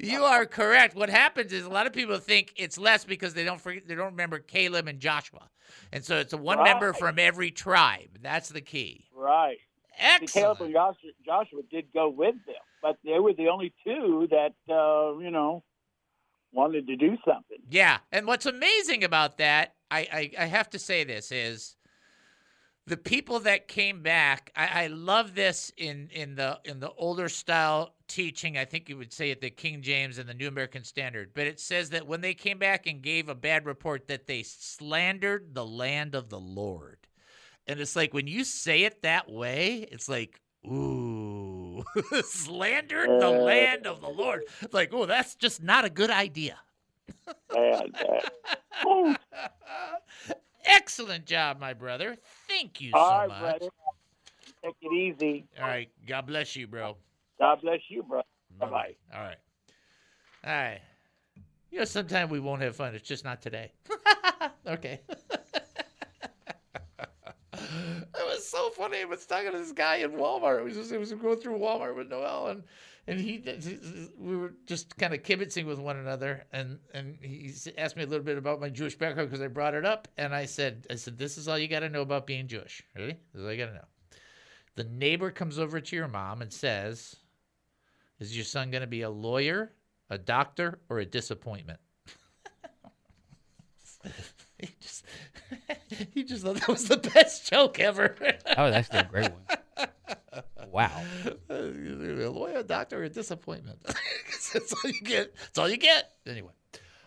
you 0.00 0.24
are 0.24 0.46
correct. 0.46 0.94
What 0.94 1.10
happens 1.10 1.52
is 1.52 1.64
a 1.64 1.68
lot 1.68 1.86
of 1.86 1.92
people 1.92 2.16
think 2.18 2.54
it's 2.56 2.78
less 2.78 3.04
because 3.04 3.34
they 3.34 3.44
don't 3.44 3.60
forget, 3.60 3.86
they 3.86 3.94
don't 3.94 4.12
remember 4.12 4.38
Caleb 4.38 4.88
and 4.88 5.00
Joshua, 5.00 5.50
and 5.92 6.02
so 6.04 6.16
it's 6.16 6.32
a 6.32 6.38
one 6.38 6.62
member 6.62 6.92
from 6.94 7.18
every 7.18 7.50
tribe. 7.50 8.18
That's 8.22 8.48
the 8.48 8.60
key. 8.62 9.06
right. 9.14 9.58
Excellent. 9.98 10.32
Caleb 10.32 10.60
and 10.62 10.72
Joshua, 10.72 11.10
Joshua 11.24 11.60
did 11.70 11.92
go 11.92 12.08
with 12.08 12.34
them, 12.46 12.54
but 12.82 12.98
they 13.04 13.18
were 13.18 13.32
the 13.32 13.48
only 13.48 13.72
two 13.84 14.28
that 14.30 14.54
uh, 14.72 15.18
you 15.18 15.30
know 15.30 15.62
wanted 16.52 16.86
to 16.86 16.96
do 16.96 17.16
something. 17.24 17.58
Yeah, 17.68 17.98
and 18.12 18.26
what's 18.26 18.46
amazing 18.46 19.04
about 19.04 19.38
that, 19.38 19.74
I, 19.90 20.32
I, 20.38 20.44
I 20.44 20.46
have 20.46 20.70
to 20.70 20.78
say 20.78 21.04
this 21.04 21.32
is 21.32 21.76
the 22.86 22.96
people 22.96 23.40
that 23.40 23.68
came 23.68 24.02
back. 24.02 24.50
I, 24.56 24.84
I 24.84 24.86
love 24.86 25.34
this 25.34 25.72
in 25.76 26.08
in 26.12 26.36
the 26.36 26.58
in 26.64 26.80
the 26.80 26.90
older 26.92 27.28
style 27.28 27.94
teaching. 28.08 28.56
I 28.56 28.64
think 28.64 28.88
you 28.88 28.96
would 28.96 29.12
say 29.12 29.30
it 29.30 29.40
the 29.40 29.50
King 29.50 29.82
James 29.82 30.18
and 30.18 30.28
the 30.28 30.34
New 30.34 30.48
American 30.48 30.84
Standard, 30.84 31.32
but 31.34 31.46
it 31.46 31.60
says 31.60 31.90
that 31.90 32.06
when 32.06 32.20
they 32.20 32.34
came 32.34 32.58
back 32.58 32.86
and 32.86 33.02
gave 33.02 33.28
a 33.28 33.34
bad 33.34 33.66
report, 33.66 34.08
that 34.08 34.26
they 34.26 34.42
slandered 34.42 35.54
the 35.54 35.66
land 35.66 36.14
of 36.14 36.30
the 36.30 36.40
Lord. 36.40 37.07
And 37.68 37.78
it's 37.80 37.94
like 37.94 38.14
when 38.14 38.26
you 38.26 38.44
say 38.44 38.84
it 38.84 39.02
that 39.02 39.30
way, 39.30 39.86
it's 39.92 40.08
like, 40.08 40.40
ooh, 40.66 41.84
slandered 42.24 43.20
the 43.20 43.28
land 43.30 43.86
of 43.86 44.00
the 44.00 44.08
Lord. 44.08 44.44
It's 44.62 44.72
like, 44.72 44.94
oh, 44.94 45.04
that's 45.04 45.34
just 45.34 45.62
not 45.62 45.84
a 45.84 45.90
good 45.90 46.10
idea. 46.10 46.56
Excellent 50.64 51.26
job, 51.26 51.60
my 51.60 51.74
brother. 51.74 52.16
Thank 52.48 52.80
you 52.80 52.92
so 52.92 52.98
all 52.98 53.18
right, 53.18 53.28
much. 53.28 53.40
brother. 53.40 53.68
Take 54.64 54.76
it 54.80 54.92
easy. 54.92 55.44
All 55.60 55.66
right. 55.66 55.90
God 56.06 56.26
bless 56.26 56.56
you, 56.56 56.66
bro. 56.66 56.96
God 57.38 57.60
bless 57.60 57.80
you, 57.88 58.02
bro. 58.02 58.22
Bye 58.58 58.66
bye. 58.66 58.94
All 59.14 59.20
right. 59.20 59.36
All 60.44 60.52
right. 60.52 60.80
You 61.70 61.80
know, 61.80 61.84
sometimes 61.84 62.30
we 62.30 62.40
won't 62.40 62.62
have 62.62 62.76
fun. 62.76 62.94
It's 62.94 63.06
just 63.06 63.24
not 63.24 63.42
today. 63.42 63.72
okay. 64.66 65.00
It 67.60 68.26
was 68.26 68.46
so 68.46 68.70
funny. 68.70 69.00
I 69.00 69.04
was 69.04 69.26
talking 69.26 69.52
to 69.52 69.58
this 69.58 69.72
guy 69.72 69.96
in 69.96 70.12
Walmart. 70.12 70.60
It 70.60 70.64
was 70.64 70.74
just, 70.74 70.92
it 70.92 70.98
was 70.98 71.12
going 71.12 71.38
through 71.38 71.58
Walmart 71.58 71.96
with 71.96 72.08
Noel, 72.08 72.48
and 72.48 72.62
and 73.06 73.18
he 73.18 73.42
we 74.18 74.36
were 74.36 74.52
just 74.66 74.96
kind 74.98 75.14
of 75.14 75.22
kibitzing 75.22 75.64
with 75.64 75.78
one 75.78 75.96
another, 75.96 76.44
and 76.52 76.78
and 76.92 77.16
he 77.22 77.54
asked 77.78 77.96
me 77.96 78.02
a 78.02 78.06
little 78.06 78.24
bit 78.24 78.36
about 78.36 78.60
my 78.60 78.68
Jewish 78.68 78.96
background 78.96 79.30
because 79.30 79.42
I 79.42 79.48
brought 79.48 79.74
it 79.74 79.86
up, 79.86 80.08
and 80.18 80.34
I 80.34 80.44
said 80.44 80.86
I 80.90 80.94
said 80.96 81.16
this 81.18 81.38
is 81.38 81.48
all 81.48 81.58
you 81.58 81.68
got 81.68 81.80
to 81.80 81.88
know 81.88 82.02
about 82.02 82.26
being 82.26 82.46
Jewish. 82.46 82.82
Really, 82.94 83.18
this 83.32 83.40
is 83.40 83.46
all 83.46 83.52
you 83.52 83.58
got 83.58 83.70
to 83.70 83.76
know. 83.76 83.86
The 84.76 84.84
neighbor 84.84 85.30
comes 85.30 85.58
over 85.58 85.80
to 85.80 85.96
your 85.96 86.08
mom 86.08 86.42
and 86.42 86.52
says, 86.52 87.16
"Is 88.20 88.36
your 88.36 88.44
son 88.44 88.70
going 88.70 88.82
to 88.82 88.86
be 88.86 89.02
a 89.02 89.10
lawyer, 89.10 89.72
a 90.10 90.18
doctor, 90.18 90.78
or 90.90 90.98
a 90.98 91.06
disappointment?" 91.06 91.80
he 96.14 96.24
just 96.24 96.44
thought 96.44 96.56
that 96.56 96.68
was 96.68 96.88
the 96.88 96.96
best 96.96 97.50
joke 97.50 97.80
ever. 97.80 98.14
That 98.20 98.58
was 98.58 98.74
actually 98.74 99.00
a 99.00 99.04
great 99.04 99.30
one. 99.32 99.58
Wow. 100.70 101.02
A 101.50 102.30
lawyer, 102.30 102.58
a 102.58 102.62
doctor, 102.62 103.00
or 103.00 103.04
a 103.04 103.08
disappointment. 103.08 103.78
that's 104.52 104.72
all 104.72 104.90
you 104.90 105.00
get. 105.02 105.34
That's 105.34 105.58
all 105.58 105.68
you 105.68 105.78
get. 105.78 106.12
Anyway. 106.26 106.52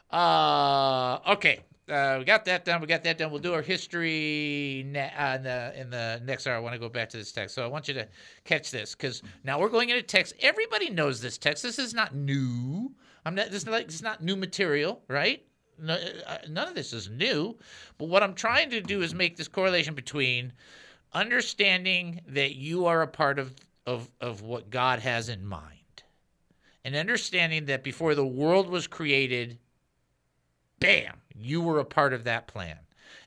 Uh, 0.09 1.19
okay. 1.29 1.59
Uh, 1.87 2.17
we 2.19 2.25
got 2.25 2.45
that 2.45 2.65
done. 2.65 2.81
We 2.81 2.87
got 2.87 3.03
that 3.03 3.17
done. 3.17 3.31
We'll 3.31 3.41
do 3.41 3.53
our 3.53 3.61
history 3.61 4.83
ne- 4.87 5.13
uh, 5.15 5.35
in, 5.35 5.43
the, 5.43 5.73
in 5.79 5.89
the 5.89 6.21
next 6.25 6.47
hour. 6.47 6.55
I 6.55 6.59
want 6.59 6.73
to 6.73 6.79
go 6.79 6.89
back 6.89 7.09
to 7.09 7.17
this 7.17 7.31
text. 7.31 7.53
So 7.53 7.63
I 7.63 7.67
want 7.67 7.87
you 7.87 7.93
to 7.95 8.07
catch 8.45 8.71
this 8.71 8.95
because 8.95 9.21
now 9.43 9.59
we're 9.59 9.69
going 9.69 9.89
into 9.89 10.01
text. 10.01 10.33
Everybody 10.41 10.89
knows 10.89 11.21
this 11.21 11.37
text. 11.37 11.63
This 11.63 11.79
is 11.79 11.93
not 11.93 12.15
new. 12.15 12.91
I'm 13.25 13.35
not. 13.35 13.51
This 13.51 13.63
is 13.63 13.67
like 13.67 13.87
this 13.87 13.95
is 13.95 14.01
not 14.01 14.23
new 14.23 14.35
material, 14.35 15.01
right? 15.07 15.43
Uh, 15.87 16.37
none 16.49 16.67
of 16.67 16.75
this 16.75 16.93
is 16.93 17.09
new. 17.09 17.57
But 17.97 18.09
what 18.09 18.23
I'm 18.23 18.33
trying 18.33 18.69
to 18.71 18.81
do 18.81 19.01
is 19.01 19.13
make 19.13 19.37
this 19.37 19.47
correlation 19.47 19.93
between 19.93 20.53
understanding 21.13 22.21
that 22.27 22.55
you 22.55 22.85
are 22.85 23.01
a 23.01 23.07
part 23.07 23.39
of 23.39 23.55
of 23.85 24.09
of 24.19 24.41
what 24.41 24.69
God 24.69 24.99
has 24.99 25.29
in 25.29 25.45
mind, 25.45 26.03
and 26.83 26.95
understanding 26.95 27.65
that 27.65 27.83
before 27.83 28.15
the 28.15 28.25
world 28.25 28.69
was 28.69 28.87
created, 28.87 29.57
bam, 30.79 31.21
you 31.35 31.61
were 31.61 31.79
a 31.79 31.85
part 31.85 32.13
of 32.13 32.23
that 32.25 32.47
plan, 32.47 32.77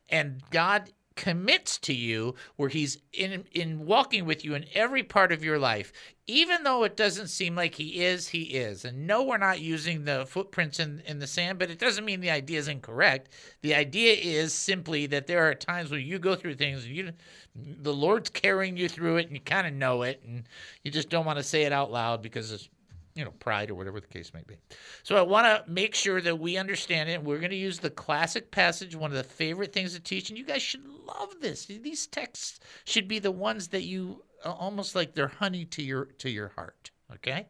and 0.09 0.41
God 0.51 0.91
commits 1.15 1.77
to 1.77 1.93
you 1.93 2.35
where 2.57 2.69
he's 2.69 2.97
in 3.13 3.45
in 3.53 3.85
walking 3.85 4.25
with 4.25 4.43
you 4.43 4.53
in 4.53 4.65
every 4.73 5.03
part 5.03 5.31
of 5.31 5.43
your 5.43 5.57
life 5.57 5.93
even 6.27 6.63
though 6.63 6.83
it 6.83 6.97
doesn't 6.97 7.27
seem 7.27 7.55
like 7.55 7.75
he 7.75 8.03
is 8.03 8.27
he 8.29 8.43
is. 8.43 8.83
And 8.83 9.05
no 9.05 9.23
we're 9.23 9.37
not 9.37 9.61
using 9.61 10.05
the 10.05 10.25
footprints 10.25 10.79
in 10.79 11.01
in 11.05 11.19
the 11.19 11.27
sand 11.27 11.59
but 11.59 11.69
it 11.69 11.79
doesn't 11.79 12.05
mean 12.05 12.19
the 12.19 12.31
idea 12.31 12.59
is 12.59 12.67
incorrect. 12.67 13.29
The 13.61 13.75
idea 13.75 14.13
is 14.13 14.53
simply 14.53 15.05
that 15.07 15.27
there 15.27 15.47
are 15.47 15.53
times 15.53 15.91
when 15.91 16.01
you 16.01 16.17
go 16.19 16.35
through 16.35 16.55
things 16.55 16.85
and 16.85 16.95
you 16.95 17.11
the 17.55 17.93
lord's 17.93 18.29
carrying 18.29 18.75
you 18.75 18.89
through 18.89 19.17
it 19.17 19.27
and 19.27 19.35
you 19.35 19.41
kind 19.41 19.67
of 19.67 19.73
know 19.73 20.01
it 20.01 20.21
and 20.25 20.43
you 20.83 20.91
just 20.91 21.09
don't 21.09 21.25
want 21.25 21.37
to 21.37 21.43
say 21.43 21.63
it 21.63 21.71
out 21.71 21.91
loud 21.91 22.21
because 22.21 22.51
it's 22.51 22.69
you 23.15 23.23
know, 23.23 23.31
pride 23.39 23.71
or 23.71 23.75
whatever 23.75 23.99
the 23.99 24.07
case 24.07 24.33
may 24.33 24.43
be. 24.45 24.55
So 25.03 25.15
I 25.15 25.21
want 25.21 25.45
to 25.45 25.71
make 25.71 25.95
sure 25.95 26.21
that 26.21 26.37
we 26.37 26.57
understand 26.57 27.09
it. 27.09 27.23
We're 27.23 27.39
going 27.39 27.51
to 27.51 27.55
use 27.55 27.79
the 27.79 27.89
classic 27.89 28.51
passage, 28.51 28.95
one 28.95 29.11
of 29.11 29.17
the 29.17 29.23
favorite 29.23 29.71
things 29.73 29.93
to 29.93 30.01
teach, 30.01 30.29
and 30.29 30.37
you 30.37 30.45
guys 30.45 30.61
should 30.61 30.85
love 30.85 31.35
this. 31.41 31.65
These 31.65 32.07
texts 32.07 32.59
should 32.83 33.07
be 33.07 33.19
the 33.19 33.31
ones 33.31 33.69
that 33.69 33.83
you 33.83 34.23
uh, 34.43 34.51
almost 34.51 34.95
like 34.95 35.13
they're 35.13 35.27
honey 35.27 35.65
to 35.65 35.81
your 35.81 36.05
to 36.05 36.29
your 36.29 36.49
heart. 36.49 36.91
Okay? 37.13 37.47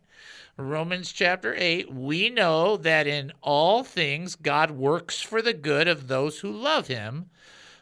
Romans 0.58 1.12
chapter 1.12 1.56
8, 1.58 1.92
we 1.94 2.30
know 2.30 2.78
that 2.78 3.08
in 3.08 3.32
all 3.42 3.84
things 3.84 4.36
God 4.36 4.72
works 4.72 5.22
for 5.22 5.42
the 5.42 5.54
good 5.54 5.88
of 5.88 6.08
those 6.08 6.40
who 6.40 6.52
love 6.52 6.88
him, 6.88 7.30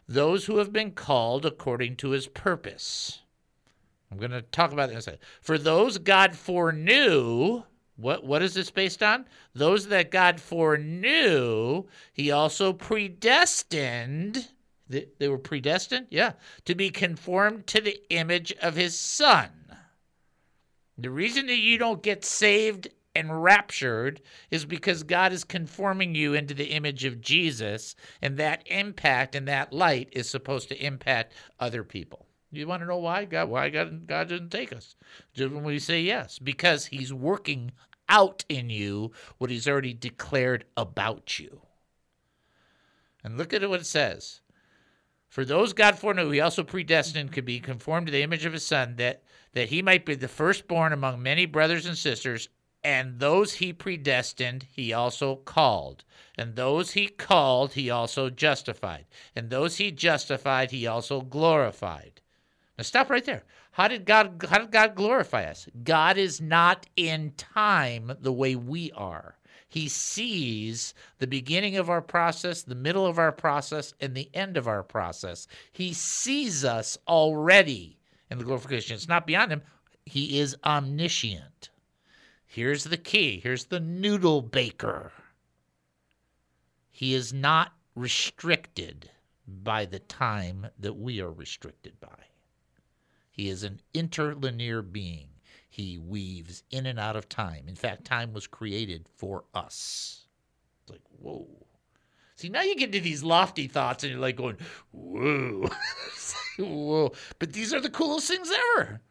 those 0.08 0.46
who 0.46 0.58
have 0.58 0.72
been 0.72 0.92
called 0.92 1.46
according 1.46 1.96
to 1.98 2.10
his 2.10 2.28
purpose. 2.28 3.22
I'm 4.12 4.20
going 4.20 4.32
to 4.32 4.44
talk 4.44 4.72
about 4.72 4.88
that 4.88 4.94
in 4.94 5.00
a 5.00 5.02
second. 5.02 5.22
For 5.42 5.58
those 5.58 5.98
God 5.98 6.36
foreknew, 6.36 7.64
what 7.96 8.24
what 8.24 8.42
is 8.42 8.54
this 8.54 8.72
based 8.72 9.04
on? 9.04 9.26
Those 9.54 9.88
that 9.88 10.12
God 10.12 10.40
foreknew, 10.40 11.86
he 12.12 12.32
also 12.32 12.74
predestined. 12.74 14.50
They, 14.90 15.08
they 15.20 15.28
were 15.28 15.38
predestined, 15.38 16.08
yeah, 16.10 16.34
to 16.66 16.76
be 16.76 16.90
conformed 16.90 17.68
to 17.68 17.82
the 17.82 18.02
image 18.10 18.54
of 18.62 18.76
his 18.76 18.98
son. 18.98 19.50
The 20.98 21.10
reason 21.10 21.48
that 21.48 21.58
you 21.58 21.78
don't 21.78 22.04
get 22.04 22.26
saved 22.26 22.90
and 23.16 23.44
raptured 23.44 24.22
is 24.52 24.66
because 24.66 25.04
God 25.04 25.32
is 25.32 25.44
conforming 25.44 26.16
you 26.16 26.34
into 26.34 26.54
the 26.54 26.72
image 26.72 27.06
of 27.06 27.22
Jesus, 27.22 27.96
and 28.22 28.38
that 28.38 28.64
impact 28.68 29.36
and 29.36 29.48
that 29.48 29.72
light 29.72 30.10
is 30.12 30.30
supposed 30.30 30.70
to 30.70 30.86
impact 30.86 31.34
other 31.60 31.84
people. 31.84 32.23
You 32.54 32.68
want 32.68 32.84
to 32.84 32.88
know 32.88 32.98
why 32.98 33.26
God? 33.26 33.50
Why 33.50 33.70
God? 33.70 34.06
God 34.06 34.28
didn't 34.28 34.50
take 34.52 34.72
us? 34.72 34.96
Just 35.34 35.52
when 35.52 35.64
we 35.64 35.80
say 35.80 36.02
yes, 36.02 36.38
because 36.38 36.86
He's 36.86 37.12
working 37.12 37.72
out 38.08 38.46
in 38.48 38.70
you 38.70 39.12
what 39.40 39.50
He's 39.50 39.68
already 39.68 39.94
declared 39.94 40.66
about 40.78 41.40
you. 41.40 41.62
And 43.24 43.38
look 43.38 43.54
at 43.54 43.68
what 43.68 43.82
it 43.82 43.86
says. 43.86 44.42
For 45.30 45.44
those 45.44 45.74
God 45.74 45.98
foreknew, 45.98 46.30
He 46.30 46.40
also 46.40 46.64
predestined 46.64 47.34
to 47.34 47.42
be 47.42 47.60
conformed 47.60 48.06
to 48.08 48.12
the 48.12 48.22
image 48.22 48.46
of 48.46 48.54
His 48.54 48.66
Son, 48.66 48.98
that 48.98 49.24
that 49.54 49.70
He 49.70 49.82
might 49.82 50.06
be 50.06 50.14
the 50.14 50.28
firstborn 50.28 50.94
among 50.94 51.24
many 51.24 51.48
brothers 51.48 51.88
and 51.88 51.98
sisters. 51.98 52.50
And 52.84 53.20
those 53.20 53.54
He 53.54 53.74
predestined, 53.74 54.68
He 54.72 54.94
also 54.94 55.38
called. 55.38 56.04
And 56.38 56.56
those 56.56 56.92
He 56.92 57.08
called, 57.08 57.74
He 57.74 57.90
also 57.90 58.30
justified. 58.30 59.06
And 59.36 59.50
those 59.50 59.78
He 59.78 59.92
justified, 59.92 60.70
He 60.70 60.86
also 60.86 61.22
glorified. 61.22 62.22
Now 62.78 62.84
stop 62.84 63.10
right 63.10 63.24
there. 63.24 63.44
How 63.72 63.88
did 63.88 64.06
God 64.06 64.44
how 64.50 64.60
did 64.60 64.72
God 64.72 64.96
glorify 64.96 65.46
us? 65.46 65.68
God 65.84 66.18
is 66.18 66.42
not 66.42 66.88
in 66.96 67.34
time 67.38 68.12
the 68.20 68.34
way 68.34 68.56
we 68.56 68.92
are. 68.92 69.38
He 69.68 69.90
sees 69.90 70.94
the 71.18 71.26
beginning 71.26 71.78
of 71.78 71.90
our 71.90 72.02
process, 72.02 72.62
the 72.62 72.76
middle 72.76 73.08
of 73.08 73.18
our 73.18 73.32
process, 73.32 73.94
and 74.00 74.14
the 74.14 74.30
end 74.34 74.56
of 74.56 74.68
our 74.68 74.84
process. 74.84 75.48
He 75.72 75.94
sees 75.94 76.64
us 76.64 76.98
already 77.08 77.98
in 78.30 78.38
the 78.38 78.44
glorification. 78.44 78.96
It's 78.96 79.08
not 79.08 79.26
beyond 79.26 79.52
him. 79.52 79.64
He 80.06 80.40
is 80.40 80.56
omniscient. 80.64 81.70
Here's 82.46 82.84
the 82.84 82.98
key. 82.98 83.40
Here's 83.40 83.66
the 83.66 83.80
noodle 83.80 84.44
baker. 84.44 85.12
He 86.92 87.16
is 87.16 87.34
not 87.34 87.74
restricted 87.96 89.10
by 89.48 89.86
the 89.86 90.00
time 90.00 90.68
that 90.78 90.94
we 90.94 91.20
are 91.20 91.32
restricted 91.32 92.00
by. 92.00 92.33
He 93.34 93.50
is 93.50 93.64
an 93.64 93.82
interlinear 93.96 94.84
being. 94.84 95.30
He 95.68 95.98
weaves 95.98 96.64
in 96.70 96.86
and 96.86 97.00
out 97.00 97.16
of 97.16 97.28
time. 97.28 97.66
In 97.68 97.76
fact, 97.76 98.06
time 98.06 98.32
was 98.32 98.46
created 98.46 99.10
for 99.16 99.44
us. 99.56 100.28
It's 100.84 100.92
like, 100.92 101.02
whoa. 101.20 101.48
See, 102.36 102.50
now 102.50 102.62
you 102.62 102.76
get 102.76 102.92
to 102.92 103.02
these 103.02 103.24
lofty 103.24 103.68
thoughts 103.68 104.04
and 104.04 104.12
you're 104.12 104.22
like 104.22 104.36
going, 104.36 104.58
whoa. 104.92 105.68
whoa. 106.60 107.12
But 107.40 107.54
these 107.54 107.74
are 107.74 107.82
the 107.82 107.90
coolest 107.90 108.28
things 108.28 108.52
ever. 108.78 109.02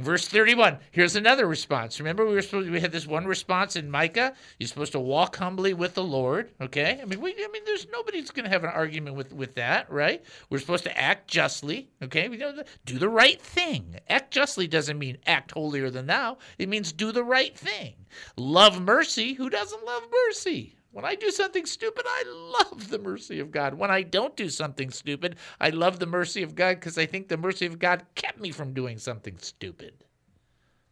Verse 0.00 0.26
31. 0.26 0.78
Here's 0.92 1.16
another 1.16 1.46
response. 1.46 2.00
Remember, 2.00 2.26
we 2.26 2.34
were 2.34 2.42
supposed 2.42 2.70
we 2.70 2.80
had 2.80 2.92
this 2.92 3.06
one 3.06 3.26
response 3.26 3.76
in 3.76 3.90
Micah. 3.90 4.34
You're 4.58 4.68
supposed 4.68 4.92
to 4.92 5.00
walk 5.00 5.36
humbly 5.36 5.74
with 5.74 5.94
the 5.94 6.02
Lord. 6.02 6.50
Okay. 6.60 6.98
I 7.00 7.04
mean, 7.04 7.20
we, 7.20 7.32
I 7.32 7.48
mean, 7.52 7.62
there's 7.66 7.86
nobody's 7.92 8.30
going 8.30 8.44
to 8.44 8.50
have 8.50 8.64
an 8.64 8.70
argument 8.70 9.16
with 9.16 9.32
with 9.32 9.54
that, 9.56 9.90
right? 9.90 10.24
We're 10.48 10.58
supposed 10.58 10.84
to 10.84 10.98
act 10.98 11.28
justly. 11.28 11.90
Okay. 12.02 12.28
We 12.28 12.36
don't 12.38 12.66
do 12.84 12.98
the 12.98 13.08
right 13.08 13.40
thing. 13.40 13.96
Act 14.08 14.32
justly 14.32 14.66
doesn't 14.66 14.98
mean 14.98 15.18
act 15.26 15.52
holier 15.52 15.90
than 15.90 16.06
thou. 16.06 16.38
It 16.58 16.68
means 16.68 16.92
do 16.92 17.12
the 17.12 17.24
right 17.24 17.56
thing. 17.56 17.94
Love 18.36 18.80
mercy. 18.80 19.34
Who 19.34 19.50
doesn't 19.50 19.84
love 19.84 20.04
mercy? 20.26 20.76
When 20.92 21.04
I 21.04 21.14
do 21.14 21.30
something 21.30 21.66
stupid, 21.66 22.04
I 22.06 22.24
love 22.26 22.90
the 22.90 22.98
mercy 22.98 23.38
of 23.38 23.52
God. 23.52 23.74
When 23.74 23.90
I 23.90 24.02
don't 24.02 24.36
do 24.36 24.48
something 24.48 24.90
stupid, 24.90 25.36
I 25.60 25.70
love 25.70 25.98
the 25.98 26.06
mercy 26.06 26.42
of 26.42 26.56
God 26.56 26.76
because 26.76 26.98
I 26.98 27.06
think 27.06 27.28
the 27.28 27.36
mercy 27.36 27.66
of 27.66 27.78
God 27.78 28.04
kept 28.16 28.40
me 28.40 28.50
from 28.50 28.74
doing 28.74 28.98
something 28.98 29.38
stupid. 29.38 30.04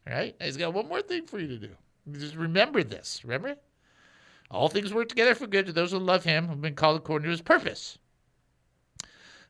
All 0.06 0.14
right? 0.14 0.36
He's 0.40 0.56
got 0.56 0.72
one 0.72 0.88
more 0.88 1.02
thing 1.02 1.26
for 1.26 1.40
you 1.40 1.48
to 1.48 1.58
do. 1.58 1.70
Just 2.12 2.36
remember 2.36 2.84
this. 2.84 3.22
Remember? 3.24 3.56
All 4.50 4.68
things 4.68 4.94
work 4.94 5.08
together 5.08 5.34
for 5.34 5.46
good 5.46 5.66
to 5.66 5.72
those 5.72 5.90
who 5.90 5.98
love 5.98 6.24
him, 6.24 6.46
who've 6.46 6.60
been 6.60 6.74
called 6.74 6.96
according 6.96 7.24
to 7.24 7.30
his 7.30 7.42
purpose. 7.42 7.98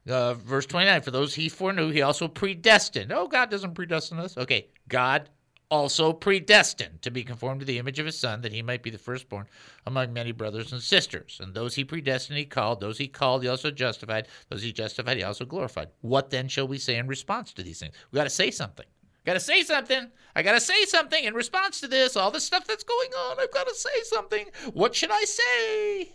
Uh, 0.09 0.35
verse 0.35 0.67
29 0.67 1.03
For 1.03 1.11
those 1.11 1.35
he 1.35 1.49
foreknew, 1.49 1.91
he 1.91 2.03
also 2.03 2.27
predestined. 2.27 3.13
Oh, 3.13 3.29
God 3.29 3.51
doesn't 3.51 3.75
predestine 3.75 4.19
us. 4.19 4.37
Okay, 4.37 4.69
God 4.89 5.29
also 5.71 6.13
predestined 6.13 7.03
to 7.03 7.11
be 7.11 7.23
conformed 7.23 7.61
to 7.61 7.67
the 7.67 7.79
image 7.79 7.99
of 7.99 8.07
his 8.07 8.19
son, 8.19 8.41
that 8.41 8.53
he 8.53 8.63
might 8.63 8.83
be 8.83 8.91
the 8.91 8.99
firstborn 8.99 9.47
among 9.87 10.13
many 10.13 10.33
brothers 10.33 10.73
and 10.73 10.83
sisters. 10.83 11.39
And 11.43 11.55
those 11.55 11.75
he 11.75 11.85
predestined, 11.85 12.39
he 12.39 12.45
called. 12.45 12.81
Those 12.81 12.99
he 12.99 13.09
called, 13.09 13.43
he 13.43 13.49
also 13.49 13.71
justified. 13.71 14.29
Those 14.49 14.63
he 14.63 14.73
justified, 14.73 15.19
he 15.19 15.23
also 15.23 15.45
glorified. 15.45 15.89
What 16.01 16.31
then 16.31 16.49
shall 16.49 16.69
we 16.69 16.79
say 16.79 16.97
in 16.97 17.07
response 17.07 17.53
to 17.53 17.63
these 17.63 17.81
things? 17.81 17.95
We 18.11 18.17
got 18.17 18.25
to 18.25 18.31
say 18.31 18.51
something. 18.51 18.87
Got 19.27 19.35
to 19.35 19.41
say 19.41 19.63
something. 19.63 20.11
I 20.35 20.43
got 20.43 20.53
to 20.53 20.61
say 20.61 20.85
something 20.85 21.23
in 21.23 21.35
response 21.35 21.81
to 21.81 21.89
this. 21.89 22.17
All 22.17 22.31
this 22.31 22.45
stuff 22.45 22.67
that's 22.67 22.85
going 22.85 23.11
on, 23.11 23.37
I've 23.39 23.53
got 23.53 23.69
to 23.69 23.75
say 23.75 24.03
something. 24.05 24.47
What 24.73 24.95
should 24.95 25.11
I 25.13 25.25
say? 25.25 26.13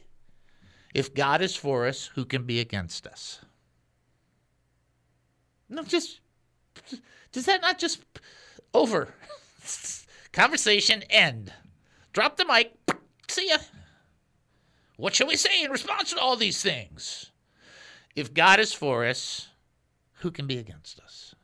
If 0.95 1.13
God 1.13 1.41
is 1.41 1.55
for 1.55 1.85
us, 1.85 2.09
who 2.15 2.25
can 2.25 2.43
be 2.43 2.59
against 2.59 3.05
us? 3.05 3.41
No, 5.69 5.83
just 5.83 6.21
does 7.31 7.45
that 7.45 7.61
not 7.61 7.79
just 7.79 8.03
over? 8.73 9.13
Conversation 10.31 11.03
end. 11.09 11.53
Drop 12.11 12.37
the 12.37 12.45
mic. 12.45 12.73
See 13.27 13.49
ya. 13.49 13.57
What 14.97 15.15
shall 15.15 15.27
we 15.27 15.35
say 15.35 15.63
in 15.63 15.71
response 15.71 16.11
to 16.11 16.19
all 16.19 16.35
these 16.35 16.61
things? 16.61 17.31
If 18.15 18.33
God 18.33 18.59
is 18.59 18.73
for 18.73 19.05
us, 19.05 19.47
who 20.19 20.31
can 20.31 20.47
be 20.47 20.57
against 20.57 20.99
us? 20.99 21.35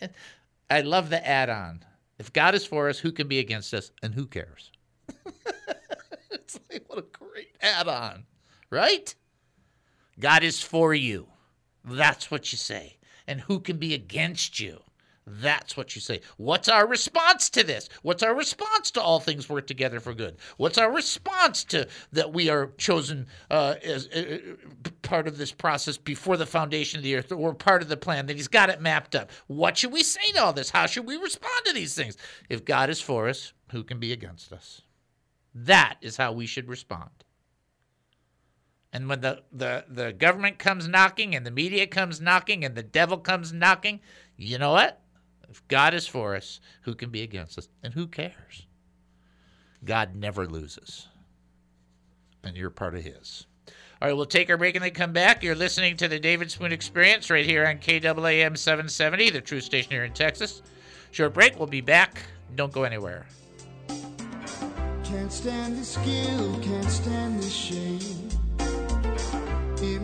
I 0.70 0.80
love 0.82 1.10
the 1.10 1.26
add 1.26 1.48
on. 1.48 1.84
If 2.18 2.32
God 2.32 2.54
is 2.54 2.64
for 2.66 2.88
us, 2.88 2.98
who 2.98 3.12
can 3.12 3.28
be 3.28 3.38
against 3.38 3.74
us? 3.74 3.90
And 4.02 4.14
who 4.14 4.26
cares? 4.26 4.70
it's 6.30 6.58
like, 6.70 6.84
what 6.86 6.98
a 6.98 7.04
great 7.12 7.56
add 7.60 7.88
on, 7.88 8.24
right? 8.70 9.14
God 10.18 10.42
is 10.42 10.62
for 10.62 10.94
you. 10.94 11.28
That's 11.84 12.30
what 12.30 12.52
you 12.52 12.58
say. 12.58 12.96
And 13.26 13.40
who 13.40 13.60
can 13.60 13.78
be 13.78 13.94
against 13.94 14.60
you? 14.60 14.80
That's 15.28 15.76
what 15.76 15.96
you 15.96 16.00
say. 16.00 16.20
What's 16.36 16.68
our 16.68 16.86
response 16.86 17.50
to 17.50 17.64
this? 17.64 17.88
What's 18.02 18.22
our 18.22 18.34
response 18.34 18.92
to 18.92 19.02
all 19.02 19.18
things 19.18 19.48
work 19.48 19.66
together 19.66 19.98
for 19.98 20.14
good? 20.14 20.36
What's 20.56 20.78
our 20.78 20.92
response 20.92 21.64
to 21.64 21.88
that 22.12 22.32
we 22.32 22.48
are 22.48 22.70
chosen 22.78 23.26
uh, 23.50 23.74
as 23.82 24.06
uh, 24.08 24.38
part 25.02 25.26
of 25.26 25.36
this 25.36 25.50
process 25.50 25.96
before 25.96 26.36
the 26.36 26.46
foundation 26.46 26.98
of 26.98 27.02
the 27.02 27.16
earth, 27.16 27.32
or 27.32 27.54
part 27.54 27.82
of 27.82 27.88
the 27.88 27.96
plan 27.96 28.26
that 28.26 28.36
He's 28.36 28.46
got 28.46 28.70
it 28.70 28.80
mapped 28.80 29.16
up? 29.16 29.32
What 29.48 29.76
should 29.76 29.92
we 29.92 30.04
say 30.04 30.30
to 30.34 30.44
all 30.44 30.52
this? 30.52 30.70
How 30.70 30.86
should 30.86 31.06
we 31.06 31.16
respond 31.16 31.66
to 31.66 31.72
these 31.72 31.96
things? 31.96 32.16
If 32.48 32.64
God 32.64 32.88
is 32.88 33.00
for 33.00 33.28
us, 33.28 33.52
who 33.72 33.82
can 33.82 33.98
be 33.98 34.12
against 34.12 34.52
us? 34.52 34.82
That 35.56 35.96
is 36.02 36.16
how 36.16 36.32
we 36.32 36.46
should 36.46 36.68
respond. 36.68 37.10
And 38.96 39.10
when 39.10 39.20
the, 39.20 39.42
the, 39.52 39.84
the 39.90 40.14
government 40.14 40.58
comes 40.58 40.88
knocking 40.88 41.34
and 41.34 41.44
the 41.44 41.50
media 41.50 41.86
comes 41.86 42.18
knocking 42.18 42.64
and 42.64 42.74
the 42.74 42.82
devil 42.82 43.18
comes 43.18 43.52
knocking, 43.52 44.00
you 44.38 44.56
know 44.56 44.72
what? 44.72 45.02
If 45.50 45.68
God 45.68 45.92
is 45.92 46.06
for 46.06 46.34
us, 46.34 46.60
who 46.80 46.94
can 46.94 47.10
be 47.10 47.20
against 47.20 47.58
us? 47.58 47.68
And 47.82 47.92
who 47.92 48.06
cares? 48.06 48.66
God 49.84 50.16
never 50.16 50.46
loses. 50.46 51.08
And 52.42 52.56
you're 52.56 52.70
part 52.70 52.94
of 52.94 53.04
his. 53.04 53.44
All 54.00 54.08
right, 54.08 54.14
we'll 54.16 54.24
take 54.24 54.48
our 54.48 54.56
break 54.56 54.76
and 54.76 54.82
then 54.82 54.92
come 54.92 55.12
back. 55.12 55.42
You're 55.42 55.54
listening 55.54 55.98
to 55.98 56.08
the 56.08 56.18
David 56.18 56.50
Spoon 56.50 56.72
Experience 56.72 57.28
right 57.28 57.44
here 57.44 57.66
on 57.66 57.76
KAAM 57.76 58.56
770, 58.56 59.28
the 59.28 59.42
true 59.42 59.60
station 59.60 59.90
here 59.90 60.04
in 60.04 60.14
Texas. 60.14 60.62
Short 61.10 61.34
break. 61.34 61.58
We'll 61.58 61.66
be 61.66 61.82
back. 61.82 62.22
Don't 62.54 62.72
go 62.72 62.84
anywhere. 62.84 63.26
Can't 65.04 65.30
stand 65.30 65.76
the 65.76 65.84
skill, 65.84 66.60
can't 66.62 66.90
stand 66.90 67.42
the 67.42 67.50
shame. 67.50 68.35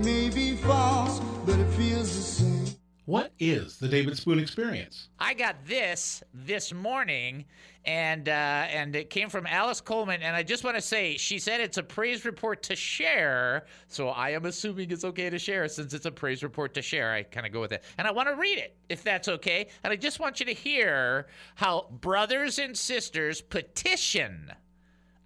It 0.02 0.06
may 0.06 0.30
be 0.30 0.56
false, 0.56 1.20
but 1.46 1.60
it 1.60 1.68
feels 1.74 2.12
the 2.12 2.22
same. 2.22 2.76
What 3.04 3.30
is 3.38 3.76
the 3.76 3.86
David 3.86 4.16
Spoon 4.16 4.40
Experience? 4.40 5.10
I 5.20 5.32
got 5.32 5.64
this 5.64 6.24
this 6.34 6.74
morning, 6.74 7.44
and 7.84 8.28
uh, 8.28 8.32
and 8.32 8.96
it 8.96 9.10
came 9.10 9.28
from 9.28 9.46
Alice 9.46 9.80
Coleman. 9.80 10.20
And 10.22 10.34
I 10.34 10.42
just 10.42 10.64
want 10.64 10.76
to 10.76 10.82
say, 10.82 11.16
she 11.18 11.38
said 11.38 11.60
it's 11.60 11.78
a 11.78 11.84
praise 11.84 12.24
report 12.24 12.64
to 12.64 12.74
share. 12.74 13.66
So 13.86 14.08
I 14.08 14.30
am 14.30 14.44
assuming 14.44 14.90
it's 14.90 15.04
okay 15.04 15.30
to 15.30 15.38
share 15.38 15.68
since 15.68 15.94
it's 15.94 16.06
a 16.06 16.10
praise 16.10 16.42
report 16.42 16.74
to 16.74 16.82
share. 16.82 17.12
I 17.12 17.22
kind 17.22 17.46
of 17.46 17.52
go 17.52 17.60
with 17.60 17.70
it, 17.70 17.84
and 17.96 18.08
I 18.08 18.10
want 18.10 18.28
to 18.28 18.34
read 18.34 18.58
it 18.58 18.74
if 18.88 19.04
that's 19.04 19.28
okay. 19.28 19.68
And 19.84 19.92
I 19.92 19.96
just 19.96 20.18
want 20.18 20.40
you 20.40 20.46
to 20.46 20.52
hear 20.52 21.28
how 21.54 21.86
brothers 22.00 22.58
and 22.58 22.76
sisters 22.76 23.40
petition. 23.40 24.50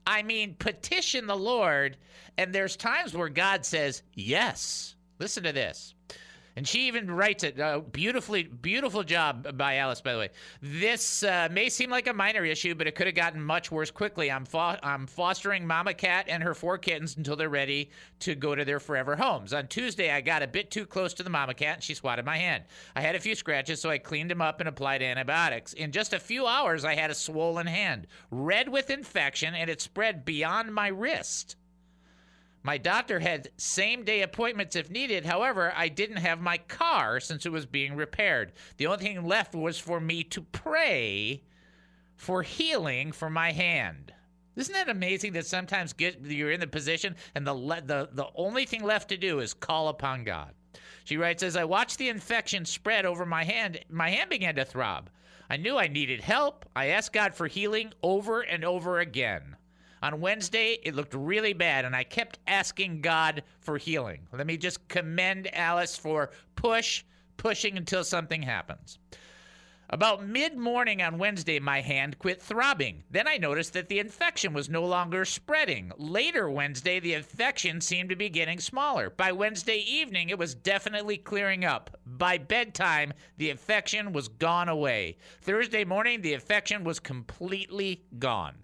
I 0.07 0.23
mean, 0.23 0.55
petition 0.55 1.27
the 1.27 1.37
Lord, 1.37 1.97
and 2.39 2.55
there's 2.55 2.77
times 2.77 3.15
where 3.15 3.29
God 3.29 3.67
says 3.67 4.03
yes. 4.15 4.95
Listen 5.19 5.43
to 5.43 5.53
this. 5.53 5.96
And 6.57 6.67
she 6.67 6.87
even 6.89 7.11
writes 7.11 7.45
it 7.45 7.61
uh, 7.61 7.81
beautifully. 7.81 8.45
Beautiful 8.45 9.05
job 9.05 9.59
by 9.59 9.77
Alice, 9.77 10.01
by 10.01 10.15
the 10.15 10.19
way. 10.19 10.31
This 10.63 11.23
uh, 11.23 11.49
may 11.53 11.69
seem 11.69 11.91
like 11.91 12.07
a 12.07 12.15
minor 12.15 12.47
issue, 12.47 12.75
but 12.75 12.87
it 12.87 12.95
could 12.95 13.07
have 13.07 13.15
gotten 13.15 13.43
much 13.43 13.71
worse 13.71 13.91
quickly. 13.91 14.31
I'm, 14.31 14.47
fo- 14.47 14.79
I'm 14.83 15.07
fostering 15.07 15.67
Mama 15.67 15.93
Cat 15.93 16.25
and 16.29 16.43
her 16.43 16.55
four 16.55 16.79
kittens 16.79 17.15
until 17.19 17.37
they're 17.37 17.51
ready 17.51 17.91
to 18.21 18.35
go 18.35 18.55
to 18.55 18.65
their 18.65 18.81
forever 18.81 19.17
homes. 19.17 19.53
On 19.53 19.67
Tuesday, 19.67 20.11
I 20.11 20.23
got 20.23 20.43
a 20.43 20.47
bit 20.47 20.71
too 20.71 20.87
close 20.87 21.13
to 21.15 21.23
the 21.23 21.29
Mama 21.29 21.53
Cat 21.53 21.75
and 21.75 21.85
she 21.85 21.93
swatted 21.93 22.25
my 22.25 22.39
hand. 22.39 22.65
I 22.95 23.03
had 23.03 23.15
a 23.15 23.21
few 23.21 23.35
scratches, 23.35 23.83
so 23.83 23.91
I 23.91 23.99
cleaned 23.99 24.31
them 24.31 24.41
up 24.41 24.61
and 24.61 24.69
applied 24.69 25.03
antibiotics. 25.03 25.75
In 25.75 25.93
just 25.93 26.15
a 26.15 26.19
few 26.19 26.47
hours, 26.47 26.87
I 26.87 26.95
had 26.95 27.11
a 27.11 27.15
swollen 27.15 27.67
hand, 27.67 28.07
red 28.31 28.71
with 28.71 28.89
infection, 28.89 29.55
and 29.55 29.69
it 29.69 29.83
spread 29.83 30.25
beyond 30.25 30.73
my 30.73 30.89
wrist. 30.89 31.57
My 32.67 32.79
doctor 32.79 33.21
had 33.21 33.51
same 33.59 34.03
day 34.03 34.23
appointments 34.23 34.75
if 34.75 34.91
needed. 34.91 35.25
However, 35.25 35.73
I 35.77 35.87
didn't 35.87 36.17
have 36.17 36.41
my 36.41 36.59
car 36.59 37.21
since 37.21 37.47
it 37.47 37.53
was 37.53 37.65
being 37.65 37.95
repaired. 37.95 38.55
The 38.77 38.89
only 38.89 39.05
thing 39.05 39.25
left 39.25 39.55
was 39.55 39.79
for 39.79 40.01
me 40.01 40.25
to 40.25 40.43
pray 40.43 41.45
for 42.17 42.43
healing 42.43 43.13
for 43.13 43.31
my 43.31 43.53
hand. 43.53 44.13
Isn't 44.57 44.75
that 44.75 44.89
amazing 44.89 45.35
that 45.35 45.47
sometimes 45.47 45.93
get, 45.93 46.21
you're 46.23 46.51
in 46.51 46.59
the 46.59 46.67
position 46.67 47.15
and 47.37 47.47
the, 47.47 47.55
the, 47.55 48.09
the 48.13 48.27
only 48.35 48.65
thing 48.65 48.83
left 48.83 49.11
to 49.11 49.17
do 49.17 49.39
is 49.39 49.55
call 49.55 49.87
upon 49.87 50.25
God? 50.25 50.53
She 51.05 51.17
writes, 51.17 51.45
As 51.45 51.57
I 51.57 51.63
watched 51.63 51.99
the 51.99 52.09
infection 52.09 52.65
spread 52.65 53.07
over 53.07 53.25
my 53.25 53.45
hand, 53.45 53.79
my 53.89 54.11
hand 54.11 54.29
began 54.29 54.57
to 54.57 54.65
throb. 54.65 55.09
I 55.49 55.57
knew 55.57 55.79
I 55.79 55.87
needed 55.87 56.21
help. 56.21 56.69
I 56.75 56.87
asked 56.87 57.13
God 57.13 57.33
for 57.33 57.47
healing 57.47 57.93
over 58.03 58.41
and 58.41 58.65
over 58.65 58.99
again. 58.99 59.56
On 60.03 60.21
Wednesday, 60.21 60.79
it 60.83 60.95
looked 60.95 61.15
really 61.15 61.53
bad, 61.53 61.85
and 61.85 61.97
I 61.97 62.05
kept 62.05 62.39
asking 62.47 63.01
God 63.01 63.43
for 63.61 63.79
healing. 63.79 64.29
Let 64.33 64.47
me 64.47 64.57
just 64.57 64.87
commend 64.89 65.55
Alice 65.55 65.97
for 65.97 66.31
push, 66.55 67.05
pushing 67.37 67.77
until 67.77 68.05
something 68.05 68.43
happens. 68.43 68.99
About 69.89 70.27
mid 70.27 70.57
morning 70.59 71.01
on 71.01 71.17
Wednesday, 71.17 71.61
my 71.61 71.81
hand 71.81 72.19
quit 72.19 72.43
throbbing. 72.43 73.05
Then 73.09 73.29
I 73.29 73.37
noticed 73.37 73.73
that 73.75 73.89
the 73.89 74.01
infection 74.01 74.53
was 74.53 74.69
no 74.69 74.85
longer 74.85 75.25
spreading. 75.25 75.93
Later 75.97 76.51
Wednesday, 76.51 76.99
the 76.99 77.15
infection 77.15 77.81
seemed 77.81 78.09
to 78.09 78.17
be 78.17 78.29
getting 78.29 78.59
smaller. 78.59 79.11
By 79.11 79.31
Wednesday 79.31 79.79
evening, 79.79 80.29
it 80.29 80.39
was 80.39 80.57
definitely 80.57 81.19
clearing 81.19 81.65
up. 81.65 81.97
By 82.05 82.37
bedtime, 82.37 83.13
the 83.37 83.49
infection 83.51 84.13
was 84.13 84.27
gone 84.27 84.69
away. 84.69 85.19
Thursday 85.41 85.85
morning, 85.85 86.21
the 86.21 86.35
infection 86.35 86.83
was 86.83 86.99
completely 86.99 88.03
gone. 88.19 88.57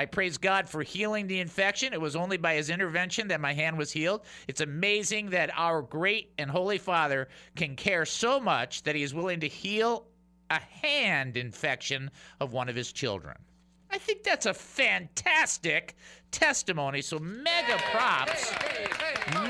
I 0.00 0.06
praise 0.06 0.38
God 0.38 0.66
for 0.66 0.82
healing 0.82 1.26
the 1.26 1.40
infection. 1.40 1.92
It 1.92 2.00
was 2.00 2.16
only 2.16 2.38
by 2.38 2.54
his 2.54 2.70
intervention 2.70 3.28
that 3.28 3.38
my 3.38 3.52
hand 3.52 3.76
was 3.76 3.92
healed. 3.92 4.22
It's 4.48 4.62
amazing 4.62 5.28
that 5.30 5.50
our 5.54 5.82
great 5.82 6.32
and 6.38 6.50
holy 6.50 6.78
Father 6.78 7.28
can 7.54 7.76
care 7.76 8.06
so 8.06 8.40
much 8.40 8.84
that 8.84 8.94
he 8.94 9.02
is 9.02 9.12
willing 9.12 9.40
to 9.40 9.46
heal 9.46 10.06
a 10.48 10.58
hand 10.58 11.36
infection 11.36 12.10
of 12.40 12.54
one 12.54 12.70
of 12.70 12.76
his 12.76 12.92
children. 12.92 13.36
I 13.90 13.98
think 13.98 14.22
that's 14.22 14.46
a 14.46 14.54
fantastic 14.54 15.96
testimony. 16.30 17.02
So 17.02 17.18
mega 17.18 17.76
props, 17.92 18.52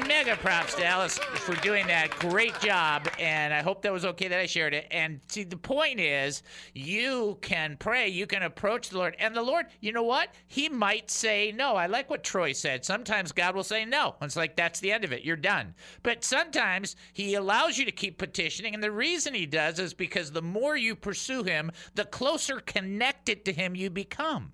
mega 0.07 0.37
props 0.37 0.75
to 0.75 0.85
Alice 0.85 1.19
for 1.19 1.55
doing 1.57 1.87
that. 1.87 2.11
Great 2.19 2.59
job, 2.61 3.09
and 3.19 3.53
I 3.53 3.63
hope 3.63 3.83
that 3.83 3.93
was 3.93 4.05
okay 4.05 4.29
that 4.29 4.39
I 4.39 4.47
shared 4.47 4.75
it. 4.75 4.87
And 4.91 5.21
see, 5.29 5.45
the 5.45 5.57
point 5.57 6.01
is, 6.01 6.43
you 6.75 7.39
can 7.43 7.77
pray, 7.79 8.09
you 8.09 8.27
can 8.27 8.43
approach 8.43 8.89
the 8.89 8.99
Lord, 8.99 9.17
and 9.19 9.35
the 9.35 9.43
Lord, 9.43 9.67
you 9.81 9.93
know 9.93 10.03
what? 10.03 10.31
He 10.47 10.69
might 10.69 11.11
say 11.11 11.53
no. 11.53 11.77
I 11.77 11.87
like 11.87 12.11
what 12.11 12.25
Troy 12.25 12.53
said. 12.53 12.85
Sometimes 12.85 13.33
God 13.33 13.55
will 13.55 13.65
say 13.65 13.85
no. 13.85 14.17
It's 14.23 14.37
like 14.37 14.57
that's 14.57 14.81
the 14.81 14.93
end 14.93 15.05
of 15.05 15.13
it. 15.13 15.25
You're 15.25 15.37
done. 15.37 15.75
But 16.03 16.25
sometimes 16.25 16.97
He 17.13 17.35
allows 17.35 17.79
you 17.79 17.85
to 17.85 17.93
keep 17.93 18.19
petitioning, 18.19 18.75
and 18.75 18.83
the 18.83 18.93
reason 18.93 19.35
He 19.35 19.47
does 19.47 19.79
is 19.79 19.95
because 19.95 20.33
the 20.33 20.43
more 20.43 20.77
you 20.77 20.95
pursue 20.95 21.43
Him, 21.43 21.71
the 21.95 22.05
closer 22.05 22.61
connected 22.61 23.45
to 23.45 23.53
Him 23.53 23.75
you 23.75 23.91
become 23.91 24.53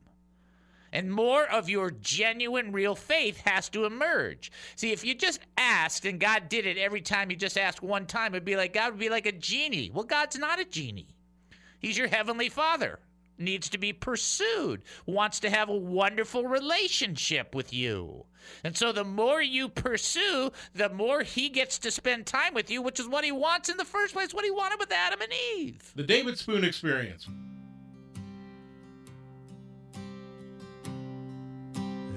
and 0.92 1.12
more 1.12 1.46
of 1.46 1.68
your 1.68 1.90
genuine, 1.90 2.72
real 2.72 2.94
faith 2.94 3.40
has 3.44 3.68
to 3.70 3.84
emerge. 3.84 4.50
See, 4.76 4.92
if 4.92 5.04
you 5.04 5.14
just 5.14 5.40
asked 5.56 6.04
and 6.04 6.20
God 6.20 6.48
did 6.48 6.66
it 6.66 6.78
every 6.78 7.00
time 7.00 7.30
you 7.30 7.36
just 7.36 7.58
asked 7.58 7.82
one 7.82 8.06
time, 8.06 8.34
it'd 8.34 8.44
be 8.44 8.56
like 8.56 8.72
God 8.72 8.92
would 8.92 9.00
be 9.00 9.08
like 9.08 9.26
a 9.26 9.32
genie. 9.32 9.90
Well, 9.92 10.04
God's 10.04 10.38
not 10.38 10.60
a 10.60 10.64
genie, 10.64 11.14
He's 11.78 11.98
your 11.98 12.08
heavenly 12.08 12.48
Father. 12.48 13.00
Needs 13.38 13.68
to 13.68 13.78
be 13.78 13.92
pursued, 13.92 14.82
wants 15.04 15.40
to 15.40 15.50
have 15.50 15.68
a 15.68 15.76
wonderful 15.76 16.44
relationship 16.44 17.54
with 17.54 17.70
you. 17.70 18.24
And 18.64 18.74
so 18.74 18.92
the 18.92 19.04
more 19.04 19.42
you 19.42 19.68
pursue, 19.68 20.52
the 20.74 20.88
more 20.88 21.22
he 21.22 21.50
gets 21.50 21.78
to 21.80 21.90
spend 21.90 22.24
time 22.24 22.54
with 22.54 22.70
you, 22.70 22.80
which 22.80 22.98
is 22.98 23.06
what 23.06 23.24
he 23.24 23.32
wants 23.32 23.68
in 23.68 23.76
the 23.76 23.84
first 23.84 24.14
place, 24.14 24.32
what 24.32 24.46
he 24.46 24.50
wanted 24.50 24.78
with 24.78 24.90
Adam 24.90 25.20
and 25.20 25.32
Eve. 25.58 25.92
The 25.94 26.02
David 26.02 26.38
Spoon 26.38 26.64
Experience. 26.64 27.28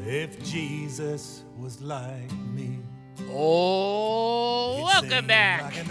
If 0.06 0.44
Jesus 0.44 1.44
was 1.58 1.82
like 1.82 2.32
me. 2.54 2.80
Oh, 3.32 4.82
welcome 4.84 5.28
back 5.28 5.64
like 5.64 5.88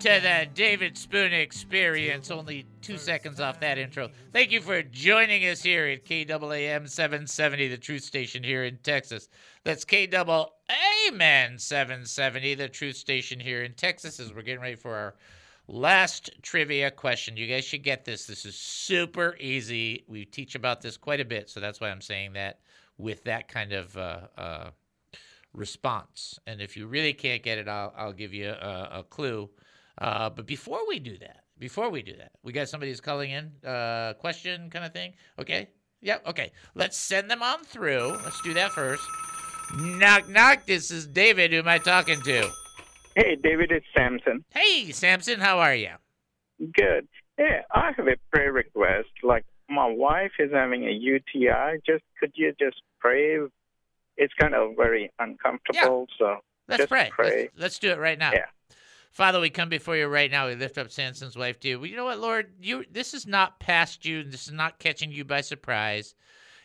to 0.00 0.20
the 0.20 0.46
David 0.54 0.96
Spoon 0.96 1.32
Experience. 1.32 2.30
Only 2.30 2.66
two 2.82 2.98
seconds 2.98 3.40
off 3.40 3.58
that 3.60 3.78
intro. 3.78 4.10
Thank 4.32 4.52
you 4.52 4.60
for 4.60 4.82
joining 4.82 5.46
us 5.46 5.62
here 5.62 5.86
at 5.86 6.04
KAAM 6.04 6.88
770, 6.88 7.68
the 7.68 7.78
truth 7.78 8.04
station 8.04 8.42
here 8.42 8.64
in 8.64 8.76
Texas. 8.78 9.28
That's 9.64 9.84
KAAM 9.84 11.58
770, 11.58 12.54
the 12.54 12.68
truth 12.68 12.96
station 12.96 13.40
here 13.40 13.62
in 13.62 13.72
Texas, 13.74 14.20
as 14.20 14.32
we're 14.32 14.42
getting 14.42 14.62
ready 14.62 14.76
for 14.76 14.94
our 14.94 15.14
last 15.68 16.30
trivia 16.42 16.90
question. 16.90 17.36
You 17.36 17.46
guys 17.46 17.64
should 17.64 17.82
get 17.82 18.04
this. 18.04 18.26
This 18.26 18.44
is 18.44 18.56
super 18.56 19.36
easy. 19.40 20.04
We 20.06 20.24
teach 20.24 20.54
about 20.54 20.80
this 20.80 20.96
quite 20.96 21.20
a 21.20 21.24
bit, 21.24 21.48
so 21.48 21.60
that's 21.60 21.80
why 21.80 21.90
I'm 21.90 22.02
saying 22.02 22.34
that 22.34 22.60
with 23.00 23.24
that 23.24 23.48
kind 23.48 23.72
of 23.72 23.96
uh, 23.96 24.20
uh, 24.36 24.70
response. 25.52 26.38
And 26.46 26.60
if 26.60 26.76
you 26.76 26.86
really 26.86 27.12
can't 27.12 27.42
get 27.42 27.58
it, 27.58 27.68
I'll, 27.68 27.92
I'll 27.96 28.12
give 28.12 28.32
you 28.34 28.50
a, 28.50 28.88
a 29.00 29.04
clue. 29.08 29.50
Uh, 29.98 30.30
but 30.30 30.46
before 30.46 30.86
we 30.88 30.98
do 30.98 31.18
that, 31.18 31.44
before 31.58 31.90
we 31.90 32.02
do 32.02 32.16
that, 32.16 32.32
we 32.42 32.52
got 32.52 32.68
somebody 32.68 32.90
who's 32.90 33.00
calling 33.00 33.30
in, 33.30 33.52
uh, 33.68 34.14
question 34.14 34.70
kind 34.70 34.84
of 34.84 34.92
thing. 34.92 35.14
Okay. 35.38 35.68
Yeah. 36.00 36.18
Okay. 36.26 36.52
Let's 36.74 36.96
send 36.96 37.30
them 37.30 37.42
on 37.42 37.64
through. 37.64 38.18
Let's 38.24 38.40
do 38.42 38.54
that 38.54 38.72
first. 38.72 39.02
Knock, 39.76 40.28
knock. 40.28 40.66
This 40.66 40.90
is 40.90 41.06
David. 41.06 41.52
Who 41.52 41.58
am 41.58 41.68
I 41.68 41.78
talking 41.78 42.20
to? 42.22 42.50
Hey, 43.14 43.36
David, 43.36 43.70
it's 43.70 43.86
Samson. 43.96 44.44
Hey, 44.50 44.90
Samson. 44.92 45.40
How 45.40 45.58
are 45.58 45.74
you? 45.74 45.90
Good. 46.58 47.08
Yeah, 47.38 47.62
I 47.70 47.92
have 47.96 48.06
a 48.06 48.16
prayer 48.32 48.52
request. 48.52 49.08
Like, 49.22 49.44
my 49.68 49.86
wife 49.86 50.32
is 50.38 50.50
having 50.52 50.84
a 50.84 50.90
UTI. 50.90 51.80
Just 51.86 52.02
could 52.18 52.32
you 52.34 52.52
just 52.58 52.82
pray? 53.00 53.38
It's 54.16 54.34
kind 54.34 54.54
of 54.54 54.76
very 54.76 55.10
uncomfortable. 55.18 56.06
So 56.18 56.36
Let's 56.68 56.80
just 56.82 56.90
pray. 56.90 57.10
pray. 57.10 57.42
Let's, 57.42 57.58
let's 57.58 57.78
do 57.78 57.90
it 57.90 57.98
right 57.98 58.18
now. 58.18 58.32
Yeah. 58.32 58.46
Father, 59.10 59.40
we 59.40 59.50
come 59.50 59.68
before 59.68 59.96
you 59.96 60.06
right 60.06 60.30
now. 60.30 60.46
We 60.46 60.54
lift 60.54 60.78
up 60.78 60.90
Samson's 60.90 61.36
wife 61.36 61.58
to 61.60 61.68
you. 61.68 61.80
Well, 61.80 61.86
you 61.88 61.96
know 61.96 62.04
what, 62.04 62.20
Lord? 62.20 62.52
You 62.60 62.84
this 62.90 63.12
is 63.12 63.26
not 63.26 63.58
past 63.58 64.04
you. 64.04 64.22
This 64.22 64.46
is 64.46 64.52
not 64.52 64.78
catching 64.78 65.10
you 65.10 65.24
by 65.24 65.40
surprise. 65.40 66.14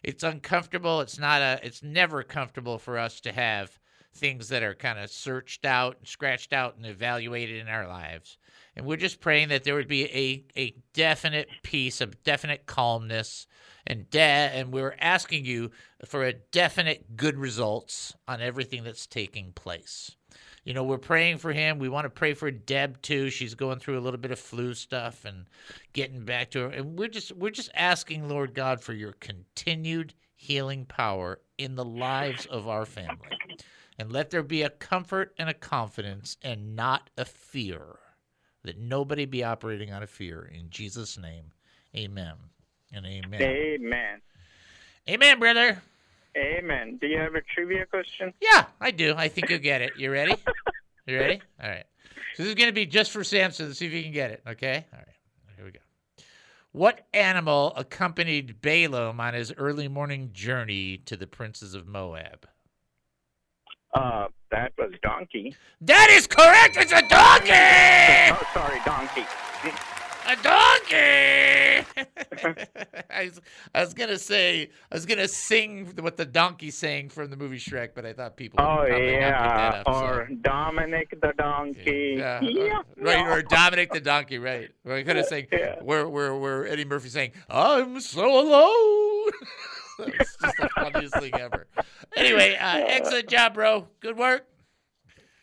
it's 0.03 0.23
uncomfortable. 0.23 1.01
It's 1.01 1.17
not 1.17 1.41
a. 1.41 1.59
It's 1.63 1.81
never 1.81 2.21
comfortable 2.21 2.77
for 2.77 2.99
us 2.99 3.19
to 3.21 3.31
have 3.31 3.79
things 4.15 4.49
that 4.49 4.63
are 4.63 4.75
kind 4.75 4.99
of 4.99 5.09
searched 5.09 5.65
out, 5.65 5.97
and 5.99 6.07
scratched 6.07 6.53
out, 6.53 6.77
and 6.77 6.85
evaluated 6.85 7.59
in 7.59 7.67
our 7.67 7.87
lives. 7.87 8.37
And 8.75 8.85
we're 8.85 8.97
just 8.97 9.21
praying 9.21 9.49
that 9.49 9.63
there 9.63 9.75
would 9.75 9.87
be 9.87 10.05
a 10.05 10.43
a 10.59 10.75
definite 10.93 11.49
peace, 11.63 12.01
a 12.01 12.07
definite 12.07 12.65
calmness, 12.65 13.47
and 13.85 14.09
de- 14.09 14.19
and 14.19 14.73
we're 14.73 14.95
asking 14.99 15.45
you 15.45 15.71
for 16.05 16.25
a 16.25 16.33
definite 16.33 17.15
good 17.15 17.37
results 17.37 18.15
on 18.27 18.41
everything 18.41 18.83
that's 18.83 19.07
taking 19.07 19.51
place. 19.53 20.15
You 20.65 20.73
know, 20.73 20.83
we're 20.83 20.97
praying 20.97 21.37
for 21.37 21.53
him. 21.53 21.77
We 21.77 21.89
want 21.89 22.05
to 22.05 22.09
pray 22.09 22.33
for 22.33 22.49
Deb 22.49 23.01
too. 23.03 23.29
She's 23.29 23.53
going 23.53 23.77
through 23.79 23.99
a 23.99 24.01
little 24.01 24.19
bit 24.19 24.31
of 24.31 24.39
flu 24.39 24.73
stuff 24.73 25.23
and 25.23 25.45
getting 25.93 26.25
back 26.25 26.49
to 26.51 26.61
her. 26.61 26.69
And 26.69 26.97
we're 26.97 27.07
just 27.07 27.31
we're 27.33 27.51
just 27.51 27.69
asking 27.75 28.27
Lord 28.27 28.55
God 28.55 28.81
for 28.81 28.93
your 28.93 29.13
continued 29.13 30.15
healing 30.35 30.85
power 30.85 31.39
in 31.57 31.75
the 31.75 31.85
lives 31.85 32.47
of 32.47 32.67
our 32.67 32.85
family. 32.85 33.37
And 33.97 34.11
let 34.11 34.29
there 34.29 34.43
be 34.43 34.61
a 34.61 34.69
comfort 34.69 35.33
and 35.37 35.49
a 35.49 35.53
confidence 35.53 36.37
and 36.41 36.75
not 36.75 37.09
a 37.17 37.25
fear. 37.25 37.99
That 38.63 38.77
nobody 38.77 39.25
be 39.25 39.43
operating 39.43 39.91
out 39.91 40.03
of 40.03 40.09
fear. 40.09 40.49
In 40.53 40.69
Jesus' 40.69 41.17
name. 41.17 41.51
Amen. 41.95 42.33
And 42.91 43.05
amen. 43.05 43.41
Amen. 43.41 44.21
Amen, 45.07 45.39
brother. 45.39 45.81
Amen. 46.35 46.97
Do 46.99 47.07
you 47.07 47.19
have 47.19 47.35
a 47.35 47.41
trivia 47.41 47.85
question? 47.85 48.33
Yeah, 48.41 48.65
I 48.81 48.91
do. 48.91 49.13
I 49.15 49.27
think 49.27 49.49
you'll 49.49 49.59
get 49.59 49.81
it. 49.81 49.93
You 49.97 50.11
ready? 50.11 50.35
You 51.05 51.17
ready? 51.17 51.41
All 51.63 51.69
right. 51.69 51.85
So 52.35 52.43
this 52.43 52.49
is 52.49 52.55
going 52.55 52.69
to 52.69 52.73
be 52.73 52.85
just 52.85 53.11
for 53.11 53.23
Samson 53.23 53.69
to 53.69 53.75
see 53.75 53.85
if 53.85 53.93
you 53.93 54.03
can 54.03 54.11
get 54.11 54.31
it. 54.31 54.41
Okay. 54.45 54.85
All 54.91 54.99
right. 54.99 55.07
Here 55.55 55.65
we 55.65 55.71
go. 55.71 55.79
What 56.71 57.07
animal 57.13 57.71
accompanied 57.77 58.61
Balaam 58.61 59.21
on 59.21 59.33
his 59.33 59.53
early 59.53 59.87
morning 59.87 60.31
journey 60.33 60.97
to 61.05 61.15
the 61.15 61.27
princes 61.27 61.73
of 61.73 61.87
Moab? 61.87 62.47
Uh, 63.95 64.27
that 64.51 64.73
was 64.77 64.91
donkey. 65.01 65.55
That 65.81 66.09
is 66.11 66.27
correct. 66.27 66.75
It's 66.77 66.91
a 66.91 67.01
donkey. 67.07 67.51
Oh, 68.31 68.43
sorry, 68.53 68.79
donkey. 68.85 69.25
A 70.27 70.35
donkey. 70.41 71.85
I, 73.11 73.25
was, 73.25 73.41
I 73.75 73.81
was 73.81 73.93
gonna 73.93 74.17
say 74.17 74.69
I 74.91 74.95
was 74.95 75.05
gonna 75.05 75.27
sing 75.27 75.93
what 75.99 76.17
the 76.17 76.25
donkey 76.25 76.71
sang 76.71 77.09
from 77.09 77.29
the 77.29 77.37
movie 77.37 77.59
Shrek, 77.59 77.89
but 77.95 78.05
I 78.07 78.13
thought 78.13 78.35
people. 78.35 78.59
Oh 78.59 78.85
yeah, 78.87 79.83
up, 79.85 79.95
so- 79.95 80.05
or 80.05 80.27
Dominic 80.41 81.15
the 81.21 81.31
donkey. 81.37 82.15
Yeah, 82.17 82.41
Yeah. 82.41 82.81
right, 82.97 83.25
or 83.27 83.43
Dominic 83.43 83.91
the 83.93 83.99
donkey, 84.01 84.39
right? 84.39 84.71
We're 84.83 85.03
gonna 85.03 85.23
say 85.27 85.47
where 85.81 86.09
where 86.09 86.35
where 86.35 86.67
Eddie 86.67 86.85
Murphy 86.85 87.09
saying, 87.09 87.31
"I'm 87.49 87.99
so 88.01 88.25
alone." 88.27 89.31
That's 89.99 90.37
just 90.37 90.57
the 90.57 90.69
funniest 90.75 91.17
thing 91.19 91.33
ever. 91.35 91.67
Anyway, 92.15 92.55
uh, 92.59 92.83
excellent 92.87 93.29
job, 93.29 93.53
bro. 93.53 93.87
Good 93.99 94.17
work. 94.17 94.45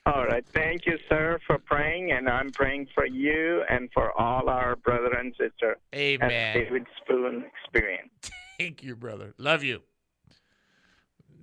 All 0.04 0.26
right. 0.26 0.44
Thank 0.52 0.84
you, 0.86 0.98
sir, 1.08 1.38
for 1.46 1.58
praying, 1.58 2.10
and 2.10 2.28
I'm 2.28 2.50
praying 2.50 2.88
for 2.94 3.06
you 3.06 3.62
and 3.70 3.88
for 3.94 4.18
all 4.20 4.48
our 4.48 4.74
brother 4.76 5.12
and 5.12 5.32
sister. 5.38 5.76
Amen. 5.94 6.56
David 6.56 6.86
Spoon 7.00 7.44
Experience. 7.64 8.10
Thank 8.58 8.82
you, 8.82 8.96
brother. 8.96 9.34
Love 9.38 9.62
you. 9.62 9.82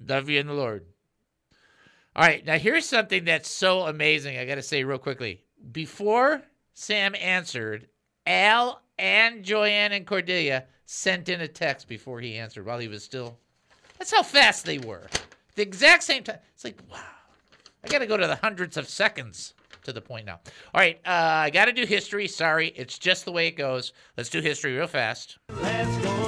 Love 0.06 0.30
you 0.30 0.40
in 0.40 0.48
the 0.48 0.54
Lord. 0.54 0.86
All 2.16 2.26
right, 2.26 2.46
now 2.46 2.58
here's 2.58 2.86
something 2.86 3.26
that's 3.26 3.50
so 3.50 3.82
amazing. 3.84 4.38
I 4.38 4.46
got 4.46 4.56
to 4.56 4.62
say 4.62 4.84
real 4.84 4.98
quickly. 4.98 5.44
Before 5.72 6.42
Sam 6.74 7.16
answered, 7.16 7.88
Al 8.26 8.82
and 9.00 9.44
Joanne 9.44 9.94
and 9.94 10.06
Cordelia 10.06 10.66
sent 10.86 11.30
in 11.30 11.42
a 11.42 11.48
text 11.48 11.88
before 11.88 12.20
he 12.20 12.38
answered 12.38 12.66
while 12.66 12.80
he 12.80 12.88
was 12.88 13.04
still. 13.04 13.38
That's 13.98 14.12
how 14.12 14.24
fast 14.24 14.66
they 14.66 14.78
were. 14.78 15.08
The 15.56 15.62
exact 15.62 16.04
same 16.04 16.24
time. 16.24 16.40
It's 16.54 16.64
like, 16.64 16.80
wow. 16.92 17.00
I 17.84 17.88
got 17.88 18.00
to 18.00 18.08
go 18.08 18.18
to 18.18 18.28
the 18.28 18.36
hundreds 18.36 18.76
of 18.78 18.90
seconds 18.90 19.54
to 19.84 19.94
the 19.94 20.02
point 20.02 20.26
now. 20.26 20.40
All 20.74 20.82
right, 20.82 21.00
uh, 21.06 21.10
I 21.46 21.50
got 21.50 21.66
to 21.66 21.72
do 21.72 21.86
history. 21.86 22.28
Sorry, 22.28 22.68
it's 22.76 23.00
just 23.00 23.26
the 23.26 23.32
way 23.32 23.48
it 23.48 23.56
goes. 23.56 23.94
Let's 24.18 24.30
do 24.30 24.42
history 24.42 24.76
real 24.76 24.88
fast. 24.88 25.38
Let's 25.62 25.98
go 26.04 26.19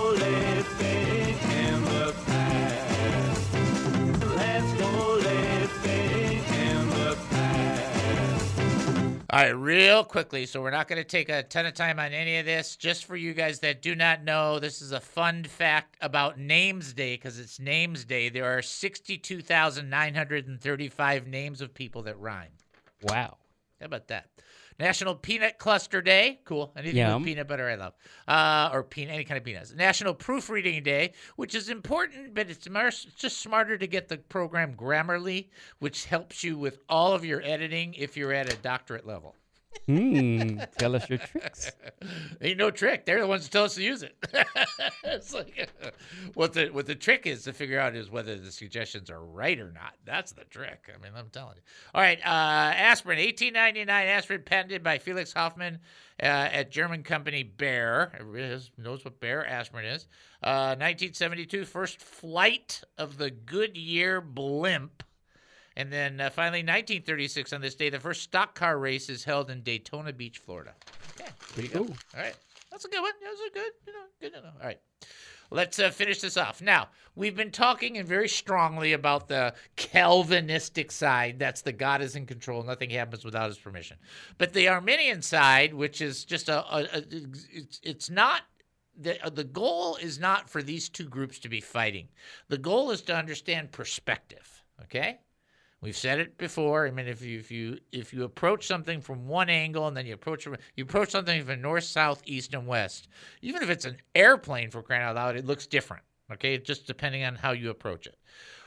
All 9.34 9.40
right, 9.40 9.56
real 9.56 10.04
quickly. 10.04 10.46
So 10.46 10.62
we're 10.62 10.72
not 10.72 10.90
going 10.90 11.02
to 11.02 11.08
take 11.08 11.30
a 11.30 11.42
ton 11.42 11.66
of 11.66 11.74
time 11.74 12.00
on 12.00 12.12
any 12.12 12.38
of 12.40 12.46
this. 12.46 12.76
Just 12.76 13.06
for 13.06 13.16
you 13.16 13.34
guys 13.34 13.62
that 13.62 13.82
do 13.82 13.96
not 13.96 14.26
know, 14.26 14.60
this 14.60 14.82
is 14.82 14.92
a 14.92 15.00
fun 15.00 15.46
fact 15.46 15.96
about 16.02 16.38
Names 16.38 16.92
Day 16.92 17.14
because 17.14 17.40
it's 17.40 17.58
Names 17.58 18.04
Day. 18.04 18.28
There 18.28 18.58
are 18.58 18.62
62,935 18.62 21.28
names 21.28 21.62
of 21.62 21.74
people 21.74 22.02
that 22.02 22.20
rhyme. 22.20 22.52
Wow. 23.04 23.38
How 23.80 23.86
about 23.86 24.10
that? 24.10 24.28
National 24.82 25.14
Peanut 25.14 25.60
Cluster 25.60 26.02
Day. 26.02 26.40
Cool. 26.44 26.74
Anything 26.76 26.98
Yum. 26.98 27.22
with 27.22 27.28
peanut 27.28 27.48
butter, 27.48 27.70
I 27.70 27.76
love. 27.76 27.94
Uh, 28.28 28.72
or 28.74 28.84
peanut, 28.84 29.14
any 29.14 29.24
kind 29.24 29.38
of 29.38 29.44
peanuts. 29.44 29.74
National 29.76 30.16
Proofreading 30.16 30.82
Day, 30.82 31.14
which 31.36 31.54
is 31.54 31.70
important, 31.70 32.34
but 32.34 32.50
it's, 32.50 32.68
mar- 32.68 32.88
it's 32.88 33.04
just 33.04 33.42
smarter 33.42 33.78
to 33.78 33.86
get 33.86 34.08
the 34.08 34.18
program 34.18 34.74
Grammarly, 34.74 35.50
which 35.78 36.06
helps 36.06 36.44
you 36.44 36.58
with 36.58 36.80
all 36.90 37.14
of 37.14 37.24
your 37.24 37.44
editing 37.44 37.94
if 37.94 38.18
you're 38.18 38.34
at 38.34 38.52
a 38.52 38.58
doctorate 38.58 39.06
level. 39.06 39.36
Hmm. 39.88 40.60
Tell 40.78 40.96
us 40.96 41.10
your 41.10 41.18
tricks. 41.18 41.72
Ain't 42.42 42.58
no 42.58 42.72
trick. 42.72 43.06
They're 43.06 43.22
the 43.22 43.28
ones 43.28 43.44
that 43.44 43.52
tell 43.52 43.64
us 43.64 43.76
to 43.76 43.84
use 43.84 44.04
it. 44.04 44.16
it's 45.04 45.34
like 45.34 45.70
what 46.34 46.54
the 46.54 46.68
what 46.68 46.86
the 46.86 46.96
trick 46.96 47.26
is 47.26 47.44
to 47.44 47.54
figure 47.54 47.80
out 47.80 47.96
is 47.96 48.10
whether 48.10 48.38
the 48.38 48.52
suggestions 48.52 49.10
are 49.10 49.24
right 49.24 49.60
or 49.60 49.72
not. 49.72 49.94
That's 50.06 50.34
the 50.34 50.46
trick. 50.46 50.90
I 50.94 51.02
mean, 51.02 51.14
I'm 51.16 51.30
telling 51.30 51.56
you. 51.56 51.62
All 51.96 52.02
right, 52.02 52.20
uh, 52.20 52.74
aspirin, 52.76 53.18
1899 53.18 54.08
aspirin 54.08 54.44
patented 54.44 54.84
by 54.84 54.98
Felix 54.98 55.34
Hoffmann 55.34 55.80
uh, 56.22 56.26
at 56.26 56.72
German 56.72 57.04
company 57.04 57.44
Bayer. 57.44 58.12
Everybody 58.20 58.64
knows 58.78 59.04
what 59.04 59.20
Bayer 59.20 59.46
aspirin 59.46 59.86
is. 59.86 60.08
Uh, 60.44 60.76
1972, 60.78 61.66
first 61.66 62.00
flight 62.00 62.82
of 62.98 63.18
the 63.18 63.32
Goodyear 63.32 64.22
blimp. 64.22 65.04
And 65.78 65.92
then 65.92 66.20
uh, 66.20 66.30
finally, 66.30 66.60
1936, 66.60 67.54
on 67.54 67.62
this 67.62 67.76
day, 67.76 67.90
the 67.90 68.00
first 68.00 68.24
stock 68.24 68.56
car 68.56 68.78
race 68.78 69.10
is 69.10 69.24
held 69.24 69.50
in 69.50 69.62
Daytona 69.62 70.12
Beach, 70.12 70.38
Florida. 70.38 70.74
Okay, 71.16 71.32
there 71.56 71.66
you 71.66 71.72
go. 71.72 71.80
All 71.82 72.22
right, 72.22 72.36
that's 72.70 72.86
a 72.86 72.90
good 72.90 73.02
one. 73.02 73.14
Those 73.24 73.40
are 73.48 73.54
good. 73.54 73.72
You 73.88 73.94
know, 73.94 74.00
good 74.20 74.34
to 74.34 74.42
know. 74.42 74.50
All 74.60 74.68
right, 74.68 74.80
let's 75.50 75.80
uh, 75.80 75.90
finish 75.90 76.20
this 76.20 76.36
off. 76.36 76.62
Now, 76.62 76.90
we've 77.16 77.38
been 77.38 77.52
talking 77.52 77.98
and 77.98 78.08
very 78.08 78.28
strongly 78.28 78.92
about 78.92 79.30
the 79.30 79.54
Calvinistic 79.78 80.92
side. 80.92 81.40
That's 81.40 81.62
the 81.62 81.72
God 81.72 82.02
is 82.02 82.18
in 82.18 82.26
control. 82.26 82.64
Nothing 82.64 82.90
happens 82.90 83.24
without 83.24 83.48
His 83.48 83.58
permission. 83.58 83.98
But 84.38 84.52
the 84.52 84.68
Arminian 84.68 85.22
side, 85.22 85.74
which 85.74 86.02
is 86.02 86.26
just 86.26 86.50
a, 86.50 86.66
a, 86.66 86.82
a 86.82 87.04
it's, 87.50 87.80
it's 87.82 88.10
not 88.10 88.42
the 89.00 89.24
uh, 89.26 89.30
the 89.30 89.46
goal 89.46 89.96
is 89.96 90.20
not 90.20 90.50
for 90.50 90.62
these 90.62 90.90
two 90.90 91.08
groups 91.08 91.40
to 91.40 91.50
be 91.50 91.62
fighting. 91.62 92.10
The 92.50 92.58
goal 92.58 92.92
is 92.92 93.02
to 93.04 93.16
understand 93.16 93.72
perspective. 93.72 94.64
Okay. 94.84 95.20
We've 95.82 95.98
said 95.98 96.20
it 96.20 96.38
before. 96.38 96.86
I 96.86 96.92
mean, 96.92 97.08
if 97.08 97.24
you 97.24 97.40
if 97.40 97.50
you 97.50 97.80
if 97.92 98.14
you 98.14 98.24
approach 98.24 98.68
something 98.68 99.02
from 99.02 99.28
one 99.28 99.50
angle 99.50 99.88
and 99.88 99.98
then 99.98 100.06
you 100.06 100.14
approach 100.14 100.46
you 100.46 100.84
approach 100.84 101.10
something 101.10 101.44
from 101.44 101.62
north, 101.62 101.86
south, 101.86 102.22
east, 102.26 102.54
and 102.54 102.68
west, 102.68 103.08
even 103.42 103.64
if 103.64 103.70
it's 103.70 103.86
an 103.86 103.98
airplane 104.14 104.70
for 104.70 104.84
crying 104.84 105.02
out 105.02 105.16
loud, 105.16 105.36
it 105.36 105.46
looks 105.46 105.66
different. 105.66 106.04
Okay, 106.32 106.58
just 106.60 106.86
depending 106.86 107.24
on 107.24 107.36
how 107.36 107.52
you 107.52 107.72
approach 107.72 108.06
it. 108.06 108.16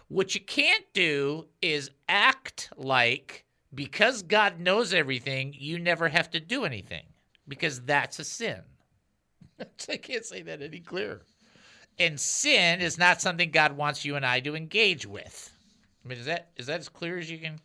What 0.08 0.34
you 0.34 0.40
can't 0.40 0.84
do 0.92 1.46
is 1.62 1.90
act 2.08 2.70
like 2.76 3.44
because 3.74 4.22
God 4.22 4.58
knows 4.58 4.92
everything, 4.92 5.54
you 5.56 5.78
never 5.78 6.08
have 6.08 6.30
to 6.32 6.40
do 6.40 6.64
anything 6.64 7.04
because 7.46 7.80
that's 7.82 8.18
a 8.18 8.24
sin. 8.24 8.60
I 9.88 9.96
can't 9.96 10.24
say 10.24 10.42
that 10.42 10.62
any 10.62 10.80
clearer. 10.80 11.22
And 11.98 12.18
sin 12.18 12.80
is 12.80 12.98
not 12.98 13.20
something 13.20 13.50
God 13.50 13.76
wants 13.76 14.04
you 14.04 14.16
and 14.16 14.26
I 14.26 14.40
to 14.40 14.56
engage 14.56 15.06
with. 15.06 15.53
I 16.05 16.09
mean, 16.09 16.18
is 16.18 16.26
that 16.26 16.50
is 16.57 16.66
that 16.66 16.80
as 16.80 16.88
clear 16.88 17.18
as 17.18 17.30
you 17.30 17.38
can? 17.38 17.61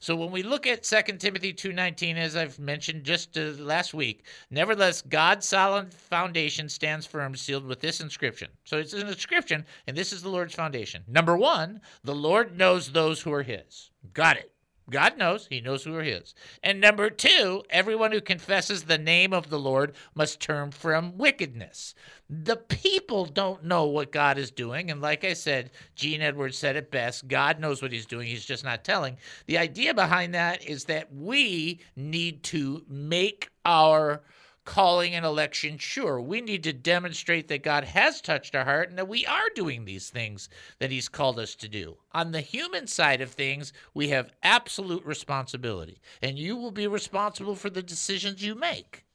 So 0.00 0.14
when 0.14 0.30
we 0.30 0.42
look 0.42 0.66
at 0.66 0.84
2 0.84 1.18
Timothy 1.18 1.52
2:19 1.52 2.16
as 2.16 2.36
I've 2.36 2.58
mentioned 2.58 3.04
just 3.04 3.36
uh, 3.36 3.52
last 3.58 3.94
week, 3.94 4.24
nevertheless 4.50 5.02
God's 5.02 5.46
solid 5.48 5.92
foundation 5.92 6.68
stands 6.68 7.06
firm 7.06 7.34
sealed 7.34 7.64
with 7.64 7.80
this 7.80 8.00
inscription. 8.00 8.50
So 8.64 8.78
it's 8.78 8.92
an 8.92 9.08
inscription 9.08 9.64
and 9.86 9.96
this 9.96 10.12
is 10.12 10.22
the 10.22 10.28
Lord's 10.28 10.54
foundation. 10.54 11.02
Number 11.08 11.36
1, 11.36 11.80
the 12.04 12.14
Lord 12.14 12.56
knows 12.56 12.92
those 12.92 13.22
who 13.22 13.32
are 13.32 13.42
his. 13.42 13.90
Got 14.12 14.36
it. 14.36 14.52
God 14.90 15.18
knows. 15.18 15.46
He 15.50 15.60
knows 15.60 15.84
who 15.84 15.94
are 15.94 16.02
his. 16.02 16.34
And 16.62 16.80
number 16.80 17.10
two, 17.10 17.62
everyone 17.70 18.12
who 18.12 18.20
confesses 18.20 18.84
the 18.84 18.98
name 18.98 19.32
of 19.32 19.50
the 19.50 19.58
Lord 19.58 19.94
must 20.14 20.40
turn 20.40 20.70
from 20.70 21.18
wickedness. 21.18 21.94
The 22.30 22.56
people 22.56 23.24
don't 23.26 23.64
know 23.64 23.86
what 23.86 24.12
God 24.12 24.38
is 24.38 24.50
doing. 24.50 24.90
And 24.90 25.00
like 25.00 25.24
I 25.24 25.34
said, 25.34 25.70
Gene 25.94 26.22
Edwards 26.22 26.58
said 26.58 26.76
it 26.76 26.90
best 26.90 27.28
God 27.28 27.60
knows 27.60 27.82
what 27.82 27.92
he's 27.92 28.06
doing. 28.06 28.26
He's 28.26 28.44
just 28.44 28.64
not 28.64 28.84
telling. 28.84 29.18
The 29.46 29.58
idea 29.58 29.94
behind 29.94 30.34
that 30.34 30.64
is 30.64 30.84
that 30.84 31.12
we 31.14 31.80
need 31.96 32.42
to 32.44 32.84
make 32.88 33.50
our 33.64 34.22
calling 34.68 35.14
an 35.14 35.24
election, 35.24 35.78
sure, 35.78 36.20
we 36.20 36.42
need 36.42 36.62
to 36.62 36.74
demonstrate 36.74 37.48
that 37.48 37.62
God 37.62 37.84
has 37.84 38.20
touched 38.20 38.54
our 38.54 38.66
heart 38.66 38.90
and 38.90 38.98
that 38.98 39.08
we 39.08 39.24
are 39.24 39.48
doing 39.54 39.86
these 39.86 40.10
things 40.10 40.50
that 40.78 40.90
He's 40.90 41.08
called 41.08 41.38
us 41.38 41.54
to 41.54 41.68
do. 41.68 41.96
On 42.12 42.32
the 42.32 42.42
human 42.42 42.86
side 42.86 43.22
of 43.22 43.30
things, 43.30 43.72
we 43.94 44.10
have 44.10 44.30
absolute 44.42 45.02
responsibility, 45.06 46.02
and 46.20 46.38
you 46.38 46.54
will 46.54 46.70
be 46.70 46.86
responsible 46.86 47.54
for 47.54 47.70
the 47.70 47.82
decisions 47.82 48.44
you 48.44 48.54
make. 48.54 49.06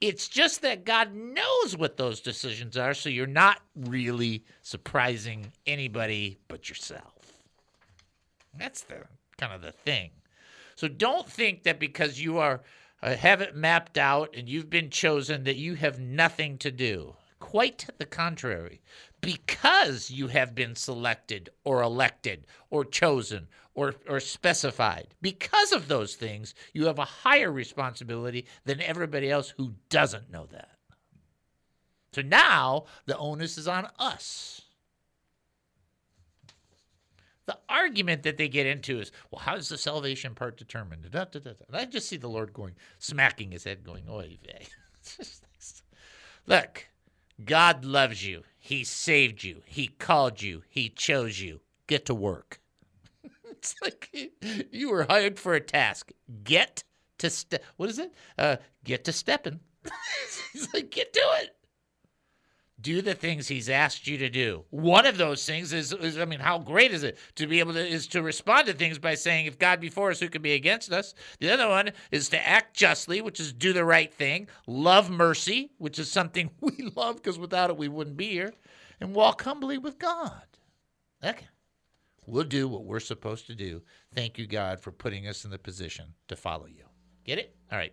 It's 0.00 0.28
just 0.28 0.62
that 0.62 0.84
God 0.84 1.16
knows 1.16 1.76
what 1.76 1.96
those 1.96 2.20
decisions 2.20 2.76
are, 2.76 2.94
so 2.94 3.08
you're 3.08 3.26
not 3.26 3.62
really 3.74 4.44
surprising 4.62 5.50
anybody 5.66 6.38
but 6.46 6.68
yourself. 6.68 7.42
That's 8.56 8.82
the 8.82 9.02
kind 9.36 9.52
of 9.52 9.62
the 9.62 9.72
thing. 9.72 10.10
So 10.76 10.86
don't 10.86 11.28
think 11.28 11.64
that 11.64 11.80
because 11.80 12.22
you 12.22 12.38
are 12.38 12.62
have 13.02 13.40
it 13.40 13.56
mapped 13.56 13.96
out 13.96 14.34
and 14.36 14.48
you've 14.48 14.70
been 14.70 14.90
chosen 14.90 15.44
that 15.44 15.56
you 15.56 15.74
have 15.74 15.98
nothing 15.98 16.58
to 16.58 16.70
do. 16.70 17.16
Quite 17.38 17.86
the 17.98 18.06
contrary. 18.06 18.80
Because 19.20 20.10
you 20.10 20.28
have 20.28 20.54
been 20.54 20.76
selected 20.76 21.50
or 21.64 21.82
elected 21.82 22.46
or 22.70 22.84
chosen 22.84 23.48
or, 23.74 23.94
or 24.08 24.20
specified, 24.20 25.14
because 25.22 25.72
of 25.72 25.88
those 25.88 26.14
things, 26.14 26.54
you 26.72 26.86
have 26.86 26.98
a 26.98 27.04
higher 27.04 27.52
responsibility 27.52 28.46
than 28.64 28.80
everybody 28.80 29.30
else 29.30 29.54
who 29.56 29.74
doesn't 29.88 30.30
know 30.30 30.46
that. 30.52 30.70
So 32.12 32.22
now 32.22 32.84
the 33.06 33.16
onus 33.16 33.56
is 33.56 33.68
on 33.68 33.88
us. 33.98 34.62
The 37.50 37.58
argument 37.68 38.22
that 38.22 38.36
they 38.36 38.46
get 38.46 38.66
into 38.66 39.00
is, 39.00 39.10
well, 39.32 39.40
how 39.40 39.56
is 39.56 39.68
the 39.68 39.76
salvation 39.76 40.36
part 40.36 40.56
determined? 40.56 41.10
Da, 41.10 41.24
da, 41.24 41.40
da. 41.40 41.50
And 41.66 41.76
I 41.76 41.84
just 41.84 42.08
see 42.08 42.16
the 42.16 42.28
Lord 42.28 42.52
going, 42.52 42.76
smacking 43.00 43.50
his 43.50 43.64
head, 43.64 43.82
going, 43.82 44.04
oy 44.08 44.38
vey. 44.46 44.68
Look, 46.46 46.86
God 47.44 47.84
loves 47.84 48.24
you. 48.24 48.44
He 48.56 48.84
saved 48.84 49.42
you. 49.42 49.62
He 49.66 49.88
called 49.88 50.40
you. 50.40 50.62
He 50.68 50.90
chose 50.90 51.40
you. 51.40 51.60
Get 51.88 52.06
to 52.06 52.14
work. 52.14 52.60
it's 53.50 53.74
like 53.82 54.30
you 54.70 54.88
were 54.88 55.02
hired 55.02 55.40
for 55.40 55.54
a 55.54 55.60
task. 55.60 56.12
Get 56.44 56.84
to 57.18 57.30
step. 57.30 57.64
What 57.78 57.88
is 57.88 57.98
it? 57.98 58.14
Uh, 58.38 58.58
get 58.84 59.02
to 59.06 59.12
stepping. 59.12 59.58
He's 60.52 60.72
like, 60.72 60.92
get 60.92 61.12
to 61.14 61.22
it 61.42 61.56
do 62.80 63.02
the 63.02 63.14
things 63.14 63.48
he's 63.48 63.68
asked 63.68 64.06
you 64.06 64.18
to 64.18 64.28
do. 64.28 64.64
One 64.70 65.06
of 65.06 65.18
those 65.18 65.44
things 65.44 65.72
is, 65.72 65.92
is, 65.92 66.18
I 66.18 66.24
mean, 66.24 66.40
how 66.40 66.58
great 66.58 66.92
is 66.92 67.02
it 67.02 67.18
to 67.36 67.46
be 67.46 67.60
able 67.60 67.74
to 67.74 67.86
is 67.86 68.06
to 68.08 68.22
respond 68.22 68.66
to 68.66 68.72
things 68.72 68.98
by 68.98 69.14
saying, 69.14 69.46
"If 69.46 69.58
God 69.58 69.80
be 69.80 69.88
for 69.88 70.10
us, 70.10 70.20
who 70.20 70.28
can 70.28 70.42
be 70.42 70.52
against 70.52 70.92
us?" 70.92 71.14
The 71.38 71.50
other 71.50 71.68
one 71.68 71.92
is 72.10 72.28
to 72.30 72.46
act 72.46 72.76
justly, 72.76 73.20
which 73.20 73.40
is 73.40 73.52
do 73.52 73.72
the 73.72 73.84
right 73.84 74.12
thing, 74.12 74.48
love 74.66 75.10
mercy, 75.10 75.72
which 75.78 75.98
is 75.98 76.10
something 76.10 76.50
we 76.60 76.90
love 76.96 77.16
because 77.16 77.38
without 77.38 77.70
it 77.70 77.76
we 77.76 77.88
wouldn't 77.88 78.16
be 78.16 78.30
here, 78.30 78.52
and 79.00 79.14
walk 79.14 79.42
humbly 79.42 79.78
with 79.78 79.98
God. 79.98 80.42
Okay. 81.24 81.46
We'll 82.26 82.44
do 82.44 82.68
what 82.68 82.84
we're 82.84 83.00
supposed 83.00 83.46
to 83.48 83.54
do. 83.54 83.82
Thank 84.14 84.38
you, 84.38 84.46
God, 84.46 84.80
for 84.80 84.92
putting 84.92 85.26
us 85.26 85.44
in 85.44 85.50
the 85.50 85.58
position 85.58 86.14
to 86.28 86.36
follow 86.36 86.66
you. 86.66 86.84
Get 87.30 87.38
it? 87.38 87.54
All 87.70 87.78
right. 87.78 87.92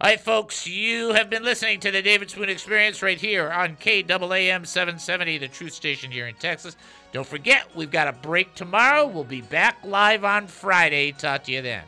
All 0.00 0.08
right, 0.08 0.20
folks, 0.20 0.64
you 0.64 1.12
have 1.12 1.28
been 1.28 1.42
listening 1.42 1.80
to 1.80 1.90
the 1.90 2.02
David 2.02 2.30
Spoon 2.30 2.48
Experience 2.48 3.02
right 3.02 3.20
here 3.20 3.50
on 3.50 3.74
KAAM 3.74 4.64
770, 4.64 5.38
the 5.38 5.48
truth 5.48 5.72
station 5.72 6.08
here 6.08 6.28
in 6.28 6.36
Texas. 6.36 6.76
Don't 7.10 7.26
forget, 7.26 7.66
we've 7.74 7.90
got 7.90 8.06
a 8.06 8.12
break 8.12 8.54
tomorrow. 8.54 9.08
We'll 9.08 9.24
be 9.24 9.40
back 9.40 9.78
live 9.82 10.22
on 10.22 10.46
Friday. 10.46 11.10
Talk 11.10 11.42
to 11.42 11.50
you 11.50 11.62
then. 11.62 11.82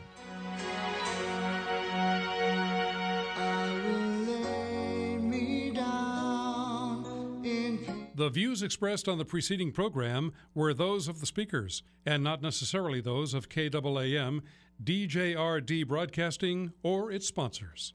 The 8.13 8.29
views 8.29 8.61
expressed 8.61 9.07
on 9.07 9.17
the 9.17 9.23
preceding 9.23 9.71
program 9.71 10.33
were 10.53 10.73
those 10.73 11.07
of 11.07 11.21
the 11.21 11.25
speakers 11.25 11.81
and 12.05 12.21
not 12.21 12.41
necessarily 12.41 12.99
those 12.99 13.33
of 13.33 13.47
KAAM, 13.47 14.41
DJRD 14.81 15.85
Broadcasting, 15.87 16.71
or 16.83 17.11
its 17.11 17.27
sponsors. 17.27 17.87